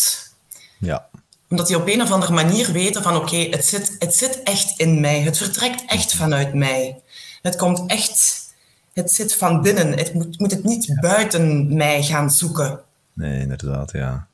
Ja. 0.79 1.07
Omdat 1.49 1.67
die 1.67 1.77
op 1.77 1.87
een 1.87 2.01
of 2.01 2.11
andere 2.11 2.33
manier 2.33 2.71
weten 2.71 3.03
van 3.03 3.15
oké, 3.15 3.25
okay, 3.25 3.49
het, 3.49 3.65
zit, 3.65 3.95
het 3.99 4.15
zit 4.15 4.43
echt 4.43 4.79
in 4.79 4.99
mij. 4.99 5.21
Het 5.21 5.37
vertrekt 5.37 5.83
echt 5.85 6.13
vanuit 6.13 6.53
mij. 6.53 7.01
Het 7.41 7.55
komt 7.55 7.89
echt... 7.89 8.47
Het 8.93 9.11
zit 9.11 9.35
van 9.35 9.61
binnen. 9.61 9.97
Het 9.97 10.13
moet, 10.13 10.39
moet 10.39 10.51
het 10.51 10.63
niet 10.63 10.85
ja. 10.85 10.99
buiten 10.99 11.75
mij 11.75 12.03
gaan 12.03 12.31
zoeken. 12.31 12.79
Nee, 13.13 13.39
inderdaad, 13.39 13.91
ja. 13.91 14.27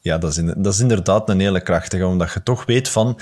Ja, 0.00 0.18
dat 0.18 0.30
is, 0.30 0.38
in, 0.38 0.54
dat 0.56 0.74
is 0.74 0.80
inderdaad 0.80 1.28
een 1.28 1.40
hele 1.40 1.60
krachtige, 1.60 2.06
omdat 2.06 2.32
je 2.32 2.42
toch 2.42 2.66
weet 2.66 2.88
van, 2.88 3.18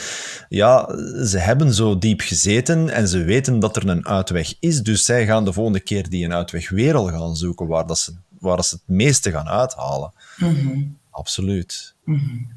ja, 0.49 0.89
ze 1.25 1.39
hebben 1.39 1.75
zo 1.75 1.99
diep 1.99 2.21
gezeten 2.21 2.89
en 2.89 3.09
ze 3.09 3.25
weten 3.25 3.59
dat 3.59 3.77
er 3.77 3.89
een 3.89 4.07
uitweg 4.07 4.55
is, 4.61 4.83
dus 4.83 5.05
zij 5.05 5.27
gaan 5.27 5.45
de 5.45 5.53
volgende 5.53 5.81
keer 5.81 6.09
die 6.09 6.25
een 6.25 6.35
uitweg 6.35 6.69
weer 6.71 6.95
al 6.95 7.09
gaan 7.09 7.37
zoeken, 7.37 7.67
waar, 7.67 7.87
dat 7.87 7.99
ze, 7.99 8.13
waar 8.39 8.57
dat 8.57 8.67
ze 8.67 8.75
het 8.75 8.97
meeste 8.97 9.31
gaan 9.31 9.49
uithalen. 9.49 10.13
Mm 10.37 10.55
-hmm. 10.55 10.99
Absoluut. 11.11 11.95
Mm 12.05 12.19
-hmm. 12.19 12.55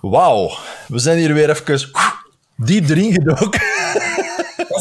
Wauw, 0.00 0.58
we 0.88 0.98
zijn 0.98 1.18
hier 1.18 1.34
weer 1.34 1.50
even 1.50 1.90
diep 2.56 2.88
erin 2.88 3.12
gedoken. 3.12 3.60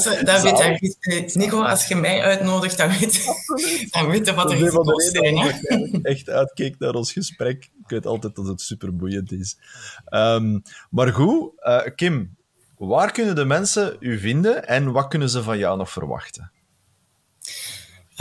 Dat, 0.03 0.25
dat 0.25 0.41
weet 0.41 0.97
je, 0.99 1.31
Nico, 1.33 1.61
als 1.61 1.87
je 1.87 1.95
mij 1.95 2.21
uitnodigt, 2.21 2.77
dan 2.77 2.89
weet, 2.89 3.25
dan 3.91 4.07
weet 4.09 4.25
je 4.25 4.33
wat 4.33 4.51
er 4.51 4.97
is 4.97 5.11
zijn. 5.11 6.03
Echt 6.03 6.29
uitkeek 6.29 6.79
naar 6.79 6.93
ons 6.93 7.11
gesprek. 7.11 7.63
Ik 7.63 7.89
weet 7.89 8.05
altijd 8.05 8.35
dat 8.35 8.47
het 8.47 8.61
super 8.61 8.95
boeiend 8.95 9.31
is. 9.31 9.57
Um, 10.09 10.61
maar 10.89 11.13
goed, 11.13 11.51
uh, 11.59 11.81
Kim, 11.95 12.35
waar 12.77 13.11
kunnen 13.11 13.35
de 13.35 13.45
mensen 13.45 13.97
u 13.99 14.19
vinden 14.19 14.67
en 14.67 14.91
wat 14.91 15.07
kunnen 15.07 15.29
ze 15.29 15.43
van 15.43 15.57
jou 15.57 15.77
nog 15.77 15.91
verwachten? 15.91 16.51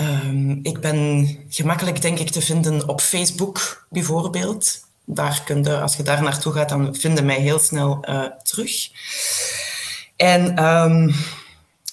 Um, 0.00 0.60
ik 0.62 0.80
ben 0.80 1.28
gemakkelijk, 1.48 2.02
denk 2.02 2.18
ik, 2.18 2.30
te 2.30 2.40
vinden 2.40 2.88
op 2.88 3.00
Facebook, 3.00 3.86
bijvoorbeeld. 3.90 4.82
Daar 5.06 5.42
kun 5.44 5.62
je, 5.62 5.80
als 5.80 5.96
je 5.96 6.02
daar 6.02 6.22
naartoe 6.22 6.52
gaat, 6.52 6.68
dan 6.68 6.94
vinden 6.94 7.24
mij 7.24 7.40
heel 7.40 7.58
snel 7.58 8.04
uh, 8.08 8.26
terug. 8.42 8.90
En 10.16 10.64
um, 10.64 11.14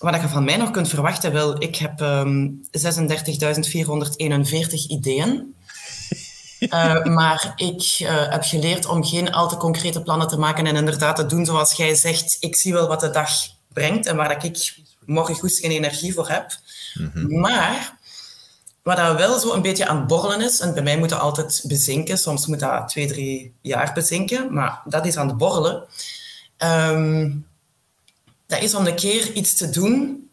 wat 0.01 0.21
je 0.21 0.27
van 0.27 0.43
mij 0.43 0.57
nog 0.57 0.71
kunt 0.71 0.89
verwachten, 0.89 1.33
wel, 1.33 1.61
ik 1.61 1.75
heb 1.75 1.99
um, 1.99 2.61
36.441 2.79 2.83
ideeën. 4.87 5.55
Uh, 6.59 7.05
maar 7.17 7.53
ik 7.55 7.97
uh, 8.01 8.29
heb 8.29 8.43
geleerd 8.43 8.85
om 8.85 9.05
geen 9.05 9.31
al 9.31 9.49
te 9.49 9.57
concrete 9.57 10.01
plannen 10.01 10.27
te 10.27 10.37
maken 10.37 10.67
en 10.67 10.75
inderdaad 10.75 11.15
te 11.15 11.25
doen 11.25 11.45
zoals 11.45 11.73
jij 11.73 11.95
zegt. 11.95 12.37
Ik 12.39 12.55
zie 12.55 12.73
wel 12.73 12.87
wat 12.87 12.99
de 12.99 13.09
dag 13.09 13.31
brengt 13.67 14.05
en 14.05 14.15
waar 14.15 14.45
ik 14.45 14.73
morgen 15.05 15.35
goed 15.35 15.53
geen 15.53 15.71
energie 15.71 16.13
voor 16.13 16.29
heb. 16.29 16.51
Mm 16.93 17.11
-hmm. 17.13 17.39
Maar 17.39 17.99
wat 18.83 18.97
dat 18.97 19.17
wel 19.17 19.39
zo 19.39 19.53
een 19.53 19.61
beetje 19.61 19.87
aan 19.87 19.97
het 19.97 20.07
borrelen 20.07 20.41
is, 20.41 20.59
en 20.59 20.73
bij 20.73 20.83
mij 20.83 20.97
moet 20.97 21.09
dat 21.09 21.19
altijd 21.19 21.63
bezinken, 21.67 22.17
soms 22.17 22.45
moet 22.45 22.59
dat 22.59 22.89
twee, 22.89 23.07
drie 23.07 23.53
jaar 23.61 23.91
bezinken, 23.93 24.53
maar 24.53 24.81
dat 24.85 25.05
is 25.05 25.17
aan 25.17 25.27
het 25.27 25.37
borrelen. 25.37 25.83
Um, 26.57 27.45
dat 28.51 28.61
is 28.61 28.75
om 28.75 28.87
een 28.87 28.95
keer 28.95 29.33
iets 29.33 29.53
te 29.53 29.69
doen 29.69 30.29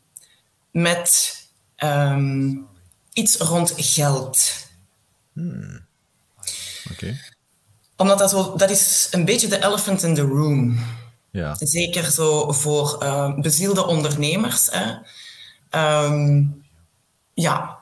met 0.70 1.36
um, 1.76 2.66
iets 3.12 3.36
rond 3.36 3.72
geld. 3.76 4.66
Hmm. 5.32 5.86
Oké. 6.90 6.92
Okay. 6.92 7.20
Omdat 7.96 8.18
dat 8.18 8.30
zo, 8.30 8.56
dat 8.56 8.70
is 8.70 9.08
een 9.10 9.24
beetje 9.24 9.48
de 9.48 9.64
elephant 9.64 10.02
in 10.02 10.14
the 10.14 10.22
room. 10.22 10.78
Ja. 11.30 11.56
Zeker 11.58 12.10
zo 12.10 12.52
voor 12.52 12.98
uh, 13.02 13.34
bezielde 13.40 13.86
ondernemers. 13.86 14.68
Hè. 14.70 14.94
Um, 16.04 16.62
ja. 17.34 17.77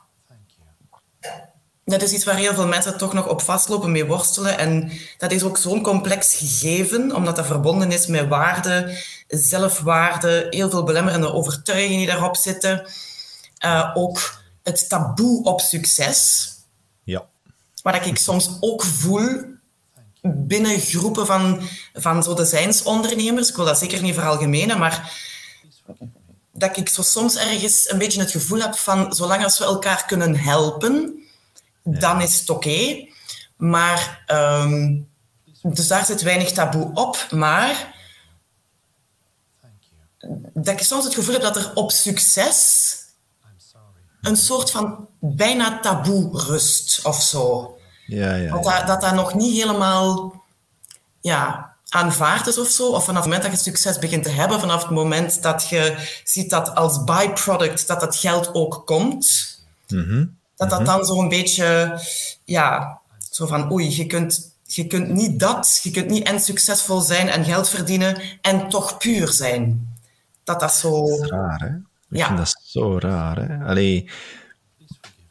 Dat 1.89 2.01
is 2.01 2.11
iets 2.11 2.23
waar 2.23 2.35
heel 2.35 2.53
veel 2.53 2.67
mensen 2.67 2.97
toch 2.97 3.13
nog 3.13 3.27
op 3.27 3.41
vastlopen, 3.41 3.91
mee 3.91 4.05
worstelen. 4.05 4.57
En 4.57 4.91
dat 5.17 5.31
is 5.31 5.43
ook 5.43 5.57
zo'n 5.57 5.81
complex 5.81 6.35
gegeven, 6.35 7.15
omdat 7.15 7.35
dat 7.35 7.45
verbonden 7.45 7.91
is 7.91 8.07
met 8.07 8.27
waarde, 8.27 8.97
zelfwaarde, 9.27 10.47
heel 10.49 10.69
veel 10.69 10.83
belemmerende 10.83 11.33
overtuigingen 11.33 11.97
die 11.97 12.07
daarop 12.07 12.35
zitten. 12.35 12.87
Uh, 13.65 13.91
ook 13.93 14.41
het 14.63 14.89
taboe 14.89 15.43
op 15.43 15.61
succes. 15.61 16.49
Ja. 17.03 17.25
Waar 17.81 18.07
ik 18.07 18.17
soms 18.17 18.57
ook 18.59 18.83
voel 18.83 19.43
binnen 20.21 20.79
groepen 20.79 21.25
van, 21.25 21.61
van 21.93 22.23
zo 22.23 22.33
designsondernemers. 22.33 23.49
Ik 23.49 23.55
wil 23.55 23.65
dat 23.65 23.79
zeker 23.79 24.01
niet 24.01 24.13
veralgemenen, 24.13 24.79
maar 24.79 25.13
dat 26.53 26.77
ik 26.77 26.89
zo 26.89 27.01
soms 27.01 27.35
ergens 27.35 27.89
een 27.89 27.97
beetje 27.97 28.19
het 28.19 28.31
gevoel 28.31 28.59
heb 28.59 28.75
van 28.75 29.13
zolang 29.13 29.43
als 29.43 29.57
we 29.57 29.65
elkaar 29.65 30.05
kunnen 30.05 30.35
helpen. 30.35 31.25
Dan 31.87 32.21
is 32.21 32.39
het 32.39 32.49
oké. 32.49 32.67
Okay. 32.67 33.11
Maar, 33.55 34.23
um, 34.27 35.09
dus 35.61 35.87
daar 35.87 36.05
zit 36.05 36.21
weinig 36.21 36.51
taboe 36.51 36.91
op, 36.93 37.27
maar 37.31 37.95
dat 40.53 40.67
ik 40.67 40.81
soms 40.81 41.03
het 41.03 41.15
gevoel 41.15 41.33
heb 41.33 41.41
dat 41.41 41.55
er 41.55 41.71
op 41.73 41.91
succes 41.91 42.85
een 44.21 44.37
soort 44.37 44.71
van 44.71 45.07
bijna 45.19 45.79
taboe 45.79 46.41
rust 46.41 47.05
of 47.05 47.21
zo. 47.21 47.77
Ja, 48.05 48.35
ja, 48.35 48.51
dat, 48.51 48.63
dat, 48.63 48.87
dat 48.87 49.01
dat 49.01 49.13
nog 49.13 49.33
niet 49.33 49.61
helemaal 49.61 50.43
ja, 51.21 51.73
aanvaard 51.89 52.47
is 52.47 52.57
of 52.57 52.67
zo. 52.67 52.87
Of 52.87 53.05
vanaf 53.05 53.23
het 53.23 53.31
moment 53.31 53.51
dat 53.51 53.51
je 53.51 53.69
succes 53.69 53.99
begint 53.99 54.23
te 54.23 54.29
hebben, 54.29 54.59
vanaf 54.59 54.81
het 54.81 54.91
moment 54.91 55.41
dat 55.41 55.69
je 55.69 55.95
ziet 56.23 56.49
dat 56.49 56.75
als 56.75 57.03
byproduct 57.03 57.87
dat 57.87 57.99
dat 57.99 58.15
geld 58.15 58.53
ook 58.53 58.81
komt, 58.85 59.57
mm 59.87 60.03
-hmm. 60.03 60.37
Dat 60.57 60.69
dat 60.69 60.85
dan 60.85 61.05
zo'n 61.05 61.29
beetje, 61.29 61.99
ja, 62.43 62.99
zo 63.31 63.45
van 63.45 63.71
oei, 63.71 63.95
je 63.95 64.05
kunt, 64.05 64.55
je 64.63 64.87
kunt 64.87 65.09
niet 65.09 65.39
dat, 65.39 65.79
je 65.83 65.91
kunt 65.91 66.09
niet 66.09 66.27
en 66.27 66.39
succesvol 66.39 67.01
zijn 67.01 67.29
en 67.29 67.45
geld 67.45 67.69
verdienen 67.69 68.21
en 68.41 68.69
toch 68.69 68.97
puur 68.97 69.27
zijn 69.27 69.95
dat 70.47 70.59
dat 70.59 70.73
zo... 70.73 71.07
Dat 71.07 71.23
is 71.23 71.29
raar, 71.29 71.59
hè? 71.59 71.75
Ik 72.09 72.17
ja. 72.17 72.25
vind 72.25 72.37
dat 72.37 72.61
zo 72.63 72.99
raar, 72.99 73.37
hè? 73.37 73.65
Allee, 73.65 74.09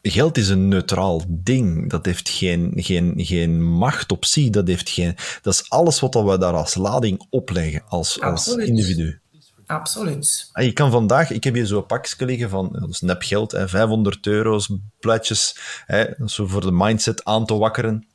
geld 0.01 0.37
is 0.37 0.49
een 0.49 0.67
neutraal 0.67 1.21
ding. 1.27 1.89
Dat 1.89 2.05
heeft 2.05 2.29
geen, 2.29 2.73
geen, 2.75 3.13
geen 3.17 3.63
macht 3.63 4.11
op 4.11 4.25
zich. 4.25 4.49
Dat, 4.49 4.67
heeft 4.67 4.89
geen, 4.89 5.15
dat 5.41 5.53
is 5.53 5.69
alles 5.69 5.99
wat 5.99 6.13
we 6.13 6.37
daar 6.37 6.53
als 6.53 6.75
lading 6.75 7.25
opleggen, 7.29 7.83
als, 7.87 8.21
als 8.21 8.21
Absoluut. 8.21 8.67
individu. 8.67 9.19
Absoluut. 9.67 10.49
Ah, 10.51 10.63
Je 10.63 10.71
kan 10.71 10.91
vandaag, 10.91 11.31
ik 11.31 11.43
heb 11.43 11.53
hier 11.53 11.65
zo'n 11.67 11.85
pakje 11.85 12.25
liggen 12.25 12.49
van, 12.49 12.69
dat 12.79 12.89
is 12.89 13.01
nepgeld, 13.01 13.51
hè, 13.51 13.67
500 13.67 14.27
euro's, 14.27 14.71
pletjes, 14.99 15.57
hè, 15.85 16.05
zo 16.25 16.47
voor 16.47 16.61
de 16.61 16.71
mindset 16.71 17.23
aan 17.25 17.45
te 17.45 17.53
wakkeren. 17.57 18.07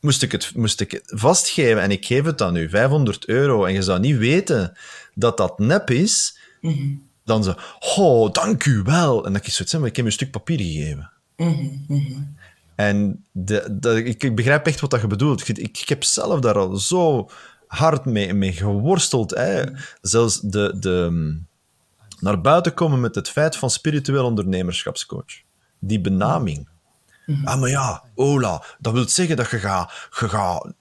Moest 0.00 0.22
ik, 0.22 0.32
het, 0.32 0.54
moest 0.54 0.80
ik 0.80 0.90
het 0.90 1.12
vastgeven 1.14 1.82
en 1.82 1.90
ik 1.90 2.06
geef 2.06 2.24
het 2.24 2.42
aan 2.42 2.56
u, 2.56 2.68
500 2.68 3.26
euro, 3.28 3.64
en 3.64 3.72
je 3.72 3.82
zou 3.82 4.00
niet 4.00 4.16
weten 4.16 4.72
dat 5.14 5.36
dat 5.36 5.58
nep 5.58 5.90
is, 5.90 6.38
dan 7.24 7.44
zo, 7.44 7.54
oh, 7.96 8.32
dank 8.32 8.64
u 8.64 8.82
wel. 8.82 9.26
En 9.26 9.32
dat 9.32 9.46
ik 9.46 9.52
zoiets 9.52 9.70
zeg, 9.70 9.80
maar 9.80 9.88
ik 9.88 9.96
heb 9.96 10.04
je 10.04 10.10
een 10.10 10.16
stuk 10.16 10.30
papier 10.30 10.58
gegeven. 10.58 11.10
En 12.74 13.24
de, 13.32 13.76
de, 13.80 14.04
ik, 14.04 14.22
ik 14.22 14.34
begrijp 14.34 14.66
echt 14.66 14.80
wat 14.80 14.90
dat 14.90 15.00
je 15.00 15.06
bedoelt. 15.06 15.48
Ik, 15.48 15.58
ik, 15.58 15.78
ik 15.80 15.88
heb 15.88 16.04
zelf 16.04 16.40
daar 16.40 16.58
al 16.58 16.76
zo 16.76 17.28
hard 17.74 18.04
mee, 18.04 18.34
mee 18.34 18.52
geworsteld. 18.52 19.30
Hè. 19.30 19.64
Zelfs 20.00 20.40
de, 20.40 20.76
de, 20.78 21.08
mm, 21.10 21.46
naar 22.20 22.40
buiten 22.40 22.74
komen 22.74 23.00
met 23.00 23.14
het 23.14 23.28
feit 23.28 23.56
van 23.56 23.70
spiritueel 23.70 24.24
ondernemerschapscoach. 24.24 25.42
Die 25.78 26.00
benaming. 26.00 26.68
Ah, 27.44 27.60
maar 27.60 27.68
ja, 27.68 28.02
Ola, 28.14 28.62
dat 28.78 28.92
wil 28.92 29.08
zeggen 29.08 29.36
dat 29.36 29.50
je 29.50 29.58
gaat, 29.58 30.08
je 30.20 30.28
gaat 30.28 30.72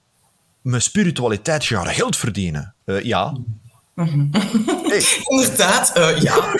met 0.61 0.83
spiritualiteit 0.83 1.65
je 1.65 1.75
gaat 1.75 1.87
geld 1.87 2.17
verdienen. 2.17 2.75
Eh, 2.85 3.03
ja. 3.03 3.37
Hey, 3.95 5.03
Inderdaad, 5.27 5.91
eh, 5.95 6.17
ja. 6.21 6.35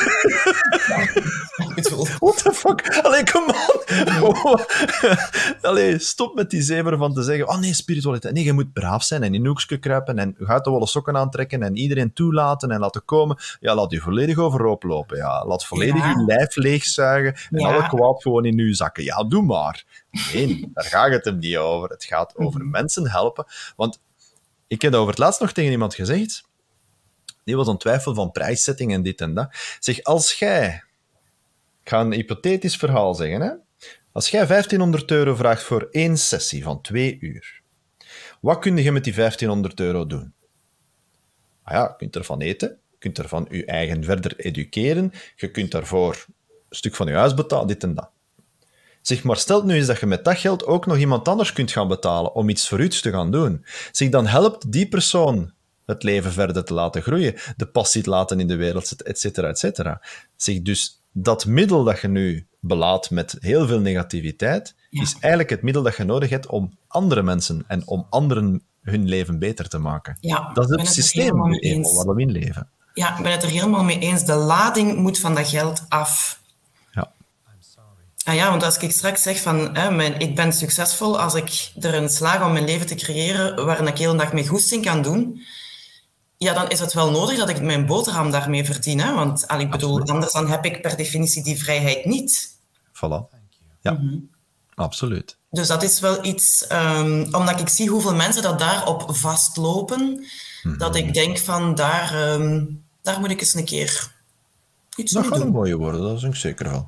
What 2.19 2.37
the 2.43 2.51
fuck? 2.53 2.97
Allee, 3.03 3.23
come 3.23 3.53
on. 3.53 4.59
Allee, 5.69 5.99
stop 5.99 6.35
met 6.35 6.49
die 6.49 6.61
zever 6.61 6.97
van 6.97 7.13
te 7.13 7.23
zeggen, 7.23 7.47
oh 7.47 7.57
nee, 7.57 7.73
spiritualiteit. 7.73 8.33
Nee, 8.33 8.43
je 8.43 8.53
moet 8.53 8.73
braaf 8.73 9.03
zijn 9.03 9.23
en 9.23 9.33
in 9.33 9.45
hoekje 9.45 9.77
kruipen 9.77 10.17
en 10.19 10.35
je 10.39 10.45
gaat 10.45 10.63
de 10.63 10.69
wollen 10.69 10.87
sokken 10.87 11.17
aantrekken 11.17 11.63
en 11.63 11.77
iedereen 11.77 12.13
toelaten 12.13 12.71
en 12.71 12.79
laten 12.79 13.05
komen. 13.05 13.37
Ja, 13.59 13.75
laat 13.75 13.91
je 13.91 13.99
volledig 13.99 14.37
overhoop 14.37 14.83
lopen. 14.83 15.17
Ja. 15.17 15.45
Laat 15.45 15.65
volledig 15.65 16.03
Ja. 16.03 16.09
je 16.09 16.23
lijf 16.25 16.55
leegzuigen 16.55 17.33
en 17.51 17.59
Ja. 17.59 17.73
alle 17.73 17.87
kwaad 17.87 18.21
gewoon 18.21 18.45
in 18.45 18.57
je 18.57 18.73
zakken. 18.73 19.03
Ja, 19.03 19.23
doe 19.23 19.43
maar. 19.43 19.83
Nee, 20.33 20.69
daar 20.73 20.83
gaat 20.85 21.09
het 21.11 21.25
hem 21.25 21.37
niet 21.37 21.57
over. 21.57 21.89
Het 21.89 22.03
gaat 22.03 22.35
over 22.37 22.65
mensen 22.65 23.09
helpen. 23.09 23.45
Want 23.75 23.99
ik 24.67 24.81
heb 24.81 24.91
dat 24.91 24.99
over 25.01 25.13
het 25.13 25.23
laatst 25.23 25.39
nog 25.39 25.51
tegen 25.51 25.71
iemand 25.71 25.95
gezegd. 25.95 26.43
Die 27.43 27.55
was 27.55 27.65
aan 27.65 27.73
het 27.73 27.81
twijfelen 27.81 28.15
van 28.15 28.31
prijszetting 28.31 28.93
en 28.93 29.01
dit 29.03 29.21
en 29.21 29.33
dat. 29.33 29.47
Zeg, 29.79 30.03
als 30.03 30.33
jij 30.33 30.83
ik 31.83 31.89
ga 31.89 32.01
een 32.01 32.13
hypothetisch 32.13 32.75
verhaal 32.75 33.13
zeggen. 33.13 33.41
Hè? 33.41 33.51
Als 34.11 34.29
jij 34.29 34.47
1500 34.47 35.11
euro 35.11 35.35
vraagt 35.35 35.63
voor 35.63 35.87
één 35.91 36.17
sessie 36.17 36.63
van 36.63 36.81
twee 36.81 37.17
uur, 37.19 37.61
wat 38.41 38.59
kun 38.59 38.77
je 38.77 38.91
met 38.91 39.03
die 39.03 39.13
1500 39.13 39.79
euro 39.79 40.07
doen? 40.07 40.33
Ah 41.63 41.73
ja, 41.73 41.83
je 41.83 41.95
kunt 41.97 42.15
ervan 42.15 42.41
eten, 42.41 42.69
je 42.91 42.97
kunt 42.99 43.19
ervan 43.19 43.47
je 43.49 43.65
eigen 43.65 44.03
verder 44.03 44.39
educeren, 44.39 45.11
je 45.35 45.51
kunt 45.51 45.71
daarvoor 45.71 46.25
een 46.47 46.75
stuk 46.75 46.95
van 46.95 47.07
je 47.07 47.13
huis 47.13 47.33
betalen, 47.33 47.67
dit 47.67 47.83
en 47.83 47.93
dat. 47.93 48.09
Zeg, 49.01 49.23
maar 49.23 49.37
stel 49.37 49.65
nu 49.65 49.75
eens 49.75 49.87
dat 49.87 49.99
je 49.99 50.05
met 50.05 50.25
dat 50.25 50.37
geld 50.37 50.65
ook 50.65 50.85
nog 50.85 50.97
iemand 50.97 51.27
anders 51.27 51.53
kunt 51.53 51.71
gaan 51.71 51.87
betalen 51.87 52.33
om 52.33 52.49
iets 52.49 52.67
voor 52.67 52.79
u 52.79 52.89
te 52.89 53.11
gaan 53.11 53.31
doen. 53.31 53.65
Zeg, 53.91 54.09
dan 54.09 54.27
helpt 54.27 54.71
die 54.71 54.87
persoon 54.87 55.53
het 55.85 56.03
leven 56.03 56.31
verder 56.31 56.63
te 56.63 56.73
laten 56.73 57.01
groeien, 57.01 57.35
de 57.57 57.65
passie 57.65 58.03
te 58.03 58.09
laten 58.09 58.39
in 58.39 58.47
de 58.47 58.55
wereld 58.55 59.01
et 59.03 59.19
cetera, 59.19 59.47
et 59.47 59.59
cetera. 59.59 60.01
Zeg, 60.35 60.61
dus 60.61 61.01
dat 61.11 61.45
middel 61.45 61.83
dat 61.83 61.99
je 62.01 62.07
nu 62.07 62.45
belaadt 62.59 63.09
met 63.09 63.35
heel 63.39 63.67
veel 63.67 63.79
negativiteit, 63.79 64.75
Ja. 64.89 65.01
is 65.01 65.13
eigenlijk 65.19 65.49
het 65.49 65.61
middel 65.61 65.83
dat 65.83 65.95
je 65.97 66.03
nodig 66.03 66.29
hebt 66.29 66.47
om 66.47 66.77
andere 66.87 67.21
mensen 67.23 67.63
en 67.67 67.87
om 67.87 68.05
anderen 68.09 68.61
hun 68.81 69.07
leven 69.07 69.39
beter 69.39 69.67
te 69.69 69.77
maken. 69.77 70.17
Ja, 70.19 70.51
dat 70.53 70.63
is 70.63 70.69
het 70.69 70.79
het 70.79 70.87
er 70.87 70.93
systeem 70.93 71.49
nu 71.49 71.57
eenmaal 71.57 71.93
waar 72.05 72.15
we 72.15 72.21
in 72.21 72.31
leven. 72.31 72.67
ja, 72.93 73.17
ik 73.17 73.23
ben 73.23 73.31
het 73.31 73.43
er 73.43 73.49
helemaal 73.49 73.83
mee 73.83 73.99
eens. 73.99 74.25
De 74.25 74.35
lading 74.35 74.95
moet 74.97 75.19
van 75.19 75.35
dat 75.35 75.47
geld 75.47 75.85
af. 75.89 76.39
Ja. 76.91 77.11
Ah 78.25 78.35
ja, 78.35 78.49
want 78.49 78.63
als 78.63 78.77
ik 78.77 78.91
straks 78.91 79.21
zeg 79.21 79.41
van 79.41 79.75
hè, 79.77 79.91
mijn, 79.91 80.19
ik 80.19 80.35
ben 80.35 80.53
succesvol 80.53 81.19
als 81.19 81.33
ik 81.33 81.71
erin 81.79 82.09
slaag 82.09 82.45
om 82.45 82.51
mijn 82.53 82.65
leven 82.65 82.87
te 82.87 82.95
creëren 82.95 83.65
waarin 83.65 83.87
ik 83.87 83.97
heel 83.97 84.17
dag 84.17 84.33
mee 84.33 84.47
goesting 84.47 84.85
kan 84.85 85.01
doen, 85.01 85.41
ja, 86.43 86.53
dan 86.53 86.69
is 86.69 86.79
het 86.79 86.93
wel 86.93 87.11
nodig 87.11 87.37
dat 87.37 87.49
ik 87.49 87.61
mijn 87.61 87.85
boterham 87.85 88.31
daarmee 88.31 88.65
verdien. 88.65 88.99
Hè? 88.99 89.13
Want 89.13 89.47
al, 89.47 89.59
ik 89.59 89.71
bedoel, 89.71 90.01
anders 90.01 90.33
dan 90.33 90.47
heb 90.49 90.65
ik 90.65 90.81
per 90.81 90.97
definitie 90.97 91.43
die 91.43 91.57
vrijheid 91.63 92.05
niet. 92.05 92.57
Voilà. 92.93 93.41
Ja, 93.81 93.99
absoluut. 94.75 95.37
Dus 95.49 95.67
dat 95.67 95.83
is 95.83 95.99
wel 95.99 96.25
iets, 96.25 96.67
ehm, 96.67 97.25
omdat 97.31 97.59
ik 97.59 97.69
zie 97.69 97.89
hoeveel 97.89 98.15
mensen 98.15 98.41
dat 98.41 98.59
daarop 98.59 99.05
vastlopen, 99.15 100.25
dat 100.77 100.95
ik 100.95 101.13
denk 101.13 101.37
van 101.37 101.75
daar, 101.75 102.13
ehm, 102.13 102.65
daar 103.01 103.19
moet 103.19 103.29
ik 103.31 103.39
eens 103.39 103.53
een 103.53 103.65
keer 103.65 104.11
iets 104.95 105.11
Dat 105.11 105.21
mee 105.21 105.31
gaat 105.31 105.39
een 105.39 105.45
doen. 105.45 105.55
mooie 105.55 105.77
worden, 105.77 106.01
daar 106.01 106.13
ben 106.19 106.29
ik 106.29 106.35
zeker 106.35 106.69
van. 106.69 106.87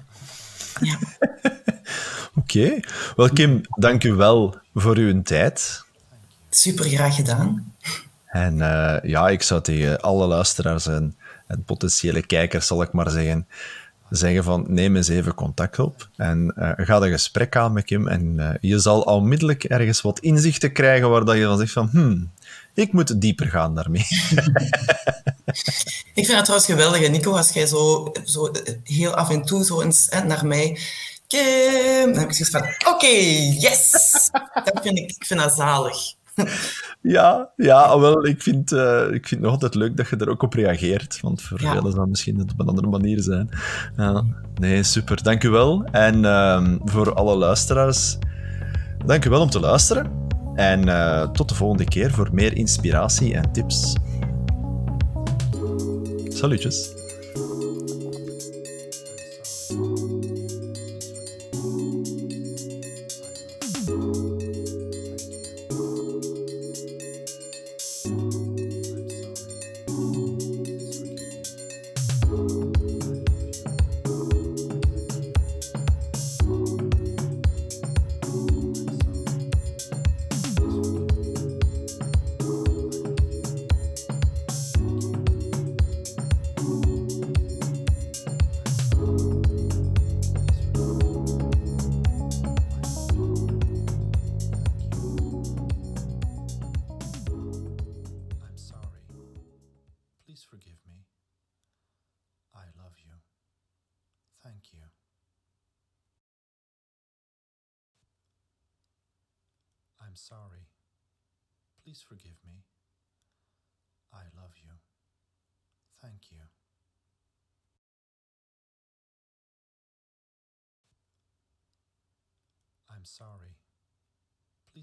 Ja. 0.82 0.98
Oké. 2.40 2.80
Wel, 3.16 3.30
Kim, 3.30 3.62
dank 3.70 4.04
u 4.04 4.14
wel 4.14 4.58
voor 4.74 4.98
uw 4.98 5.22
tijd. 5.22 5.84
Super 6.50 6.86
graag 6.86 7.16
gedaan. 7.16 7.74
En 8.36 8.62
eh, 8.62 9.10
ja, 9.10 9.30
ik 9.30 9.42
zou 9.42 9.62
tegen 9.62 10.02
alle 10.02 10.28
luisteraars 10.28 10.88
en, 10.88 11.18
en 11.48 11.64
potentiële 11.64 12.26
kijkers, 12.26 12.68
zal 12.68 12.82
ik 12.82 12.92
maar 12.92 13.10
zeggen, 13.10 13.48
zeggen 14.10 14.44
van 14.44 14.66
neem 14.68 14.96
eens 14.96 15.08
even 15.08 15.34
contact 15.34 15.80
op 15.80 16.10
en 16.16 16.54
eh, 16.56 16.86
ga 16.86 16.96
een 16.96 17.12
gesprek 17.12 17.56
aan 17.56 17.74
met 17.74 17.86
Kim 17.86 18.08
en 18.08 18.40
eh, 18.40 18.50
je 18.62 18.80
zal 18.80 19.02
onmiddellijk 19.02 19.64
ergens 19.64 20.02
wat 20.02 20.20
inzichten 20.20 20.72
krijgen 20.72 21.10
waar 21.10 21.26
dat 21.26 21.36
je 21.36 21.42
dan 21.42 21.58
zegt 21.58 21.72
van 21.72 21.90
hmm, 21.92 22.32
ik 22.74 22.94
moet 22.94 23.22
dieper 23.22 23.48
gaan 23.48 23.76
daarmee. 23.76 24.06
Ik 26.14 26.26
vind 26.26 26.32
het 26.32 26.44
trouwens 26.44 26.66
geweldig, 26.66 27.02
hè, 27.02 27.08
Nico, 27.08 27.36
als 27.36 27.52
jij 27.52 27.66
zo, 27.66 28.12
zo 28.24 28.52
heel 28.84 29.16
af 29.16 29.30
en 29.30 29.42
toe 29.42 29.66
zo 29.66 29.82
eens 29.82 30.08
hè, 30.10 30.24
naar 30.24 30.46
mij... 30.46 30.80
Kim, 31.28 32.14
dan 32.14 32.20
heb 32.20 32.30
ik 32.30 32.36
zoiets 32.36 32.50
van, 32.50 32.94
oké, 32.94 33.16
yes! 33.60 33.92
Dat 34.66 34.80
vind 34.82 34.98
ik, 34.98 35.10
ik 35.10 35.26
vind 35.26 35.40
dat 35.40 35.56
zalig. 35.56 36.16
Ja, 37.02 37.50
ja, 37.56 38.00
wel, 38.00 38.26
ik 38.26 38.42
vind, 38.42 38.72
eh, 38.72 39.02
ik 39.06 39.28
vind 39.28 39.30
het 39.30 39.40
nog 39.40 39.52
altijd 39.52 39.76
leuk 39.76 39.98
dat 39.98 40.08
je 40.08 40.16
er 40.16 40.30
ook 40.30 40.42
op 40.42 40.54
reageert, 40.54 41.20
want 41.22 41.42
voor 41.42 41.62
Ja. 41.62 41.74
velen 41.74 41.92
zal 41.92 42.02
het 42.02 42.10
misschien 42.10 42.40
het 42.40 42.52
op 42.52 42.60
een 42.60 42.68
andere 42.68 42.88
manier 42.88 43.22
zijn. 43.22 43.50
Nee, 44.60 44.84
super, 44.84 45.24
dank 45.24 45.44
u 45.44 45.50
wel. 45.50 45.84
En 45.92 46.26
ehm, 46.26 46.78
voor 46.86 47.14
alle 47.14 47.36
luisteraars, 47.36 48.18
dank 49.06 49.26
u 49.26 49.30
wel 49.30 49.42
om 49.42 49.50
te 49.50 49.60
luisteren. 49.60 50.24
En 50.56 50.90
eh, 50.90 51.30
tot 51.30 51.50
de 51.50 51.56
volgende 51.56 51.84
keer 51.86 52.12
voor 52.12 52.30
meer 52.32 52.56
inspiratie 52.56 53.34
en 53.34 53.52
tips. 53.52 53.96
Salutjes. 56.30 56.90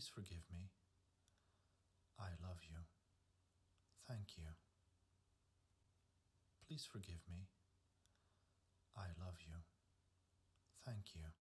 Please 0.03 0.11
forgive 0.13 0.43
me. 0.51 0.67
I 2.19 2.35
love 2.43 2.59
you. 2.69 2.75
Thank 4.09 4.37
you. 4.37 4.51
Please 6.67 6.85
forgive 6.91 7.23
me. 7.31 7.47
I 8.97 9.07
love 9.25 9.37
you. 9.47 9.55
Thank 10.85 11.15
you. 11.15 11.23